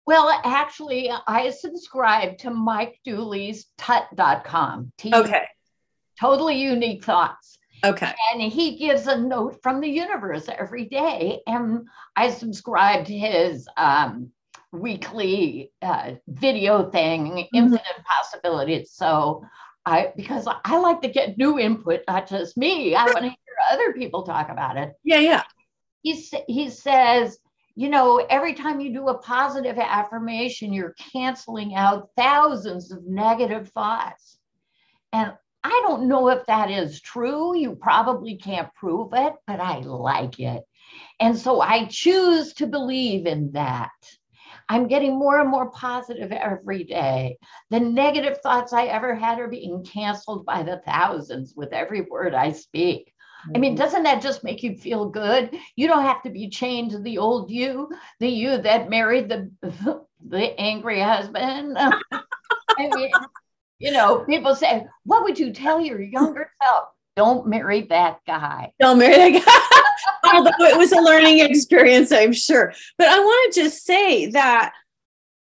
Well, 0.08 0.30
actually, 0.46 1.12
I 1.28 1.50
subscribe 1.50 2.38
to 2.40 2.52
Mike 2.52 3.00
Dooley's 3.04 3.66
tut.com. 3.78 4.94
T- 4.98 5.14
okay. 5.14 5.46
Totally 6.18 6.62
unique 6.62 7.04
thoughts. 7.04 7.55
Okay. 7.86 8.14
And 8.32 8.42
he 8.42 8.78
gives 8.78 9.08
a 9.08 9.18
note 9.18 9.62
from 9.62 9.82
the 9.82 9.88
universe 9.88 10.50
every 10.50 10.86
day. 10.86 11.42
And 11.48 11.88
i 12.16 12.30
subscribe 12.30 13.06
to 13.06 13.18
his 13.18 13.68
um, 13.78 14.32
weekly 14.72 15.72
uh, 15.82 16.14
video 16.28 16.90
thing 16.90 17.48
infinite 17.54 18.04
possibilities. 18.06 18.92
So 18.92 19.46
i 19.86 20.12
because 20.16 20.48
i 20.66 20.78
like 20.80 21.02
to 21.02 21.08
get 21.08 21.38
new 21.38 21.60
input 21.60 22.02
not 22.08 22.28
just 22.28 22.58
me. 22.58 22.96
I 22.96 23.06
want 23.06 23.18
to 23.18 23.24
hear 23.24 23.56
other 23.72 23.94
people 23.94 24.24
talk 24.24 24.50
about 24.50 24.78
it. 24.78 24.94
Yeah 25.04 25.20
yeah. 25.20 25.44
He, 26.02 26.14
he 26.48 26.70
says 26.70 27.38
you 27.76 27.90
know 27.90 28.26
every 28.30 28.54
time 28.54 28.80
you 28.80 28.94
do 28.94 29.10
a 29.10 29.18
positive 29.20 29.78
affirmation 29.78 30.74
you're 30.74 30.96
canceling 31.12 31.76
out 31.76 32.10
thousands 32.18 32.92
of 32.92 33.06
negative 33.06 33.70
thoughts. 33.70 34.38
And 35.14 35.34
I 35.66 35.82
don't 35.88 36.08
know 36.08 36.30
if 36.30 36.46
that 36.46 36.70
is 36.70 37.02
true. 37.02 37.58
You 37.58 37.76
probably 37.76 38.38
can't 38.38 38.74
prove 38.76 39.14
it, 39.14 39.34
but 39.48 39.60
I 39.60 39.80
like 39.80 40.40
it. 40.40 40.64
And 41.20 41.38
so 41.38 41.62
I 41.62 41.86
choose 41.86 42.54
to 42.56 42.68
believe 42.68 43.26
in 43.28 43.54
that. 43.54 43.92
I'm 44.70 44.88
getting 44.88 45.18
more 45.18 45.40
and 45.40 45.50
more 45.50 45.72
positive 45.72 46.32
every 46.32 46.84
day. 46.84 47.38
The 47.72 47.80
negative 47.80 48.40
thoughts 48.42 48.74
I 48.74 48.86
ever 48.86 49.16
had 49.16 49.40
are 49.40 49.48
being 49.48 49.84
canceled 49.86 50.46
by 50.46 50.64
the 50.64 50.82
thousands 50.86 51.54
with 51.56 51.74
every 51.74 52.02
word 52.02 52.34
I 52.36 52.52
speak. 52.54 53.14
I 53.56 53.60
mean, 53.60 53.74
Mhm. 53.74 53.78
doesn't 53.78 54.04
that 54.04 54.22
just 54.22 54.44
make 54.44 54.64
you 54.64 54.76
feel 54.78 55.10
good? 55.10 55.58
You 55.76 55.88
don't 55.88 56.04
have 56.04 56.24
to 56.24 56.30
be 56.32 56.50
chained 56.50 56.92
to 56.92 57.00
the 57.00 57.20
old 57.20 57.52
you, 57.52 57.90
the 58.20 58.30
you 58.30 58.58
that 58.58 58.90
married 58.90 59.30
the 59.30 59.52
the 60.28 60.60
angry 60.60 61.00
husband. 61.02 61.78
I 62.78 62.92
mean, 62.92 63.30
you 63.80 63.92
know, 63.92 64.24
people 64.26 64.56
say, 64.56 64.86
"What 65.04 65.24
would 65.24 65.38
you 65.38 65.52
tell 65.54 65.82
your 65.82 66.02
younger 66.02 66.50
self?" 66.64 66.86
Don't 67.16 67.48
marry 67.48 67.84
that 67.84 68.20
guy. 68.28 68.74
Don't 68.80 69.00
marry 69.00 69.32
that 69.32 69.46
guy. 69.46 70.34
Although 70.34 70.52
it 70.60 70.78
was 70.78 70.92
a 70.92 71.00
learning 71.00 71.40
experience, 71.40 72.12
I'm 72.12 72.34
sure. 72.34 72.74
But 72.98 73.08
I 73.08 73.20
want 73.20 73.54
to 73.54 73.62
just 73.62 73.86
say 73.86 74.26
that 74.32 74.74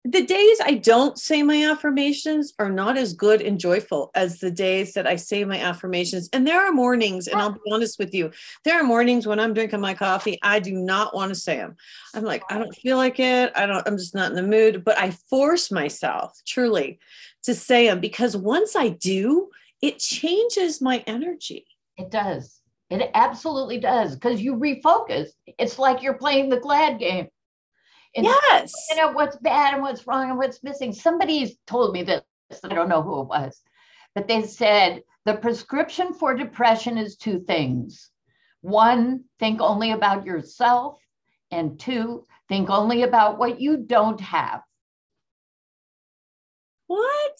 the 0.04 0.24
days 0.24 0.58
I 0.64 0.74
don't 0.74 1.18
say 1.18 1.42
my 1.42 1.70
affirmations 1.70 2.54
are 2.58 2.70
not 2.70 2.96
as 2.96 3.12
good 3.12 3.42
and 3.42 3.58
joyful 3.58 4.10
as 4.14 4.38
the 4.38 4.50
days 4.50 4.94
that 4.94 5.06
I 5.06 5.16
say 5.16 5.44
my 5.44 5.58
affirmations. 5.58 6.30
And 6.32 6.46
there 6.46 6.64
are 6.64 6.72
mornings, 6.72 7.26
and 7.26 7.40
I'll 7.40 7.52
be 7.52 7.60
honest 7.70 7.98
with 7.98 8.14
you, 8.14 8.30
there 8.64 8.80
are 8.80 8.84
mornings 8.84 9.26
when 9.26 9.40
I'm 9.40 9.52
drinking 9.52 9.80
my 9.80 9.94
coffee, 9.94 10.38
I 10.42 10.60
do 10.60 10.72
not 10.72 11.14
want 11.14 11.30
to 11.30 11.34
say 11.34 11.56
them. 11.56 11.76
I'm 12.14 12.24
like, 12.24 12.42
I 12.48 12.58
don't 12.58 12.74
feel 12.76 12.96
like 12.96 13.18
it. 13.18 13.52
I 13.54 13.66
don't, 13.66 13.86
I'm 13.86 13.98
just 13.98 14.14
not 14.14 14.30
in 14.30 14.36
the 14.36 14.42
mood. 14.42 14.84
But 14.84 14.98
I 14.98 15.10
force 15.10 15.70
myself 15.70 16.40
truly 16.46 17.00
to 17.48 17.54
say 17.54 17.86
them 17.86 17.98
because 17.98 18.36
once 18.36 18.76
I 18.76 18.90
do, 18.90 19.48
it 19.80 19.98
changes 19.98 20.82
my 20.82 21.02
energy. 21.06 21.66
It 21.96 22.10
does. 22.10 22.60
It 22.90 23.10
absolutely 23.14 23.78
does 23.78 24.14
because 24.14 24.42
you 24.42 24.54
refocus. 24.54 25.30
It's 25.58 25.78
like 25.78 26.02
you're 26.02 26.18
playing 26.18 26.50
the 26.50 26.60
glad 26.60 26.98
game. 26.98 27.28
And 28.14 28.26
Yes. 28.26 28.74
you 28.90 28.96
know 28.96 29.12
what's 29.12 29.36
bad 29.36 29.72
and 29.72 29.82
what's 29.82 30.06
wrong 30.06 30.28
and 30.28 30.38
what's 30.38 30.62
missing. 30.62 30.92
Somebody's 30.92 31.56
told 31.66 31.94
me 31.94 32.02
this. 32.02 32.22
I 32.62 32.68
don't 32.68 32.90
know 32.90 33.02
who 33.02 33.22
it 33.22 33.28
was, 33.28 33.62
but 34.14 34.28
they 34.28 34.42
said 34.42 35.02
the 35.24 35.34
prescription 35.34 36.12
for 36.12 36.34
depression 36.34 36.98
is 36.98 37.16
two 37.16 37.40
things. 37.40 38.10
One, 38.60 39.24
think 39.38 39.62
only 39.62 39.92
about 39.92 40.26
yourself, 40.26 40.98
and 41.50 41.80
two, 41.80 42.26
think 42.48 42.68
only 42.68 43.04
about 43.04 43.38
what 43.38 43.58
you 43.58 43.78
don't 43.78 44.20
have. 44.20 44.60
What? 46.88 47.38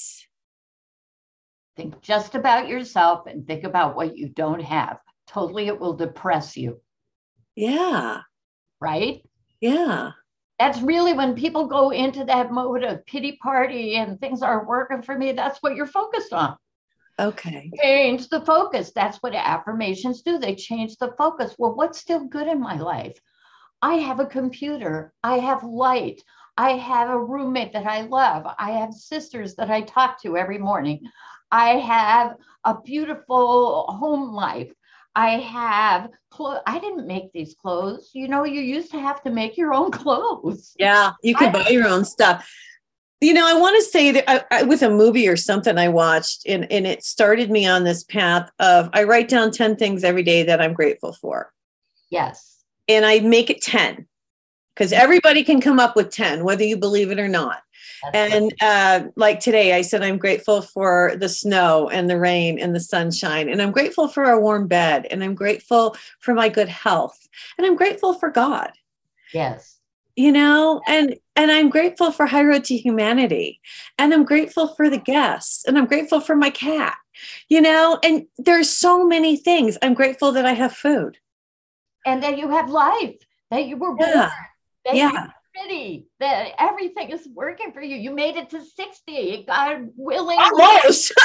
Think 1.76 2.01
just 2.01 2.34
about 2.34 2.68
yourself 2.68 3.26
and 3.26 3.46
think 3.46 3.64
about 3.64 3.96
what 3.96 4.16
you 4.16 4.28
don't 4.28 4.62
have. 4.62 4.99
Totally, 5.26 5.66
it 5.66 5.78
will 5.78 5.94
depress 5.94 6.57
you, 6.57 6.80
Yeah. 7.55 8.22
right? 8.80 9.22
Yeah. 9.61 10.12
That's 10.59 10.80
really 10.80 11.12
when 11.12 11.34
people 11.34 11.66
go 11.66 11.90
into 11.90 12.24
that 12.24 12.51
mode 12.53 12.82
of 12.82 13.05
pity 13.07 13.38
party 13.42 13.96
and 13.96 14.18
things 14.18 14.42
aren't 14.42 14.66
working 14.68 15.03
for 15.03 15.16
me. 15.16 15.32
That's 15.32 15.62
what 15.62 15.76
you're 15.76 15.86
focused 15.86 16.32
on. 16.32 16.57
Okay. 17.20 17.70
change 17.82 18.28
the 18.28 18.40
focus. 18.42 18.92
That's 18.94 19.18
what 19.18 19.34
affirmations 19.34 20.22
do. 20.22 20.38
They 20.38 20.55
change 20.55 20.96
the 20.96 21.12
focus. 21.18 21.55
Well, 21.59 21.74
what's 21.74 21.99
still 21.99 22.24
good 22.24 22.46
in 22.46 22.61
my 22.61 22.78
life? 22.78 23.18
I 23.82 23.94
have 23.94 24.20
a 24.20 24.26
computer, 24.26 25.12
I 25.22 25.38
have 25.38 25.62
light, 25.64 26.22
I 26.59 26.72
have 26.72 27.09
a 27.09 27.18
roommate 27.18 27.72
that 27.72 27.86
I 27.86 28.02
love, 28.02 28.44
I 28.59 28.72
have 28.72 28.92
sisters 28.92 29.54
that 29.54 29.70
I 29.70 29.82
talk 29.82 30.20
to 30.22 30.36
every 30.36 30.59
morning, 30.59 31.09
I 31.52 31.78
have 31.78 32.34
a 32.64 32.80
beautiful 32.82 33.84
home 33.84 34.34
life. 34.34 34.70
I 35.14 35.38
have 35.38 36.11
clothes. 36.30 36.61
I 36.66 36.78
didn't 36.78 37.06
make 37.06 37.32
these 37.32 37.54
clothes. 37.54 38.11
You 38.12 38.28
know, 38.28 38.44
you 38.44 38.61
used 38.61 38.90
to 38.92 39.00
have 39.00 39.22
to 39.22 39.30
make 39.30 39.56
your 39.56 39.72
own 39.72 39.90
clothes. 40.02 40.74
Yeah. 40.78 41.12
You 41.22 41.34
could 41.34 41.52
buy 41.52 41.68
your 41.68 41.88
own 41.88 42.04
stuff. 42.04 42.48
You 43.20 43.34
know, 43.34 43.48
I 43.48 43.59
want 43.59 43.74
to 43.76 43.90
say 43.90 44.12
that 44.12 44.30
I, 44.30 44.44
I, 44.50 44.62
with 44.62 44.82
a 44.82 44.90
movie 44.90 45.26
or 45.26 45.36
something 45.36 45.76
I 45.76 45.88
watched, 45.88 46.42
and, 46.46 46.70
and 46.70 46.86
it 46.86 47.02
started 47.02 47.50
me 47.50 47.66
on 47.66 47.82
this 47.82 48.04
path 48.04 48.48
of 48.61 48.90
I 48.92 49.04
write 49.04 49.28
down 49.28 49.50
10 49.50 49.74
things 49.74 50.04
every 50.04 50.22
day 50.22 50.44
that 50.44 50.61
I'm 50.61 50.72
grateful 50.72 51.12
for. 51.14 51.52
Yes. 52.11 52.62
And 52.86 53.04
I 53.04 53.18
make 53.20 53.50
it 53.50 53.61
10 53.61 54.06
because 54.79 54.93
everybody 54.93 55.43
can 55.43 55.61
come 55.61 55.81
up 55.81 55.97
with 55.97 56.11
10, 56.11 56.45
whether 56.45 56.62
you 56.62 56.76
believe 56.76 57.11
it 57.11 57.18
or 57.18 57.26
not. 57.26 57.62
And 58.14 58.55
uh, 58.62 59.09
like 59.16 59.41
today, 59.41 59.72
I 59.74 59.83
said, 59.83 60.05
I'm 60.05 60.18
grateful 60.18 60.62
for 60.62 61.16
the 61.18 61.29
snow 61.29 61.89
and 61.89 62.09
the 62.09 62.18
rain 62.18 62.61
and 62.61 62.76
the 62.76 62.81
sunshine. 62.81 63.49
And 63.49 63.61
I'm 63.61 63.72
grateful 63.72 64.07
for 64.07 64.31
a 64.31 64.41
warm 64.41 64.68
bed. 64.68 65.09
And 65.11 65.24
I'm 65.24 65.35
grateful 65.35 65.97
for 66.20 66.33
my 66.33 66.49
good 66.49 66.68
health. 66.68 67.29
And 67.59 67.66
I'm 67.66 67.74
grateful 67.74 68.14
for 68.14 68.31
God, 68.31 68.70
yes. 69.35 69.81
you 70.14 70.31
know, 70.31 70.81
and 70.87 71.16
and 71.35 71.51
I'm 71.51 71.70
grateful 71.70 72.12
for 72.12 72.26
High 72.26 72.45
Road 72.45 72.64
to 72.64 72.76
Humanity. 72.76 73.61
And 73.99 74.14
I'm 74.14 74.24
grateful 74.24 74.68
for 74.68 74.89
the 74.89 74.99
guests. 74.99 75.64
And 75.66 75.76
I'm 75.76 75.87
grateful 75.87 76.20
for 76.20 76.37
my 76.37 76.51
cat, 76.51 76.97
you 77.49 77.61
know, 77.61 77.99
and 78.05 78.26
there's 78.39 78.70
so 78.70 79.05
many 79.05 79.37
things. 79.37 79.76
I'm 79.83 79.95
grateful 79.95 80.31
that 80.33 80.47
I 80.47 80.53
have 80.53 80.72
food. 80.72 81.18
And 82.07 82.22
that 82.22 82.39
you 82.39 82.49
have 82.49 82.70
life, 82.70 83.16
that 83.51 83.66
you 83.66 83.76
were 83.76 83.95
born, 83.95 84.31
Yeah. 84.95 85.11
that 85.11 85.14
Yeah. 85.14 85.22
you're 85.22 85.32
pretty, 85.66 86.07
that 86.20 86.53
everything 86.59 87.11
is 87.11 87.26
working 87.34 87.72
for 87.72 87.82
you. 87.82 87.97
You 87.97 88.11
made 88.12 88.36
it 88.36 88.51
to 88.51 88.62
60. 88.62 89.45
God 89.47 89.89
willing. 89.97 90.39
Almost. 90.39 91.12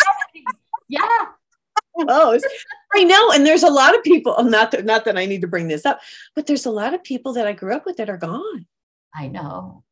Yeah. 0.89 0.99
Almost. 1.95 2.45
I 2.93 3.03
know. 3.03 3.31
And 3.31 3.45
there's 3.45 3.63
a 3.63 3.69
lot 3.69 3.95
of 3.95 4.03
people, 4.03 4.35
oh, 4.37 4.43
not 4.43 4.71
that 4.71 4.85
not 4.85 5.05
that 5.05 5.17
I 5.17 5.25
need 5.25 5.41
to 5.41 5.47
bring 5.47 5.67
this 5.67 5.85
up, 5.85 6.01
but 6.35 6.45
there's 6.45 6.65
a 6.65 6.71
lot 6.71 6.93
of 6.93 7.03
people 7.03 7.33
that 7.33 7.47
I 7.47 7.53
grew 7.53 7.73
up 7.73 7.85
with 7.85 7.97
that 7.97 8.09
are 8.09 8.17
gone. 8.17 8.65
I 9.15 9.27
know. 9.27 9.83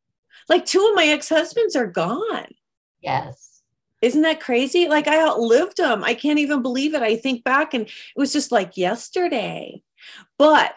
Like 0.49 0.65
two 0.65 0.85
of 0.89 0.95
my 0.95 1.05
ex-husbands 1.05 1.75
are 1.75 1.87
gone. 1.87 2.47
Yes. 3.01 3.61
Isn't 4.01 4.23
that 4.23 4.41
crazy? 4.41 4.87
Like 4.87 5.07
I 5.07 5.23
outlived 5.25 5.77
them. 5.77 6.03
I 6.03 6.13
can't 6.13 6.39
even 6.39 6.61
believe 6.61 6.93
it. 6.93 7.01
I 7.01 7.15
think 7.15 7.43
back 7.43 7.73
and 7.73 7.85
it 7.85 7.93
was 8.15 8.33
just 8.33 8.51
like 8.51 8.77
yesterday. 8.77 9.81
But 10.37 10.73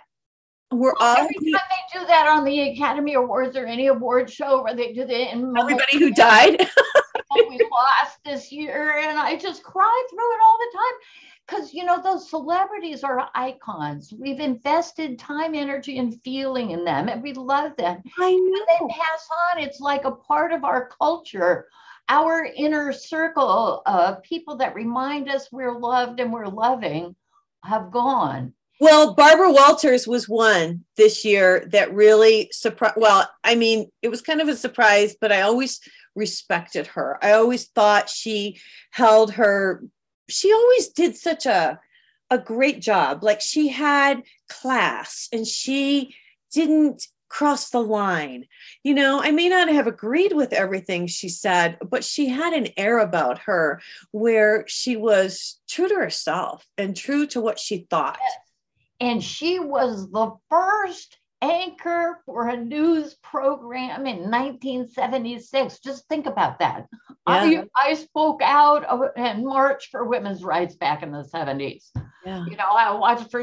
we're 0.70 0.94
all 0.98 1.16
Every 1.16 1.34
time 1.34 1.44
they 1.70 1.98
do 1.98 2.06
that 2.06 2.26
on 2.26 2.44
the 2.44 2.72
Academy 2.72 3.14
Awards 3.14 3.56
or 3.56 3.66
any 3.66 3.86
award 3.86 4.30
show 4.30 4.62
where 4.62 4.74
they 4.74 4.92
do 4.92 5.04
the 5.04 5.32
in 5.32 5.56
everybody 5.56 5.98
who 5.98 6.10
died. 6.12 6.58
we 7.48 7.68
lost 7.70 8.18
this 8.24 8.50
year, 8.52 8.98
and 8.98 9.18
I 9.18 9.36
just 9.36 9.62
cry 9.62 10.06
through 10.10 10.34
it 10.34 10.40
all 10.42 10.58
the 10.58 10.78
time. 10.78 10.98
Because 11.46 11.74
you 11.74 11.84
know 11.84 12.00
those 12.00 12.30
celebrities 12.30 13.04
are 13.04 13.28
icons. 13.34 14.14
We've 14.18 14.40
invested 14.40 15.18
time, 15.18 15.54
energy, 15.54 15.98
and 15.98 16.20
feeling 16.22 16.70
in 16.70 16.84
them, 16.84 17.08
and 17.08 17.22
we 17.22 17.34
love 17.34 17.76
them. 17.76 18.02
I 18.18 18.30
know 18.30 18.64
they 18.66 18.80
know. 18.80 18.88
pass 18.88 19.28
on. 19.52 19.62
It's 19.62 19.78
like 19.78 20.04
a 20.06 20.12
part 20.12 20.52
of 20.52 20.64
our 20.64 20.88
culture, 20.98 21.68
our 22.08 22.48
inner 22.56 22.94
circle 22.94 23.82
of 23.84 24.22
people 24.22 24.56
that 24.56 24.74
remind 24.74 25.28
us 25.28 25.52
we're 25.52 25.78
loved 25.78 26.18
and 26.18 26.32
we're 26.32 26.46
loving 26.46 27.14
have 27.62 27.90
gone. 27.90 28.54
Well, 28.80 29.14
Barbara 29.14 29.52
Walters 29.52 30.06
was 30.06 30.28
one 30.28 30.84
this 30.96 31.24
year 31.24 31.66
that 31.72 31.94
really 31.94 32.48
surprised. 32.52 32.96
Well, 32.96 33.28
I 33.44 33.54
mean, 33.54 33.90
it 34.02 34.08
was 34.08 34.20
kind 34.20 34.40
of 34.40 34.48
a 34.48 34.56
surprise, 34.56 35.14
but 35.20 35.30
I 35.30 35.42
always 35.42 35.80
respected 36.16 36.88
her. 36.88 37.18
I 37.22 37.32
always 37.32 37.66
thought 37.66 38.08
she 38.08 38.60
held 38.90 39.34
her, 39.34 39.84
she 40.28 40.52
always 40.52 40.88
did 40.88 41.16
such 41.16 41.46
a, 41.46 41.78
a 42.30 42.38
great 42.38 42.80
job. 42.80 43.22
Like 43.22 43.40
she 43.40 43.68
had 43.68 44.22
class 44.48 45.28
and 45.32 45.46
she 45.46 46.14
didn't 46.52 47.06
cross 47.28 47.70
the 47.70 47.82
line. 47.82 48.46
You 48.84 48.94
know, 48.94 49.20
I 49.20 49.32
may 49.32 49.48
not 49.48 49.68
have 49.68 49.88
agreed 49.88 50.32
with 50.32 50.52
everything 50.52 51.08
she 51.08 51.28
said, 51.28 51.78
but 51.80 52.04
she 52.04 52.28
had 52.28 52.52
an 52.52 52.68
air 52.76 52.98
about 52.98 53.40
her 53.40 53.80
where 54.12 54.64
she 54.68 54.96
was 54.96 55.60
true 55.68 55.88
to 55.88 55.96
herself 55.96 56.64
and 56.78 56.96
true 56.96 57.26
to 57.28 57.40
what 57.40 57.58
she 57.58 57.86
thought. 57.90 58.18
And 59.00 59.22
she 59.22 59.58
was 59.58 60.10
the 60.10 60.32
first 60.50 61.18
anchor 61.42 62.20
for 62.24 62.48
a 62.48 62.56
news 62.56 63.14
program 63.22 64.06
in 64.06 64.30
1976. 64.30 65.78
Just 65.80 66.08
think 66.08 66.26
about 66.26 66.58
that. 66.60 66.86
Yeah. 66.92 67.12
I, 67.26 67.64
I 67.76 67.94
spoke 67.94 68.40
out 68.42 68.84
of- 68.84 69.10
and 69.16 69.44
marched 69.44 69.90
for 69.90 70.04
women's 70.04 70.42
rights 70.42 70.76
back 70.76 71.02
in 71.02 71.12
the 71.12 71.22
70s. 71.22 71.90
Yeah. 72.24 72.44
You 72.46 72.56
know, 72.56 72.70
I 72.70 72.94
watched 72.96 73.30
for 73.30 73.42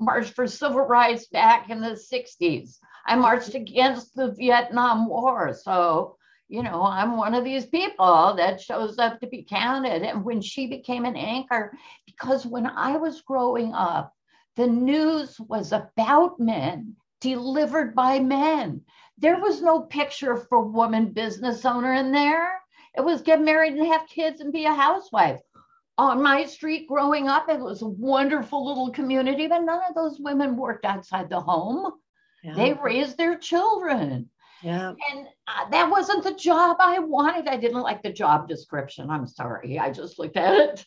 marched 0.00 0.34
for 0.34 0.46
civil 0.46 0.80
rights 0.80 1.26
back 1.26 1.68
in 1.70 1.80
the 1.80 1.98
60s. 2.12 2.78
I 3.06 3.16
marched 3.16 3.54
against 3.54 4.14
the 4.14 4.32
Vietnam 4.32 5.08
War. 5.08 5.54
So, 5.54 6.16
you 6.48 6.62
know, 6.62 6.82
I'm 6.82 7.16
one 7.18 7.34
of 7.34 7.44
these 7.44 7.66
people 7.66 8.34
that 8.36 8.60
shows 8.60 8.98
up 8.98 9.20
to 9.20 9.26
be 9.26 9.46
counted. 9.48 10.02
And 10.02 10.24
when 10.24 10.40
she 10.40 10.66
became 10.66 11.04
an 11.04 11.16
anchor, 11.16 11.76
because 12.06 12.46
when 12.46 12.66
I 12.66 12.96
was 12.96 13.20
growing 13.20 13.74
up, 13.74 14.14
the 14.56 14.66
news 14.66 15.38
was 15.40 15.72
about 15.72 16.38
men, 16.38 16.96
delivered 17.20 17.94
by 17.94 18.20
men. 18.20 18.82
There 19.18 19.40
was 19.40 19.62
no 19.62 19.80
picture 19.80 20.36
for 20.36 20.62
woman 20.62 21.12
business 21.12 21.64
owner 21.64 21.94
in 21.94 22.12
there. 22.12 22.60
It 22.96 23.00
was 23.00 23.22
get 23.22 23.40
married 23.40 23.74
and 23.74 23.86
have 23.86 24.06
kids 24.06 24.40
and 24.40 24.52
be 24.52 24.64
a 24.66 24.74
housewife 24.74 25.40
on 25.96 26.22
my 26.22 26.44
street 26.44 26.88
growing 26.88 27.28
up, 27.28 27.48
it 27.48 27.60
was 27.60 27.82
a 27.82 27.88
wonderful 27.88 28.66
little 28.66 28.90
community, 28.90 29.46
but 29.46 29.60
none 29.62 29.80
of 29.88 29.94
those 29.94 30.18
women 30.18 30.56
worked 30.56 30.84
outside 30.84 31.28
the 31.28 31.40
home. 31.40 31.92
Yeah. 32.42 32.54
They 32.54 32.72
raised 32.74 33.16
their 33.16 33.38
children. 33.38 34.28
yeah. 34.62 34.92
And 35.12 35.26
uh, 35.46 35.70
that 35.70 35.90
wasn't 35.90 36.24
the 36.24 36.34
job 36.34 36.76
I 36.80 36.98
wanted. 36.98 37.48
I 37.48 37.56
didn't 37.56 37.82
like 37.82 38.02
the 38.02 38.12
job 38.12 38.48
description. 38.48 39.08
I'm 39.08 39.26
sorry. 39.26 39.78
I 39.78 39.90
just 39.90 40.18
looked 40.18 40.36
at 40.36 40.54
it. 40.54 40.86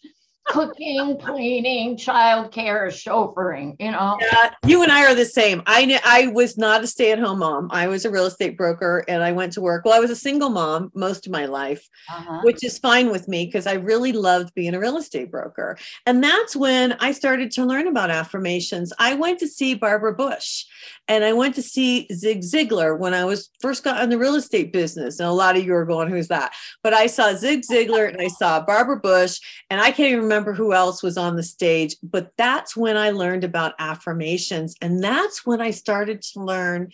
Cooking, 0.50 1.18
cleaning, 1.20 1.98
childcare, 1.98 2.88
chauffeuring, 2.88 3.76
you 3.80 3.92
know. 3.92 4.18
Yeah, 4.22 4.52
you 4.66 4.84
and 4.84 4.92
I 4.92 5.06
are 5.06 5.16
the 5.16 5.26
same. 5.26 5.62
I 5.66 6.00
I 6.06 6.28
was 6.28 6.58
not 6.58 6.84
a 6.84 6.88
stay-at-home 6.88 7.40
mom. 7.40 7.70
I 7.72 7.88
was 7.88 8.06
a 8.06 8.12
real 8.12 8.26
estate 8.26 8.58
broker 8.58 9.04
and 9.08 9.24
I 9.24 9.32
went 9.32 9.54
to 9.54 9.62
work. 9.62 9.86
Well, 9.86 9.94
I 9.94 10.00
was 10.00 10.12
a 10.12 10.16
single 10.16 10.50
mom 10.50 10.92
most 10.96 11.26
of 11.26 11.32
my 11.32 11.46
life, 11.46 11.88
uh-huh. 12.10 12.42
which 12.44 12.64
is 12.64 12.80
fine 12.80 13.10
with 13.10 13.28
me 13.28 13.46
because 13.46 13.68
I 13.68 13.74
really 13.74 14.12
loved 14.12 14.54
being 14.54 14.74
a 14.74 14.80
real 14.80 14.98
estate 14.98 15.32
broker. 15.32 15.78
And 16.06 16.24
that's 16.24 16.56
when 16.56 16.94
I 16.94 17.12
started 17.12 17.52
to 17.52 17.66
learn 17.66 17.88
about 17.88 18.10
affirmations. 18.10 18.94
I 19.00 19.14
went 19.16 19.40
to 19.40 19.48
see 19.48 19.74
Barbara 19.74 20.14
Bush 20.14 20.66
and 21.08 21.24
I 21.24 21.34
went 21.34 21.56
to 21.56 21.62
see 21.62 22.08
Zig 22.14 22.42
Ziglar 22.42 22.98
when 22.98 23.14
I 23.14 23.26
was 23.26 23.50
first 23.62 23.84
got 23.84 24.04
in 24.04 24.10
the 24.10 24.18
real 24.18 24.36
estate 24.36 24.74
business. 24.74 25.20
And 25.20 25.28
a 25.28 25.32
lot 25.32 25.58
of 25.58 25.66
you 25.66 25.74
are 25.74 25.86
going, 25.86 26.10
who's 26.10 26.28
that? 26.28 26.54
But 26.84 26.94
I 26.94 27.08
saw 27.08 27.34
Zig 27.34 27.62
Ziglar 27.62 28.10
and 28.10 28.22
I 28.22 28.28
saw 28.28 28.62
Barbara 28.62 29.00
Bush, 29.00 29.40
and 29.70 29.80
I 29.80 29.92
can't 29.92 30.12
even 30.12 30.24
remember 30.24 30.37
who 30.54 30.74
else 30.74 31.04
was 31.04 31.18
on 31.18 31.36
the 31.36 31.44
stage. 31.44 31.96
But 32.04 32.32
that's 32.38 32.76
when 32.76 32.98
I 32.98 33.12
learned 33.12 33.44
about 33.44 33.76
affirmations. 33.80 34.76
And 34.82 35.04
that's 35.04 35.46
when 35.46 35.62
I 35.62 35.72
started 35.72 36.22
to 36.34 36.40
learn 36.42 36.92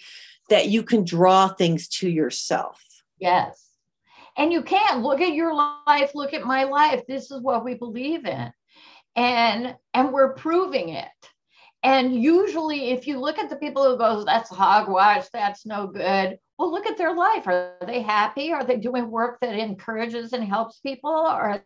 that 0.49 0.69
you 0.69 0.83
can 0.83 1.03
draw 1.03 1.47
things 1.47 1.87
to 1.87 2.09
yourself. 2.09 2.83
Yes. 3.19 3.69
And 4.37 4.51
you 4.51 4.63
can't 4.63 5.01
look 5.01 5.21
at 5.21 5.33
your 5.33 5.53
life, 5.53 6.11
look 6.15 6.33
at 6.33 6.45
my 6.45 6.63
life. 6.63 7.03
This 7.07 7.31
is 7.31 7.41
what 7.41 7.63
we 7.63 7.75
believe 7.75 8.25
in. 8.25 8.51
And 9.15 9.75
and 9.93 10.11
we're 10.11 10.33
proving 10.33 10.89
it 10.89 11.07
and 11.83 12.15
usually, 12.23 12.91
if 12.91 13.07
you 13.07 13.19
look 13.19 13.37
at 13.37 13.49
the 13.49 13.57
people 13.57 13.83
who 13.83 13.97
goes, 13.97 14.23
that's 14.23 14.49
hogwash, 14.49 15.27
that's 15.33 15.65
no 15.65 15.85
good. 15.85 16.39
Well, 16.57 16.71
look 16.71 16.87
at 16.87 16.97
their 16.97 17.13
life. 17.13 17.45
Are 17.45 17.75
they 17.85 18.01
happy? 18.01 18.53
Are 18.53 18.63
they 18.63 18.77
doing 18.77 19.11
work 19.11 19.39
that 19.41 19.53
encourages 19.53 20.31
and 20.31 20.45
helps 20.45 20.79
people? 20.79 21.11
Or, 21.11 21.61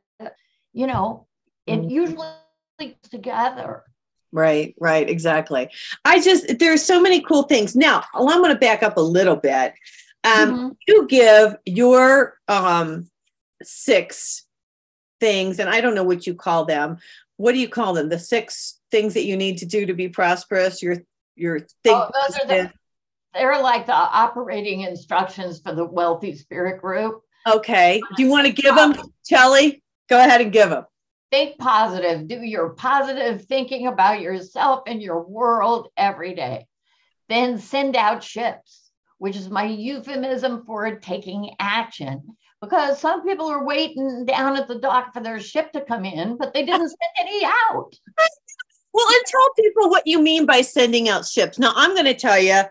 you 0.74 0.88
know, 0.88 1.27
it 1.68 1.82
mm-hmm. 1.82 1.90
usually 1.90 2.98
together. 3.10 3.84
Right, 4.32 4.76
right, 4.80 5.10
exactly. 5.10 5.70
I 6.04 6.22
just 6.22 6.60
there's 6.60 6.84
so 6.84 7.02
many 7.02 7.22
cool 7.22 7.44
things. 7.44 7.76
Now, 7.76 8.04
well, 8.14 8.30
I'm 8.30 8.42
going 8.42 8.54
to 8.54 8.60
back 8.60 8.84
up 8.84 8.98
a 8.98 9.02
little 9.02 9.38
bit. 9.38 9.74
Um, 10.24 10.50
mm-hmm. 10.50 10.68
You 10.88 11.08
give 11.08 11.56
your 11.66 12.38
um, 12.48 13.08
six 13.64 14.46
things, 15.20 15.60
and 15.60 15.70
I 15.70 15.82
don't 15.82 15.96
know 15.96 16.04
what 16.04 16.28
you 16.28 16.34
call 16.34 16.66
them. 16.66 16.98
What 17.38 17.54
do 17.54 17.60
you 17.60 17.70
call 17.70 17.94
them? 17.94 18.10
The 18.10 18.20
six 18.20 18.78
things 18.92 19.14
that 19.14 19.26
you 19.26 19.38
need 19.38 19.58
to 19.60 19.66
do 19.66 19.86
to 19.86 19.94
be 19.94 20.10
prosperous 20.10 20.82
your 20.82 20.98
your 21.36 21.60
thing 21.60 21.94
oh, 21.94 22.10
those 22.14 22.40
are 22.40 22.48
the, 22.48 22.72
they're 23.34 23.62
like 23.62 23.86
the 23.86 23.94
operating 23.94 24.82
instructions 24.82 25.60
for 25.60 25.74
the 25.74 25.86
wealthy 25.86 26.36
spirit 26.36 26.82
group 26.82 27.22
okay 27.48 28.02
do 28.16 28.24
you 28.24 28.30
want 28.30 28.46
to 28.48 28.54
give 28.54 28.76
them 28.76 28.96
Kelly? 29.30 29.84
go 30.10 30.18
ahead 30.20 30.42
and 30.42 30.52
give 30.52 30.70
them 30.70 30.86
think 31.32 31.58
positive 31.58 32.28
do 32.28 32.42
your 32.42 32.70
positive 32.70 33.46
thinking 33.46 33.88
about 33.88 34.22
yourself 34.22 34.84
and 34.88 35.02
your 35.02 35.22
world 35.22 35.90
every 35.98 36.34
day 36.34 36.66
then 37.30 37.58
send 37.60 37.96
out 37.96 38.24
ships 38.24 38.92
which 39.18 39.36
is 39.36 39.50
my 39.50 39.66
euphemism 39.66 40.64
for 40.66 41.00
taking 41.00 41.52
action 41.60 42.24
because 42.62 43.00
some 43.00 43.24
people 43.24 43.48
are 43.48 43.66
waiting 43.66 44.26
down 44.26 44.56
at 44.56 44.68
the 44.68 44.80
dock 44.80 45.14
for 45.14 45.22
their 45.22 45.40
ship 45.40 45.72
to 45.72 45.82
come 45.82 46.06
in 46.06 46.38
but 46.38 46.54
they 46.54 46.66
didn't 46.66 46.90
send 46.90 47.28
any 47.28 47.46
out 47.46 47.94
well, 48.98 49.06
and 49.10 49.26
tell 49.28 49.50
people 49.54 49.90
what 49.92 50.08
you 50.08 50.20
mean 50.20 50.48
by 50.48 50.62
sending 50.62 51.08
out 51.08 51.26
ships. 51.26 51.60
Now, 51.60 51.72
I'm 51.76 51.94
going 51.94 52.06
to 52.06 52.16
tell 52.16 52.40
you, 52.40 52.64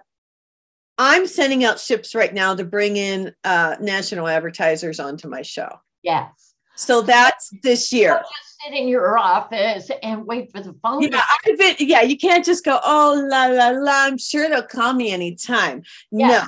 I'm 0.99 1.27
sending 1.29 1.63
out 1.63 1.79
ships 1.79 2.17
right 2.17 2.35
now 2.35 2.55
to 2.57 2.65
bring 2.65 2.97
in 2.97 3.33
uh, 3.45 3.77
national 3.81 4.27
advertisers 4.27 4.99
onto 4.99 5.29
my 5.29 5.43
show. 5.43 5.69
Yes. 6.03 6.46
So 6.77 7.01
that's 7.01 7.51
this 7.63 7.93
year. 7.93 8.21
just 8.23 8.61
sit 8.63 8.75
in 8.75 8.87
your 8.87 9.19
office 9.19 9.91
and 10.03 10.27
wait 10.27 10.53
for 10.53 10.61
the 10.61 10.75
phone. 10.83 11.03
Yeah, 11.03 11.23
been, 11.59 11.77
yeah, 11.79 12.03
you 12.03 12.19
can't 12.19 12.45
just 12.45 12.65
go, 12.65 12.79
oh 12.85 13.27
la 13.31 13.47
la 13.47 13.71
la. 13.71 14.05
I'm 14.05 14.19
sure 14.19 14.49
they'll 14.49 14.63
call 14.63 14.93
me 14.93 15.11
anytime. 15.11 15.83
Yeah. 16.11 16.29
No. 16.29 16.43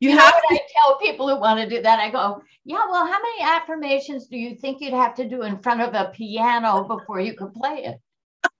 You, 0.00 0.10
you 0.10 0.18
have 0.18 0.32
to- 0.32 0.42
I 0.50 0.58
tell 0.82 0.98
people 0.98 1.28
who 1.28 1.38
want 1.40 1.60
to 1.60 1.68
do 1.68 1.82
that, 1.82 1.98
I 1.98 2.10
go, 2.10 2.42
yeah, 2.64 2.84
well, 2.90 3.06
how 3.06 3.18
many 3.20 3.42
affirmations 3.42 4.28
do 4.28 4.36
you 4.36 4.54
think 4.54 4.80
you'd 4.80 4.94
have 4.94 5.14
to 5.16 5.28
do 5.28 5.42
in 5.42 5.58
front 5.58 5.80
of 5.82 5.94
a 5.94 6.10
piano 6.14 6.84
before 6.84 7.20
you 7.20 7.34
could 7.34 7.54
play 7.54 7.84
it? 7.84 8.00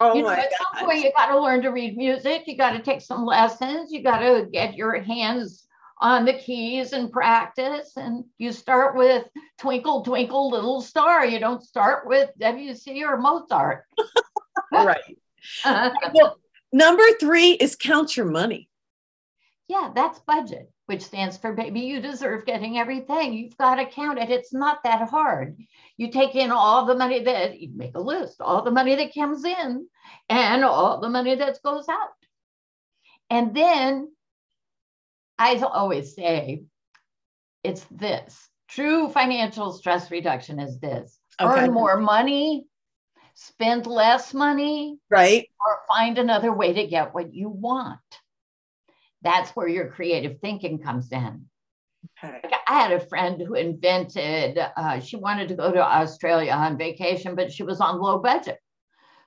Oh 0.00 0.14
you 0.14 0.22
know, 0.22 0.28
at 0.28 0.48
some 0.52 0.86
point 0.86 1.02
you 1.02 1.10
got 1.16 1.26
to 1.26 1.40
learn 1.40 1.60
to 1.62 1.70
read 1.70 1.96
music. 1.96 2.44
You 2.46 2.56
got 2.56 2.70
to 2.70 2.78
take 2.78 3.00
some 3.00 3.24
lessons. 3.26 3.90
You 3.90 4.00
got 4.00 4.20
to 4.20 4.46
get 4.52 4.76
your 4.76 5.00
hands 5.00 5.66
on 6.00 6.24
the 6.24 6.34
keys 6.34 6.92
and 6.92 7.10
practice. 7.12 7.92
And 7.96 8.24
you 8.38 8.52
start 8.52 8.96
with 8.96 9.24
Twinkle, 9.58 10.02
Twinkle, 10.02 10.50
Little 10.50 10.80
Star. 10.80 11.24
You 11.24 11.38
don't 11.38 11.62
start 11.62 12.06
with 12.06 12.30
WC 12.40 13.02
or 13.02 13.16
Mozart. 13.16 13.84
right. 14.72 15.18
Uh-huh. 15.64 15.90
well, 16.14 16.38
number 16.72 17.04
three 17.20 17.52
is 17.52 17.76
count 17.76 18.16
your 18.16 18.26
money. 18.26 18.68
Yeah, 19.68 19.90
that's 19.94 20.18
budget, 20.20 20.70
which 20.86 21.02
stands 21.02 21.36
for 21.36 21.52
baby, 21.52 21.80
you 21.80 22.00
deserve 22.00 22.46
getting 22.46 22.78
everything. 22.78 23.34
You've 23.34 23.56
got 23.58 23.74
to 23.76 23.86
count 23.86 24.18
it. 24.18 24.30
It's 24.30 24.52
not 24.52 24.82
that 24.84 25.08
hard 25.08 25.58
you 25.98 26.12
take 26.12 26.36
in 26.36 26.52
all 26.52 26.86
the 26.86 26.94
money 26.94 27.24
that 27.24 27.60
you 27.60 27.70
make 27.74 27.96
a 27.96 28.00
list, 28.00 28.40
all 28.40 28.62
the 28.62 28.70
money 28.70 28.94
that 28.94 29.12
comes 29.12 29.44
in 29.44 29.86
and 30.28 30.64
all 30.64 31.00
the 31.00 31.10
money 31.10 31.34
that 31.34 31.58
goes 31.62 31.88
out. 31.88 32.14
And 33.28 33.54
then 33.54 34.12
I 35.38 35.56
always 35.56 36.14
say 36.14 36.62
it's 37.62 37.84
this 37.90 38.48
true 38.68 39.08
financial 39.08 39.72
stress 39.72 40.10
reduction 40.10 40.60
is 40.60 40.78
this 40.78 41.18
okay. 41.40 41.64
earn 41.64 41.72
more 41.72 41.96
money, 41.98 42.66
spend 43.34 43.86
less 43.86 44.34
money, 44.34 44.98
right? 45.10 45.46
Or 45.66 45.80
find 45.88 46.18
another 46.18 46.52
way 46.52 46.72
to 46.74 46.86
get 46.86 47.14
what 47.14 47.34
you 47.34 47.48
want. 47.48 48.00
That's 49.22 49.50
where 49.50 49.68
your 49.68 49.88
creative 49.88 50.40
thinking 50.40 50.78
comes 50.78 51.10
in. 51.12 51.46
Okay. 52.22 52.40
I 52.68 52.74
had 52.80 52.92
a 52.92 53.06
friend 53.06 53.40
who 53.40 53.54
invented, 53.54 54.58
uh, 54.58 55.00
she 55.00 55.16
wanted 55.16 55.48
to 55.48 55.54
go 55.54 55.72
to 55.72 55.82
Australia 55.82 56.52
on 56.52 56.78
vacation, 56.78 57.34
but 57.34 57.52
she 57.52 57.62
was 57.62 57.80
on 57.80 58.00
low 58.00 58.18
budget. 58.18 58.58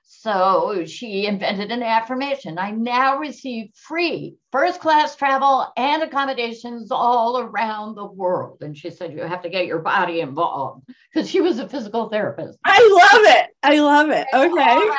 So 0.04 0.84
she 0.86 1.26
invented 1.26 1.72
an 1.72 1.82
affirmation. 1.82 2.58
I 2.58 2.70
now 2.70 3.18
receive 3.18 3.70
free 3.74 4.36
first 4.50 4.80
class 4.80 5.16
travel 5.16 5.72
and 5.76 6.02
accommodations 6.02 6.90
all 6.90 7.38
around 7.38 7.94
the 7.94 8.06
world. 8.06 8.62
And 8.62 8.76
she 8.76 8.90
said, 8.90 9.12
You 9.12 9.22
have 9.22 9.42
to 9.42 9.48
get 9.48 9.66
your 9.66 9.80
body 9.80 10.20
involved 10.20 10.88
because 11.12 11.28
she 11.28 11.40
was 11.40 11.58
a 11.58 11.68
physical 11.68 12.08
therapist. 12.08 12.58
I 12.64 12.78
love 13.12 13.36
it. 13.36 13.50
I 13.62 13.78
love 13.78 14.10
it. 14.10 14.26
Okay. 14.32 14.90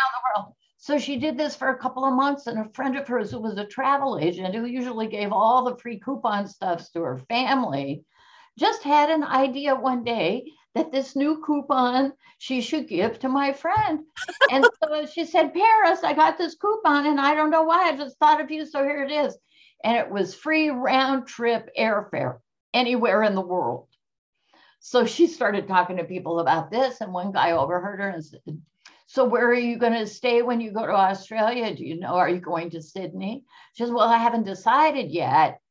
So 0.78 0.97
she 0.97 1.16
did 1.16 1.38
this 1.38 1.56
for 1.56 1.70
a 1.70 1.78
couple 1.78 2.04
of 2.04 2.14
months, 2.14 2.47
and 2.47 2.60
a 2.60 2.70
friend 2.74 2.97
of 2.97 3.08
hers 3.08 3.32
who 3.32 3.39
was 3.39 3.58
a 3.58 3.66
travel 3.66 4.20
agent 4.20 4.54
who 4.54 4.66
usually 4.66 5.08
gave 5.08 5.32
all 5.32 5.64
the 5.64 5.78
free 5.78 5.97
coupon 5.97 6.45
stuffs 6.45 6.89
to 6.89 7.01
her 7.01 7.20
family 7.30 8.04
just 8.60 8.84
had 8.84 9.10
an 9.10 9.24
idea 9.24 9.74
one 9.74 10.04
day 10.04 10.43
that 10.76 10.91
this 10.91 11.15
new 11.15 11.41
coupon 11.45 12.13
she 12.38 12.61
should 12.61 12.89
give 12.89 13.19
to 13.19 13.30
my 13.30 13.53
friend. 13.53 14.01
And 14.51 14.65
so 14.84 15.05
she 15.05 15.26
said, 15.26 15.53
Paris, 15.53 16.03
I 16.03 16.13
got 16.13 16.38
this 16.38 16.55
coupon 16.55 17.05
and 17.05 17.19
I 17.19 17.36
don't 17.36 17.51
know 17.51 17.63
why. 17.63 17.89
I 17.89 17.95
just 17.95 18.17
thought 18.17 18.41
of 18.41 18.51
you. 18.51 18.65
So 18.65 18.84
here 18.84 19.03
it 19.03 19.11
is. 19.11 19.38
And 19.84 19.97
it 19.97 20.09
was 20.09 20.36
free 20.36 20.69
round 20.69 21.28
trip 21.28 21.69
airfare 21.80 22.39
anywhere 22.74 23.24
in 23.24 23.36
the 23.36 23.41
world. 23.41 23.88
So 24.80 25.05
she 25.05 25.28
started 25.28 25.67
talking 25.67 25.97
to 25.97 26.03
people 26.03 26.39
about 26.39 26.69
this. 26.69 26.99
And 26.99 27.13
one 27.13 27.32
guy 27.32 27.51
overheard 27.51 28.01
her 28.01 28.09
and 28.09 28.26
said, 28.26 28.41
so 29.13 29.26
where 29.26 29.47
are 29.47 29.53
you 29.53 29.78
going 29.78 29.93
to 29.93 30.07
stay 30.07 30.41
when 30.41 30.59
you 30.59 30.71
go 30.71 30.88
to 30.88 30.91
Australia? 30.91 31.76
Do 31.76 31.86
you 31.86 31.99
know? 31.99 32.15
Are 32.15 32.30
you 32.30 32.39
going 32.39 32.71
to 32.71 32.82
Sydney? 32.82 33.43
She 33.74 33.84
says, 33.84 33.91
Well, 33.91 34.09
I 34.09 34.17
haven't 34.17 34.45
decided 34.45 35.11
yet. 35.11 35.61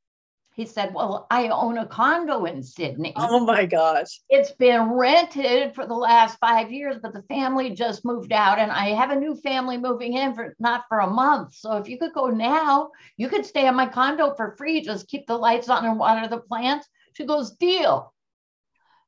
He 0.55 0.67
said, 0.67 0.93
Well, 0.93 1.27
I 1.31 1.49
own 1.49 1.79
a 1.79 1.87
condo 1.87 2.45
in 2.45 2.63
Sydney. 2.63 3.15
Oh 3.17 3.41
my 3.41 3.65
gosh. 3.65 4.21
It's 4.29 4.53
been 4.53 4.93
rented 4.93 5.75
for 5.75 5.87
the 5.87 5.95
last 5.95 6.39
five 6.39 6.71
years, 6.71 6.99
but 7.03 7.15
the 7.15 7.23
family 7.23 7.71
just 7.71 8.05
moved 8.05 8.33
out, 8.33 8.59
and 8.59 8.71
I 8.71 8.91
have 8.91 9.11
a 9.11 9.19
new 9.19 9.35
family 9.35 9.79
moving 9.79 10.15
in 10.15 10.35
for 10.35 10.55
not 10.59 10.85
for 10.89 11.01
a 11.01 11.11
month. 11.11 11.55
So 11.55 11.77
if 11.77 11.89
you 11.89 11.99
could 11.99 12.13
go 12.13 12.27
now, 12.27 12.91
you 13.17 13.29
could 13.29 13.47
stay 13.47 13.67
in 13.67 13.75
my 13.75 13.87
condo 13.87 14.35
for 14.35 14.55
free. 14.57 14.83
Just 14.83 15.09
keep 15.09 15.27
the 15.27 15.39
lights 15.39 15.69
on 15.69 15.87
and 15.87 15.99
water 15.99 16.29
the 16.29 16.39
plants. 16.39 16.87
She 17.15 17.25
goes, 17.25 17.53
Deal. 17.53 18.13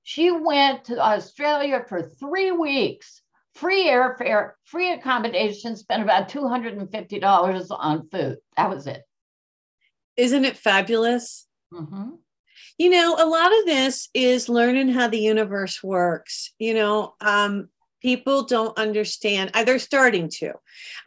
She 0.03 0.31
went 0.31 0.85
to 0.87 0.99
Australia 0.99 1.85
for 1.89 2.03
three 2.03 2.53
weeks 2.53 3.23
free 3.55 3.87
airfare, 3.87 4.53
free 4.65 4.93
accommodation, 4.93 5.77
spent 5.77 6.03
about 6.03 6.29
$250 6.29 7.67
on 7.71 8.09
food. 8.09 8.39
That 8.57 8.71
was 8.71 8.87
it. 8.87 9.03
Isn't 10.17 10.45
it 10.45 10.57
fabulous? 10.57 11.47
Mm-hmm. 11.73 12.11
You 12.79 12.91
know, 12.91 13.17
a 13.19 13.27
lot 13.27 13.57
of 13.59 13.67
this 13.67 14.09
is 14.15 14.49
learning 14.49 14.89
how 14.89 15.09
the 15.09 15.19
universe 15.19 15.83
works. 15.83 16.53
You 16.59 16.75
know, 16.75 17.15
um, 17.21 17.69
people 18.05 18.43
don't 18.43 18.77
understand 18.77 19.51
uh, 19.55 19.65
they're 19.65 19.79
starting 19.79 20.29
to 20.29 20.53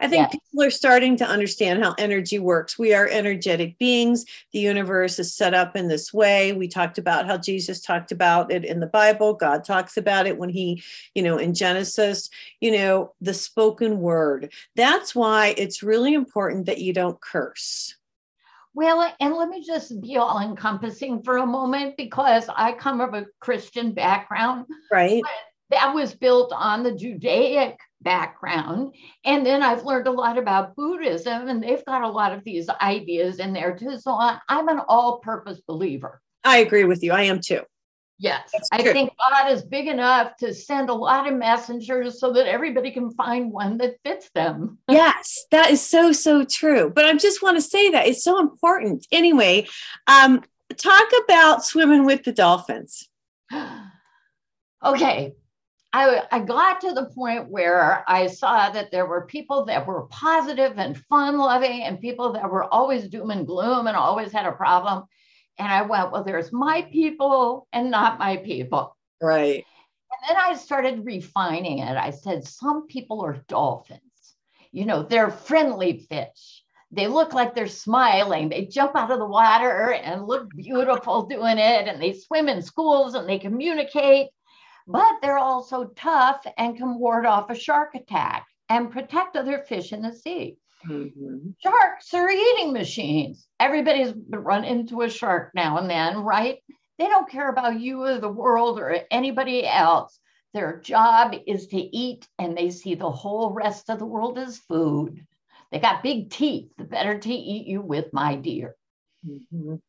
i 0.00 0.08
think 0.08 0.22
Yes. 0.22 0.32
people 0.32 0.64
are 0.64 0.70
starting 0.70 1.16
to 1.16 1.24
understand 1.24 1.80
how 1.80 1.94
energy 1.96 2.40
works 2.40 2.76
we 2.76 2.92
are 2.92 3.06
energetic 3.06 3.78
beings 3.78 4.24
the 4.52 4.58
universe 4.58 5.20
is 5.20 5.32
set 5.32 5.54
up 5.54 5.76
in 5.76 5.86
this 5.86 6.12
way 6.12 6.52
we 6.52 6.66
talked 6.66 6.98
about 6.98 7.24
how 7.24 7.38
jesus 7.38 7.80
talked 7.80 8.10
about 8.10 8.50
it 8.50 8.64
in 8.64 8.80
the 8.80 8.86
bible 8.88 9.32
god 9.32 9.62
talks 9.62 9.96
about 9.96 10.26
it 10.26 10.38
when 10.38 10.48
he 10.48 10.82
you 11.14 11.22
know 11.22 11.38
in 11.38 11.54
genesis 11.54 12.30
you 12.60 12.72
know 12.72 13.14
the 13.20 13.32
spoken 13.32 14.00
word 14.00 14.52
that's 14.74 15.14
why 15.14 15.54
it's 15.56 15.84
really 15.84 16.14
important 16.14 16.66
that 16.66 16.80
you 16.80 16.92
don't 16.92 17.20
curse 17.20 17.94
Well, 18.74 19.12
and 19.18 19.34
let 19.34 19.48
me 19.48 19.64
just 19.64 20.00
be 20.00 20.16
all 20.16 20.40
encompassing 20.40 21.22
for 21.22 21.38
a 21.38 21.46
moment 21.46 21.96
because 21.96 22.48
I 22.54 22.72
come 22.72 22.98
from 22.98 23.14
a 23.14 23.26
Christian 23.40 23.92
background 23.92 24.66
right 24.90 25.22
that 25.70 25.94
was 25.94 26.14
built 26.14 26.52
on 26.54 26.82
the 26.82 26.94
Judaic 26.94 27.76
background. 28.00 28.94
And 29.24 29.44
then 29.44 29.62
I've 29.62 29.84
learned 29.84 30.06
a 30.06 30.12
lot 30.12 30.38
about 30.38 30.76
Buddhism, 30.76 31.48
and 31.48 31.62
they've 31.62 31.84
got 31.84 32.02
a 32.02 32.08
lot 32.08 32.32
of 32.32 32.44
these 32.44 32.68
ideas 32.68 33.38
in 33.38 33.52
there 33.52 33.76
too. 33.76 33.98
So 33.98 34.12
I'm 34.48 34.68
an 34.68 34.80
all 34.88 35.18
purpose 35.18 35.60
believer. 35.66 36.22
i 36.44 36.58
agree 36.58 36.84
with 36.84 37.02
you 37.02 37.12
i 37.12 37.22
am 37.22 37.40
too 37.40 37.60
Yes, 38.20 38.50
That's 38.52 38.68
I 38.72 38.82
think 38.82 39.12
God 39.30 39.52
is 39.52 39.62
big 39.62 39.86
enough 39.86 40.36
to 40.38 40.52
send 40.52 40.90
a 40.90 40.94
lot 40.94 41.30
of 41.30 41.38
messengers 41.38 42.18
so 42.18 42.32
that 42.32 42.46
everybody 42.46 42.90
can 42.90 43.12
find 43.12 43.52
one 43.52 43.78
that 43.78 43.96
fits 44.04 44.30
them. 44.34 44.78
yes 44.88 45.46
that 45.50 45.70
is 45.70 45.84
so 45.84 46.12
so 46.12 46.44
true 46.44 46.90
but 46.94 47.04
i 47.04 47.14
just 47.14 47.42
want 47.42 47.56
to 47.56 47.62
say 47.62 47.90
that 47.90 48.06
it's 48.06 48.24
so 48.24 48.38
important 48.38 49.06
anyway 49.12 49.66
um 50.06 50.42
talk 50.76 51.08
about 51.24 51.64
swimming 51.64 52.04
with 52.04 52.24
the 52.24 52.32
dolphins 52.32 53.08
okay. 54.84 55.34
I, 55.90 56.22
I 56.30 56.40
got 56.40 56.82
to 56.82 56.92
the 56.92 57.06
point 57.06 57.48
where 57.48 58.04
I 58.06 58.26
saw 58.26 58.68
that 58.68 58.90
there 58.90 59.06
were 59.06 59.24
people 59.24 59.64
that 59.64 59.86
were 59.86 60.02
positive 60.08 60.74
and 60.76 60.98
fun 61.08 61.38
loving 61.38 61.82
and 61.84 61.98
people 61.98 62.32
that 62.34 62.50
were 62.50 62.64
always 62.64 63.08
doom 63.08 63.30
and 63.30 63.46
gloom 63.46 63.86
and 63.86 63.96
always 63.96 64.30
had 64.30 64.44
a 64.44 64.52
problem. 64.52 65.04
And 65.58 65.72
I 65.72 65.82
went, 65.82 66.12
well, 66.12 66.24
there's 66.24 66.52
my 66.52 66.82
people 66.92 67.66
and 67.72 67.90
not 67.90 68.18
my 68.18 68.36
people. 68.36 68.96
right 69.20 69.64
And 70.10 70.28
then 70.28 70.36
I 70.36 70.54
started 70.54 71.04
refining 71.04 71.80
it. 71.80 71.96
I 71.96 72.10
said, 72.10 72.44
some 72.44 72.86
people 72.86 73.20
are 73.24 73.44
dolphins. 73.48 74.00
You 74.72 74.86
know, 74.86 75.02
they're 75.02 75.30
friendly 75.30 76.06
fish. 76.10 76.62
They 76.90 77.06
look 77.06 77.34
like 77.34 77.54
they're 77.54 77.68
smiling. 77.68 78.48
They 78.48 78.64
jump 78.66 78.96
out 78.96 79.10
of 79.10 79.18
the 79.18 79.26
water 79.26 79.92
and 79.92 80.26
look 80.26 80.48
beautiful 80.56 81.26
doing 81.26 81.58
it. 81.58 81.88
And 81.88 82.00
they 82.00 82.14
swim 82.14 82.48
in 82.48 82.62
schools 82.62 83.14
and 83.14 83.28
they 83.28 83.38
communicate. 83.38 84.28
But 84.86 85.16
they're 85.20 85.38
also 85.38 85.88
tough 85.96 86.46
and 86.56 86.76
can 86.76 86.98
ward 86.98 87.26
off 87.26 87.50
a 87.50 87.54
shark 87.54 87.94
attack 87.94 88.46
and 88.70 88.90
protect 88.90 89.36
other 89.36 89.58
fish 89.58 89.92
in 89.92 90.00
the 90.00 90.12
sea. 90.12 90.56
Mhm. 90.86 91.54
Sharks 91.58 92.14
are 92.14 92.30
eating 92.30 92.72
machines. 92.72 93.48
Everybody's 93.58 94.12
run 94.28 94.64
into 94.64 95.02
a 95.02 95.08
shark 95.08 95.52
now 95.54 95.78
and 95.78 95.90
then, 95.90 96.18
right? 96.18 96.62
They 96.98 97.06
don't 97.06 97.28
care 97.28 97.48
about 97.48 97.80
you 97.80 98.02
or 98.04 98.18
the 98.18 98.28
world 98.28 98.78
or 98.78 98.98
anybody 99.10 99.66
else. 99.66 100.18
Their 100.54 100.80
job 100.80 101.34
is 101.46 101.66
to 101.68 101.76
eat, 101.76 102.28
and 102.38 102.56
they 102.56 102.70
see 102.70 102.94
the 102.94 103.10
whole 103.10 103.52
rest 103.52 103.90
of 103.90 103.98
the 103.98 104.06
world 104.06 104.38
as 104.38 104.58
food. 104.58 105.26
They 105.70 105.78
got 105.78 106.02
big 106.02 106.30
teeth, 106.30 106.70
the 106.78 106.84
better 106.84 107.18
to 107.18 107.32
eat 107.32 107.66
you 107.66 107.82
with, 107.82 108.12
my 108.12 108.36
dear. 108.36 108.74
Mhm. 109.26 109.80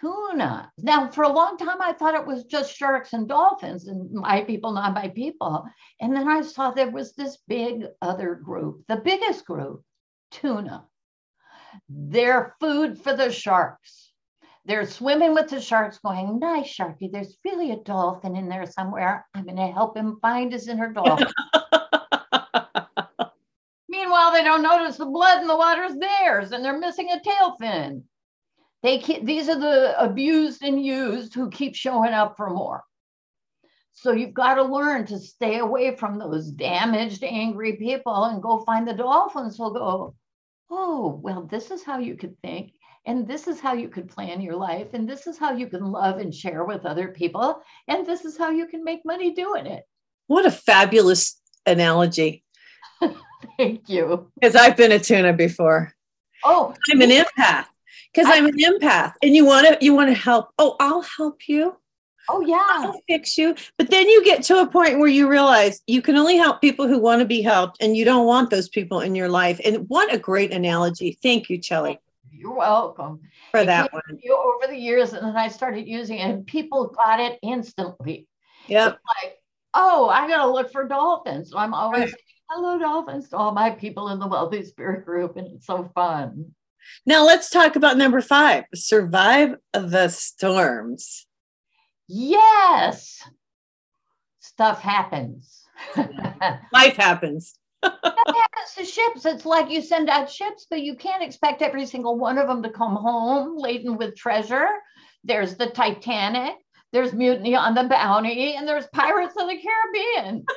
Tuna. 0.00 0.72
Now, 0.78 1.08
for 1.10 1.24
a 1.24 1.32
long 1.32 1.56
time, 1.56 1.80
I 1.80 1.92
thought 1.92 2.14
it 2.14 2.26
was 2.26 2.44
just 2.44 2.74
sharks 2.74 3.12
and 3.12 3.28
dolphins 3.28 3.88
and 3.88 4.10
my 4.10 4.42
people, 4.44 4.72
not 4.72 4.94
my 4.94 5.08
people. 5.08 5.64
And 6.00 6.14
then 6.14 6.28
I 6.28 6.42
saw 6.42 6.70
there 6.70 6.90
was 6.90 7.14
this 7.14 7.38
big 7.48 7.86
other 8.02 8.34
group, 8.34 8.84
the 8.88 8.96
biggest 8.96 9.44
group, 9.46 9.82
tuna. 10.34 10.84
They're 11.88 12.54
food 12.60 13.00
for 13.00 13.16
the 13.16 13.30
sharks. 13.30 14.12
They're 14.66 14.86
swimming 14.86 15.34
with 15.34 15.48
the 15.48 15.60
sharks, 15.60 15.98
going, 15.98 16.38
Nice, 16.38 16.74
Sharky. 16.74 17.12
There's 17.12 17.36
really 17.44 17.72
a 17.72 17.76
dolphin 17.76 18.34
in 18.34 18.48
there 18.48 18.64
somewhere. 18.66 19.26
I'm 19.34 19.44
going 19.44 19.56
to 19.56 19.66
help 19.66 19.96
him 19.96 20.18
find 20.22 20.52
his 20.52 20.68
inner 20.68 20.90
dolphin. 20.90 21.26
Meanwhile, 23.88 24.32
they 24.32 24.42
don't 24.42 24.62
notice 24.62 24.96
the 24.96 25.04
blood 25.04 25.42
in 25.42 25.48
the 25.48 25.56
water's 25.56 25.96
theirs 25.96 26.52
and 26.52 26.64
they're 26.64 26.78
missing 26.78 27.10
a 27.10 27.20
tail 27.20 27.56
fin. 27.60 28.04
They 28.82 28.98
keep, 28.98 29.24
these 29.24 29.48
are 29.48 29.58
the 29.58 30.02
abused 30.02 30.62
and 30.62 30.84
used 30.84 31.34
who 31.34 31.50
keep 31.50 31.74
showing 31.74 32.12
up 32.12 32.36
for 32.36 32.48
more. 32.48 32.84
So 33.92 34.12
you've 34.12 34.34
got 34.34 34.54
to 34.54 34.62
learn 34.62 35.06
to 35.06 35.18
stay 35.18 35.58
away 35.58 35.94
from 35.96 36.18
those 36.18 36.50
damaged, 36.50 37.22
angry 37.22 37.74
people 37.74 38.24
and 38.24 38.42
go 38.42 38.60
find 38.60 38.88
the 38.88 38.94
dolphins 38.94 39.56
who'll 39.56 39.72
go, 39.72 40.14
oh, 40.70 41.20
well, 41.22 41.42
this 41.42 41.70
is 41.70 41.84
how 41.84 41.98
you 41.98 42.16
could 42.16 42.36
think. 42.42 42.72
And 43.06 43.28
this 43.28 43.46
is 43.48 43.60
how 43.60 43.74
you 43.74 43.88
could 43.88 44.08
plan 44.08 44.40
your 44.40 44.56
life. 44.56 44.88
And 44.94 45.06
this 45.08 45.26
is 45.26 45.36
how 45.38 45.52
you 45.52 45.66
can 45.66 45.84
love 45.84 46.18
and 46.18 46.34
share 46.34 46.64
with 46.64 46.86
other 46.86 47.08
people. 47.08 47.60
And 47.86 48.06
this 48.06 48.24
is 48.24 48.38
how 48.38 48.50
you 48.50 48.66
can 48.66 48.82
make 48.82 49.04
money 49.04 49.34
doing 49.34 49.66
it. 49.66 49.84
what 50.26 50.46
a 50.46 50.50
fabulous 50.50 51.38
analogy 51.66 52.42
Thank 53.58 53.88
you. 53.88 54.30
because 54.34 54.54
i've 54.56 54.76
been 54.76 54.92
a 54.92 54.98
tuna 54.98 55.32
before 55.32 55.92
Oh, 56.44 56.74
i'm 56.90 57.00
an 57.00 57.10
empath 57.10 57.66
because 58.12 58.26
i'm 58.30 58.46
an 58.46 58.58
empath 58.58 59.12
and 59.22 59.34
you 59.34 59.44
want 59.46 59.66
to 59.66 59.78
you 59.84 59.94
want 59.94 60.08
to 60.10 60.14
help 60.14 60.48
oh 60.58 60.76
i'll 60.80 61.02
help 61.18 61.48
you 61.48 61.74
oh, 62.28 62.40
yeah. 62.40 62.64
I'll 62.68 63.00
fix 63.08 63.36
you. 63.38 63.54
But 63.78 63.90
then 63.90 64.08
you 64.08 64.24
get 64.24 64.42
to 64.44 64.60
a 64.60 64.66
point 64.66 64.98
where 64.98 65.08
you 65.08 65.28
realize 65.28 65.80
you 65.86 66.02
can 66.02 66.16
only 66.16 66.36
help 66.36 66.60
people 66.60 66.86
who 66.88 66.98
want 66.98 67.20
to 67.20 67.26
be 67.26 67.42
helped, 67.42 67.82
and 67.82 67.96
you 67.96 68.04
don't 68.04 68.26
want 68.26 68.50
those 68.50 68.68
people 68.68 69.00
in 69.00 69.14
your 69.14 69.28
life. 69.28 69.60
And 69.64 69.88
what 69.88 70.12
a 70.12 70.18
great 70.18 70.52
analogy. 70.52 71.18
Thank 71.22 71.50
you, 71.50 71.58
Chelly, 71.58 72.00
You're 72.30 72.54
welcome. 72.54 73.20
for 73.50 73.60
It 73.60 73.66
that 73.66 73.92
one. 73.92 74.02
over 74.08 74.66
the 74.66 74.76
years, 74.78 75.12
and 75.12 75.26
then 75.26 75.36
I 75.36 75.48
started 75.48 75.86
using 75.86 76.18
it, 76.18 76.30
and 76.30 76.46
people 76.46 76.88
got 76.88 77.20
it 77.20 77.38
instantly. 77.42 78.26
Yep. 78.68 78.92
Like, 79.22 79.34
oh, 79.74 80.08
I 80.08 80.28
gotta 80.28 80.50
look 80.50 80.72
for 80.72 80.86
dolphins. 80.88 81.50
So 81.50 81.58
I'm 81.58 81.74
always 81.74 82.04
saying, 82.04 82.14
hello, 82.50 82.78
dolphins, 82.78 83.28
to 83.30 83.36
all 83.36 83.52
my 83.52 83.70
people 83.70 84.08
in 84.08 84.18
the 84.18 84.26
Wealthy 84.26 84.64
Spirit 84.64 85.04
Group, 85.04 85.36
and 85.36 85.46
it's 85.48 85.66
so 85.66 85.90
fun. 85.94 86.54
Now 87.06 87.24
let's 87.24 87.50
talk 87.50 87.76
about 87.76 87.96
number 87.96 88.20
five 88.20 88.64
survive 88.74 89.56
the 89.72 90.08
storms. 90.08 91.26
Yes, 92.08 93.22
stuff 94.40 94.80
happens. 94.80 95.64
Life 96.72 96.96
happens. 96.96 97.58
happens 97.82 98.74
to 98.76 98.84
ships. 98.84 99.24
It's 99.24 99.46
like 99.46 99.70
you 99.70 99.80
send 99.80 100.08
out 100.08 100.30
ships, 100.30 100.66
but 100.68 100.82
you 100.82 100.96
can't 100.96 101.22
expect 101.22 101.62
every 101.62 101.86
single 101.86 102.18
one 102.18 102.38
of 102.38 102.46
them 102.46 102.62
to 102.62 102.70
come 102.70 102.96
home 102.96 103.56
laden 103.56 103.96
with 103.96 104.16
treasure. 104.16 104.68
There's 105.24 105.56
the 105.56 105.66
Titanic, 105.66 106.56
there's 106.92 107.12
Mutiny 107.12 107.56
on 107.56 107.74
the 107.74 107.84
Bounty, 107.84 108.54
and 108.54 108.68
there's 108.68 108.86
Pirates 108.88 109.34
of 109.36 109.48
the 109.48 109.58
Caribbean. 109.58 110.44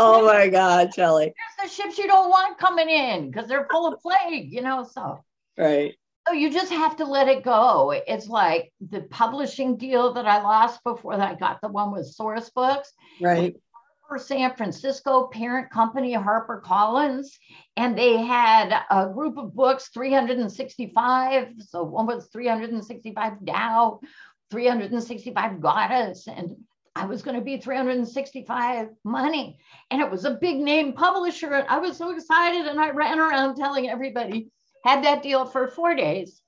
Oh 0.00 0.24
my 0.24 0.48
God, 0.48 0.92
Chelly. 0.92 1.34
There's 1.58 1.70
the 1.70 1.74
ships 1.74 1.98
you 1.98 2.06
don't 2.06 2.30
want 2.30 2.56
coming 2.56 2.88
in 2.88 3.30
because 3.30 3.48
they're 3.48 3.66
full 3.68 3.92
of 3.92 4.00
plague, 4.00 4.52
you 4.52 4.62
know. 4.62 4.84
So, 4.84 5.24
Right. 5.56 5.96
So 6.28 6.34
you 6.34 6.50
just 6.50 6.70
have 6.70 6.96
to 6.96 7.06
let 7.06 7.28
it 7.28 7.42
go. 7.42 7.90
It's 8.06 8.28
like 8.28 8.70
the 8.80 9.00
publishing 9.02 9.78
deal 9.78 10.12
that 10.12 10.26
I 10.26 10.42
lost 10.42 10.84
before 10.84 11.16
that 11.16 11.26
I 11.26 11.34
got 11.34 11.60
the 11.62 11.68
one 11.68 11.90
with 11.90 12.14
Sourcebooks. 12.14 12.88
Right. 13.20 13.56
for 14.06 14.18
San 14.18 14.54
Francisco 14.54 15.28
parent 15.28 15.70
company 15.70 16.12
Harper 16.14 16.62
Collins, 16.64 17.38
and 17.76 17.96
they 17.96 18.18
had 18.18 18.74
a 18.90 19.08
group 19.08 19.38
of 19.38 19.54
books, 19.54 19.88
365. 19.92 21.48
So 21.60 21.82
one 21.82 22.06
was 22.06 22.26
365 22.32 23.46
Tao, 23.46 24.00
365 24.50 25.60
Goddess, 25.60 26.26
and 26.26 26.56
I 26.96 27.06
was 27.06 27.22
going 27.22 27.36
to 27.36 27.42
be 27.42 27.58
365 27.58 28.88
money. 29.04 29.58
And 29.90 30.02
it 30.02 30.10
was 30.10 30.24
a 30.24 30.32
big 30.32 30.58
name 30.58 30.94
publisher. 30.94 31.54
And 31.54 31.68
I 31.68 31.78
was 31.78 31.96
so 31.96 32.10
excited. 32.10 32.66
And 32.66 32.80
I 32.80 32.90
ran 32.90 33.20
around 33.20 33.54
telling 33.54 33.88
everybody, 33.88 34.48
had 34.84 35.04
that 35.04 35.22
deal 35.22 35.44
for 35.44 35.68
four 35.68 35.94
days. 35.94 36.42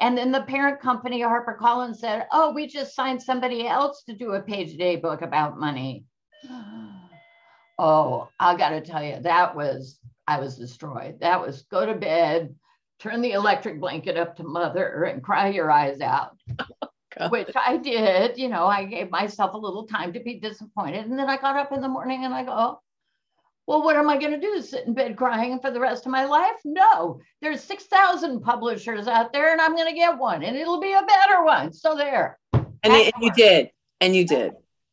And 0.00 0.18
then 0.18 0.32
the 0.32 0.42
parent 0.42 0.80
company, 0.80 1.20
HarperCollins, 1.20 1.96
said, 1.96 2.26
Oh, 2.32 2.52
we 2.52 2.66
just 2.66 2.94
signed 2.94 3.22
somebody 3.22 3.66
else 3.66 4.02
to 4.04 4.14
do 4.14 4.32
a 4.32 4.42
page 4.42 4.74
a 4.74 4.76
day 4.76 4.96
book 4.96 5.22
about 5.22 5.58
money. 5.58 6.04
Oh, 7.76 8.28
I 8.38 8.56
got 8.56 8.68
to 8.68 8.80
tell 8.80 9.02
you, 9.02 9.18
that 9.22 9.56
was, 9.56 9.98
I 10.28 10.38
was 10.38 10.56
destroyed. 10.56 11.18
That 11.18 11.40
was 11.40 11.62
go 11.62 11.84
to 11.84 11.94
bed, 11.94 12.54
turn 13.00 13.20
the 13.20 13.32
electric 13.32 13.80
blanket 13.80 14.16
up 14.16 14.36
to 14.36 14.44
mother, 14.44 15.02
and 15.02 15.20
cry 15.24 15.48
your 15.48 15.72
eyes 15.72 16.00
out, 16.00 16.38
God. 17.18 17.30
which 17.32 17.50
I 17.56 17.78
did. 17.78 18.38
You 18.38 18.48
know, 18.48 18.66
I 18.66 18.84
gave 18.84 19.10
myself 19.10 19.54
a 19.54 19.58
little 19.58 19.88
time 19.88 20.12
to 20.12 20.20
be 20.20 20.38
disappointed. 20.38 21.06
And 21.06 21.18
then 21.18 21.28
I 21.28 21.36
got 21.36 21.56
up 21.56 21.72
in 21.72 21.80
the 21.80 21.88
morning 21.88 22.24
and 22.24 22.32
I 22.32 22.44
go, 22.44 22.80
well, 23.66 23.82
what 23.82 23.96
am 23.96 24.08
I 24.10 24.18
going 24.18 24.32
to 24.32 24.40
do? 24.40 24.60
Sit 24.60 24.86
in 24.86 24.94
bed 24.94 25.16
crying 25.16 25.58
for 25.60 25.70
the 25.70 25.80
rest 25.80 26.06
of 26.06 26.12
my 26.12 26.24
life? 26.24 26.56
No, 26.64 27.20
there's 27.40 27.62
6,000 27.62 28.40
publishers 28.40 29.08
out 29.08 29.32
there 29.32 29.52
and 29.52 29.60
I'm 29.60 29.74
going 29.74 29.88
to 29.88 29.94
get 29.94 30.18
one 30.18 30.42
and 30.42 30.56
it'll 30.56 30.80
be 30.80 30.92
a 30.92 31.02
better 31.06 31.44
one. 31.44 31.72
So 31.72 31.96
there. 31.96 32.38
And, 32.52 32.68
it- 32.84 33.14
and 33.14 33.24
you 33.24 33.32
did. 33.32 33.70
And 34.00 34.14
you 34.14 34.26
did. 34.26 34.52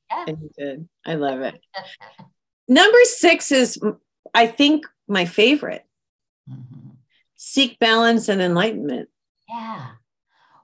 Yeah. 0.10 0.26
And 0.28 0.38
you 0.42 0.50
did. 0.58 0.90
I 1.06 1.16
love 1.16 1.42
it. 1.42 1.60
Number 2.68 2.98
six 3.04 3.52
is, 3.52 3.80
I 4.34 4.48
think, 4.48 4.86
my 5.08 5.26
favorite. 5.26 5.86
Mm-hmm. 6.50 6.92
Seek 7.36 7.78
balance 7.80 8.30
and 8.30 8.42
enlightenment. 8.42 9.10
Yeah. 9.50 9.88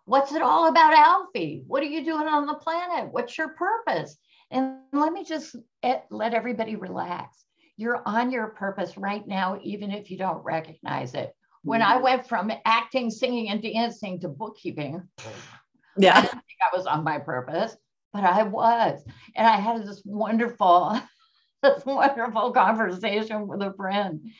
What's 0.05 0.31
it 0.31 0.41
all 0.41 0.69
about, 0.69 0.93
Alfie? 0.93 1.63
What 1.67 1.83
are 1.83 1.87
you 1.87 2.05
doing 2.05 2.27
on 2.27 2.45
the 2.45 2.53
planet? 2.53 3.11
What's 3.11 3.37
your 3.37 3.49
purpose? 3.49 4.15
And 4.51 4.77
let 4.93 5.11
me 5.11 5.25
just 5.25 5.55
eh, 5.83 5.99
let 6.09 6.33
everybody 6.33 6.77
relax. 6.77 7.43
You're 7.77 8.01
on 8.05 8.31
your 8.31 8.47
purpose 8.47 8.97
right 8.97 9.25
now, 9.27 9.59
even 9.63 9.91
if 9.91 10.09
you 10.09 10.17
don't 10.17 10.43
recognize 10.43 11.13
it. 11.13 11.33
When 11.63 11.81
I 11.81 11.95
mm-hmm. 11.95 12.03
went 12.03 12.27
from 12.27 12.51
acting, 12.65 13.11
singing, 13.11 13.49
and 13.49 13.61
dancing 13.61 14.19
to 14.21 14.27
bookkeeping, 14.27 15.07
yeah, 15.97 16.17
I 16.17 16.21
didn't 16.21 16.31
think 16.31 16.59
I 16.61 16.75
was 16.75 16.87
on 16.87 17.03
my 17.03 17.19
purpose, 17.19 17.75
but 18.13 18.23
I 18.23 18.43
was. 18.43 19.03
And 19.35 19.45
I 19.45 19.57
had 19.57 19.85
this 19.85 20.01
wonderful, 20.05 20.99
this 21.63 21.85
wonderful 21.85 22.51
conversation 22.51 23.47
with 23.47 23.61
a 23.61 23.73
friend. 23.73 24.31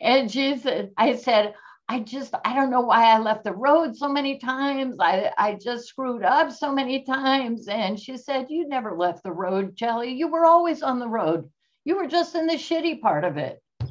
And 0.00 0.30
she 0.30 0.56
said, 0.56 0.90
I 0.96 1.16
said, 1.16 1.54
I 1.90 1.98
just, 1.98 2.34
I 2.44 2.54
don't 2.54 2.70
know 2.70 2.82
why 2.82 3.12
I 3.12 3.18
left 3.18 3.44
the 3.44 3.52
road 3.52 3.96
so 3.96 4.08
many 4.08 4.38
times. 4.38 4.96
I, 5.00 5.32
I 5.36 5.54
just 5.54 5.86
screwed 5.86 6.22
up 6.22 6.52
so 6.52 6.72
many 6.72 7.02
times. 7.02 7.66
And 7.68 7.98
she 7.98 8.16
said, 8.16 8.46
You 8.48 8.68
never 8.68 8.96
left 8.96 9.24
the 9.24 9.32
road, 9.32 9.76
Chelly. 9.76 10.12
You 10.12 10.28
were 10.28 10.46
always 10.46 10.82
on 10.82 11.00
the 11.00 11.08
road. 11.08 11.50
You 11.84 11.96
were 11.96 12.06
just 12.06 12.34
in 12.34 12.46
the 12.46 12.54
shitty 12.54 13.00
part 13.00 13.24
of 13.24 13.36
it. 13.36 13.62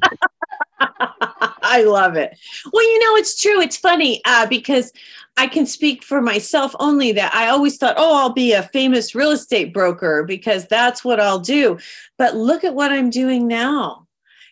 I 1.62 1.82
love 1.82 2.16
it. 2.16 2.36
Well, 2.72 2.84
you 2.84 2.98
know, 3.00 3.16
it's 3.16 3.40
true. 3.40 3.60
It's 3.60 3.76
funny 3.76 4.20
uh, 4.24 4.46
because 4.46 4.92
I 5.36 5.46
can 5.46 5.66
speak 5.66 6.02
for 6.02 6.20
myself 6.20 6.74
only 6.80 7.12
that 7.12 7.34
I 7.34 7.48
always 7.48 7.76
thought, 7.76 7.96
oh, 7.96 8.18
I'll 8.18 8.32
be 8.32 8.52
a 8.52 8.64
famous 8.64 9.14
real 9.14 9.30
estate 9.30 9.72
broker 9.72 10.24
because 10.24 10.66
that's 10.66 11.04
what 11.04 11.20
I'll 11.20 11.38
do. 11.38 11.78
But 12.18 12.36
look 12.36 12.64
at 12.64 12.74
what 12.74 12.92
I'm 12.92 13.10
doing 13.10 13.46
now. 13.46 14.06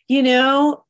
You 0.06 0.22
know, 0.22 0.84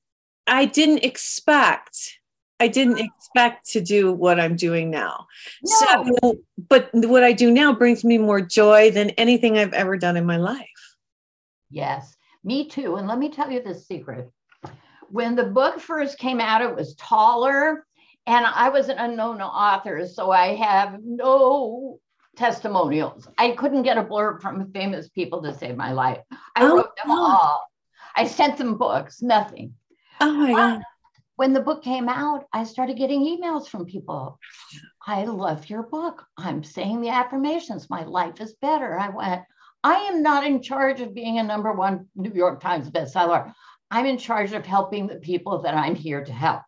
I 0.46 0.64
didn't 0.64 1.04
expect 1.04 2.18
I 2.60 2.68
didn't 2.68 2.98
expect 2.98 3.70
to 3.70 3.80
do 3.80 4.12
what 4.12 4.40
I'm 4.40 4.56
doing 4.56 4.90
now. 4.90 5.26
No. 5.62 6.04
So, 6.22 6.38
but 6.68 6.90
what 6.92 7.22
I 7.22 7.32
do 7.32 7.50
now 7.52 7.72
brings 7.72 8.04
me 8.04 8.18
more 8.18 8.40
joy 8.40 8.90
than 8.90 9.10
anything 9.10 9.56
I've 9.56 9.72
ever 9.74 9.96
done 9.96 10.16
in 10.16 10.26
my 10.26 10.38
life. 10.38 10.66
Yes, 11.70 12.16
me 12.44 12.68
too. 12.68 12.96
And 12.96 13.08
let 13.08 13.18
me 13.18 13.30
tell 13.30 13.50
you 13.50 13.62
the 13.62 13.74
secret. 13.74 14.30
When 15.10 15.36
the 15.36 15.44
book 15.44 15.80
first 15.80 16.18
came 16.18 16.40
out, 16.40 16.62
it 16.62 16.74
was 16.74 16.94
taller, 16.96 17.86
and 18.26 18.46
I 18.46 18.68
was 18.68 18.88
an 18.88 18.98
unknown 18.98 19.40
author, 19.40 20.06
so 20.06 20.30
I 20.30 20.54
have 20.56 20.98
no 21.02 21.98
testimonials. 22.36 23.26
I 23.38 23.52
couldn't 23.52 23.82
get 23.82 23.98
a 23.98 24.04
blurb 24.04 24.42
from 24.42 24.70
famous 24.72 25.08
people 25.08 25.42
to 25.42 25.54
save 25.56 25.76
my 25.76 25.92
life. 25.92 26.20
I 26.54 26.64
oh, 26.64 26.76
wrote 26.76 26.96
them 26.96 27.10
all. 27.10 27.66
I 28.14 28.26
sent 28.26 28.58
them 28.58 28.76
books, 28.76 29.22
nothing. 29.22 29.74
Oh 30.20 30.32
my 30.32 30.52
God 30.54 30.82
when 31.38 31.52
the 31.52 31.60
book 31.60 31.84
came 31.84 32.08
out, 32.08 32.46
I 32.52 32.64
started 32.64 32.96
getting 32.96 33.20
emails 33.20 33.68
from 33.68 33.86
people. 33.86 34.40
I 35.06 35.22
love 35.22 35.70
your 35.70 35.84
book. 35.84 36.24
I'm 36.36 36.64
saying 36.64 37.00
the 37.00 37.10
affirmations. 37.10 37.88
My 37.88 38.02
life 38.02 38.40
is 38.40 38.56
better. 38.60 38.98
I 38.98 39.10
went, 39.10 39.42
I 39.84 39.94
am 39.94 40.22
not 40.22 40.44
in 40.44 40.62
charge 40.62 41.00
of 41.00 41.14
being 41.14 41.38
a 41.38 41.42
number 41.42 41.72
one 41.72 42.06
New 42.14 42.32
York 42.32 42.60
Times 42.60 42.90
bestseller. 42.90 43.52
I'm 43.90 44.06
in 44.06 44.18
charge 44.18 44.52
of 44.52 44.66
helping 44.66 45.06
the 45.06 45.16
people 45.16 45.62
that 45.62 45.74
I'm 45.74 45.94
here 45.94 46.24
to 46.24 46.32
help. 46.32 46.62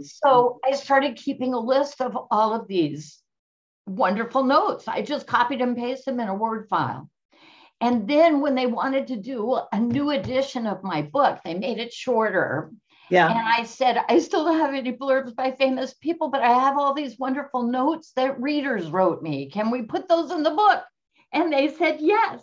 So 0.00 0.58
I 0.64 0.72
started 0.72 1.16
keeping 1.16 1.52
a 1.52 1.60
list 1.60 2.00
of 2.00 2.16
all 2.30 2.54
of 2.54 2.66
these 2.66 3.20
wonderful 3.86 4.42
notes. 4.42 4.88
I 4.88 5.02
just 5.02 5.26
copied 5.26 5.60
and 5.60 5.76
pasted 5.76 6.14
them 6.14 6.20
in 6.20 6.28
a 6.28 6.34
Word 6.34 6.68
file. 6.68 7.10
And 7.80 8.08
then 8.08 8.40
when 8.40 8.54
they 8.54 8.66
wanted 8.66 9.08
to 9.08 9.16
do 9.16 9.58
a 9.70 9.78
new 9.78 10.10
edition 10.10 10.66
of 10.66 10.82
my 10.82 11.02
book, 11.02 11.40
they 11.44 11.54
made 11.54 11.78
it 11.78 11.92
shorter 11.92 12.72
yeah. 13.12 13.28
And 13.28 13.46
I 13.46 13.64
said, 13.64 13.98
I 14.08 14.20
still 14.20 14.46
don't 14.46 14.58
have 14.58 14.72
any 14.72 14.90
blurbs 14.90 15.36
by 15.36 15.50
famous 15.50 15.92
people, 15.92 16.30
but 16.30 16.40
I 16.40 16.48
have 16.48 16.78
all 16.78 16.94
these 16.94 17.18
wonderful 17.18 17.64
notes 17.64 18.12
that 18.16 18.40
readers 18.40 18.90
wrote 18.90 19.22
me. 19.22 19.50
Can 19.50 19.70
we 19.70 19.82
put 19.82 20.08
those 20.08 20.30
in 20.30 20.42
the 20.42 20.50
book? 20.50 20.82
And 21.32 21.52
they 21.52 21.68
said 21.68 21.98
yes. 22.00 22.42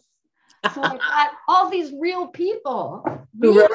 So 0.74 0.82
I 0.82 0.98
got 0.98 1.32
all 1.48 1.70
these 1.70 1.92
real 1.98 2.28
people. 2.28 3.04
Who 3.40 3.60
wrote, 3.60 3.72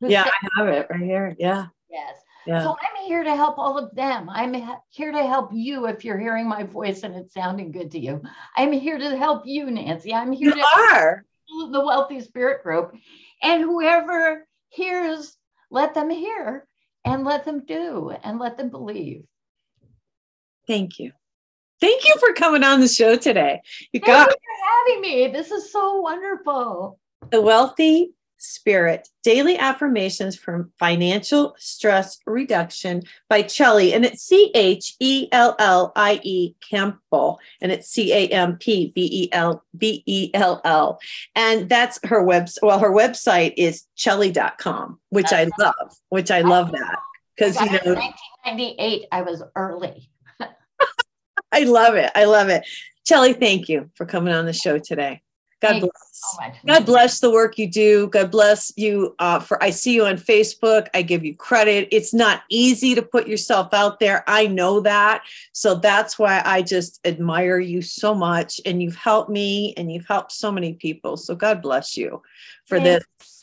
yeah, 0.00 0.24
said, 0.24 0.32
I 0.32 0.60
have 0.60 0.68
it 0.68 0.86
right 0.90 1.00
here. 1.00 1.36
Yeah. 1.38 1.66
Yes. 1.90 2.16
Yeah. 2.46 2.62
So 2.62 2.70
I'm 2.70 3.06
here 3.06 3.24
to 3.24 3.34
help 3.36 3.58
all 3.58 3.78
of 3.78 3.94
them. 3.94 4.28
I'm 4.30 4.54
here 4.90 5.12
to 5.12 5.26
help 5.26 5.50
you 5.52 5.86
if 5.86 6.04
you're 6.04 6.18
hearing 6.18 6.48
my 6.48 6.62
voice 6.62 7.02
and 7.02 7.14
it's 7.14 7.34
sounding 7.34 7.72
good 7.72 7.90
to 7.92 7.98
you. 7.98 8.22
I'm 8.56 8.72
here 8.72 8.98
to 8.98 9.16
help 9.16 9.42
you, 9.46 9.70
Nancy. 9.70 10.14
I'm 10.14 10.32
here 10.32 10.54
you 10.54 10.62
to 10.62 10.66
are. 10.76 11.24
the 11.70 11.80
Wealthy 11.84 12.20
Spirit 12.20 12.62
Group. 12.62 12.94
And 13.42 13.62
whoever 13.62 14.46
hears 14.70 15.36
let 15.70 15.94
them 15.94 16.10
hear 16.10 16.66
and 17.04 17.24
let 17.24 17.44
them 17.44 17.64
do 17.64 18.10
and 18.22 18.38
let 18.38 18.56
them 18.56 18.70
believe. 18.70 19.24
Thank 20.66 20.98
you. 20.98 21.12
Thank 21.80 22.04
you 22.04 22.14
for 22.18 22.32
coming 22.32 22.64
on 22.64 22.80
the 22.80 22.88
show 22.88 23.16
today. 23.16 23.60
You 23.92 24.00
Thank 24.00 24.06
got 24.06 24.28
you 24.28 24.34
for 24.34 24.92
having 24.92 25.00
me. 25.00 25.28
This 25.28 25.50
is 25.50 25.72
so 25.72 26.00
wonderful. 26.00 26.98
The 27.30 27.40
Wealthy 27.40 28.12
Spirit 28.38 29.08
Daily 29.22 29.58
Affirmations 29.58 30.36
for 30.36 30.70
Financial 30.78 31.54
Stress 31.58 32.18
Reduction 32.26 33.02
by 33.28 33.42
Chelly. 33.42 33.92
And 33.92 34.04
it's 34.04 34.22
C 34.22 34.50
H 34.54 34.96
E 35.00 35.28
L 35.32 35.54
L 35.58 35.92
I 35.94 36.20
E 36.22 36.54
Campbell. 36.68 37.40
And 37.60 37.70
it's 37.70 37.88
C 37.88 38.12
A 38.12 38.28
M 38.28 38.56
P 38.56 38.92
B 38.94 39.08
E 39.10 39.28
L 39.32 39.64
B 39.76 40.02
E 40.06 40.30
L 40.34 40.60
L. 40.64 40.98
And 41.34 41.68
that's 41.68 41.98
her 42.04 42.24
website. 42.24 42.62
Well, 42.62 42.78
her 42.78 42.92
website 42.92 43.54
is 43.56 43.84
chellie.com, 43.96 44.98
which 45.10 45.32
I 45.32 45.48
love, 45.58 45.96
which 46.08 46.30
I 46.30 46.40
love 46.40 46.72
that. 46.72 46.98
Because, 47.36 47.60
you 47.60 47.66
know, 47.66 47.94
1998, 47.94 49.06
I 49.12 49.22
was 49.22 49.42
early. 49.54 50.10
I 51.52 51.64
love 51.64 51.94
it. 51.94 52.10
I 52.14 52.24
love 52.24 52.48
it. 52.48 52.66
Chellie, 53.08 53.38
thank 53.38 53.68
you 53.68 53.90
for 53.94 54.06
coming 54.06 54.34
on 54.34 54.46
the 54.46 54.52
show 54.52 54.78
today. 54.78 55.22
God 55.60 55.80
Thanks 55.80 55.86
bless. 55.86 56.08
So 56.12 56.38
God 56.66 56.86
bless 56.86 57.20
the 57.20 57.30
work 57.30 57.58
you 57.58 57.70
do. 57.70 58.08
God 58.08 58.30
bless 58.30 58.72
you 58.76 59.14
uh, 59.18 59.40
for. 59.40 59.62
I 59.62 59.70
see 59.70 59.94
you 59.94 60.06
on 60.06 60.16
Facebook. 60.16 60.88
I 60.94 61.02
give 61.02 61.24
you 61.24 61.34
credit. 61.34 61.88
It's 61.90 62.12
not 62.12 62.42
easy 62.50 62.94
to 62.94 63.02
put 63.02 63.26
yourself 63.26 63.72
out 63.72 63.98
there. 63.98 64.24
I 64.26 64.46
know 64.46 64.80
that. 64.80 65.22
So 65.52 65.74
that's 65.74 66.18
why 66.18 66.42
I 66.44 66.62
just 66.62 67.00
admire 67.04 67.58
you 67.58 67.82
so 67.82 68.14
much. 68.14 68.60
And 68.66 68.82
you've 68.82 68.96
helped 68.96 69.30
me, 69.30 69.74
and 69.76 69.90
you've 69.90 70.06
helped 70.06 70.32
so 70.32 70.52
many 70.52 70.74
people. 70.74 71.16
So 71.16 71.34
God 71.34 71.62
bless 71.62 71.96
you 71.96 72.22
for 72.66 72.78
Thanks. 72.78 73.04
this 73.18 73.37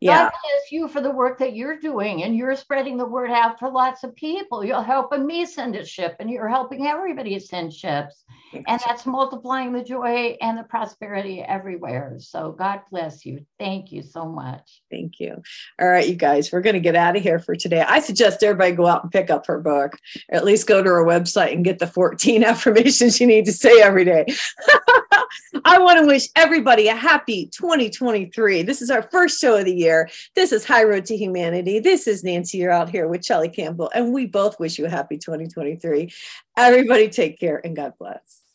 yeah. 0.00 0.24
God 0.24 0.30
bless 0.30 0.72
you 0.72 0.88
for 0.88 1.00
the 1.00 1.10
work 1.10 1.38
that 1.38 1.56
you're 1.56 1.78
doing 1.78 2.22
and 2.22 2.36
you're 2.36 2.54
spreading 2.54 2.96
the 2.96 3.06
word 3.06 3.30
out 3.30 3.58
for 3.58 3.70
lots 3.70 4.04
of 4.04 4.14
people. 4.14 4.64
You're 4.64 4.82
helping 4.82 5.26
me 5.26 5.46
send 5.46 5.74
a 5.74 5.84
ship 5.84 6.16
and 6.20 6.30
you're 6.30 6.48
helping 6.48 6.86
everybody 6.86 7.38
send 7.38 7.72
ships. 7.72 8.24
And 8.52 8.80
that's 8.86 9.06
multiplying 9.06 9.72
the 9.72 9.82
joy 9.82 10.36
and 10.40 10.58
the 10.58 10.62
prosperity 10.64 11.42
everywhere. 11.42 12.16
So 12.18 12.52
God 12.52 12.80
bless 12.90 13.24
you. 13.24 13.44
Thank 13.58 13.90
you 13.90 14.02
so 14.02 14.26
much. 14.26 14.82
Thank 14.90 15.18
you. 15.18 15.42
All 15.80 15.88
right, 15.88 16.08
you 16.08 16.14
guys, 16.14 16.52
we're 16.52 16.60
going 16.60 16.74
to 16.74 16.80
get 16.80 16.96
out 16.96 17.16
of 17.16 17.22
here 17.22 17.38
for 17.38 17.56
today. 17.56 17.80
I 17.80 18.00
suggest 18.00 18.42
everybody 18.42 18.72
go 18.72 18.86
out 18.86 19.02
and 19.02 19.12
pick 19.12 19.30
up 19.30 19.46
her 19.46 19.60
book, 19.60 19.98
or 20.30 20.36
at 20.36 20.44
least 20.44 20.66
go 20.66 20.82
to 20.82 20.88
her 20.88 21.04
website 21.04 21.52
and 21.52 21.64
get 21.64 21.78
the 21.78 21.86
14 21.86 22.44
affirmations 22.44 23.20
you 23.20 23.26
need 23.26 23.46
to 23.46 23.52
say 23.52 23.80
every 23.82 24.04
day. 24.04 24.26
I 25.64 25.78
want 25.78 25.98
to 26.00 26.06
wish 26.06 26.28
everybody 26.36 26.88
a 26.88 26.94
happy 26.94 27.46
2023. 27.52 28.62
This 28.62 28.82
is 28.82 28.90
our 28.90 29.02
first 29.10 29.40
show 29.40 29.56
of 29.56 29.64
the 29.64 29.74
year. 29.74 30.08
This 30.34 30.52
is 30.52 30.64
High 30.64 30.84
Road 30.84 31.04
to 31.06 31.16
Humanity. 31.16 31.80
This 31.80 32.06
is 32.06 32.24
Nancy. 32.24 32.58
You're 32.58 32.72
out 32.72 32.90
here 32.90 33.08
with 33.08 33.22
Chellie 33.22 33.54
Campbell, 33.54 33.90
and 33.94 34.12
we 34.12 34.26
both 34.26 34.58
wish 34.58 34.78
you 34.78 34.86
a 34.86 34.90
happy 34.90 35.18
2023. 35.18 36.12
Everybody 36.56 37.08
take 37.08 37.38
care 37.38 37.60
and 37.64 37.76
God 37.76 37.94
bless. 37.98 38.45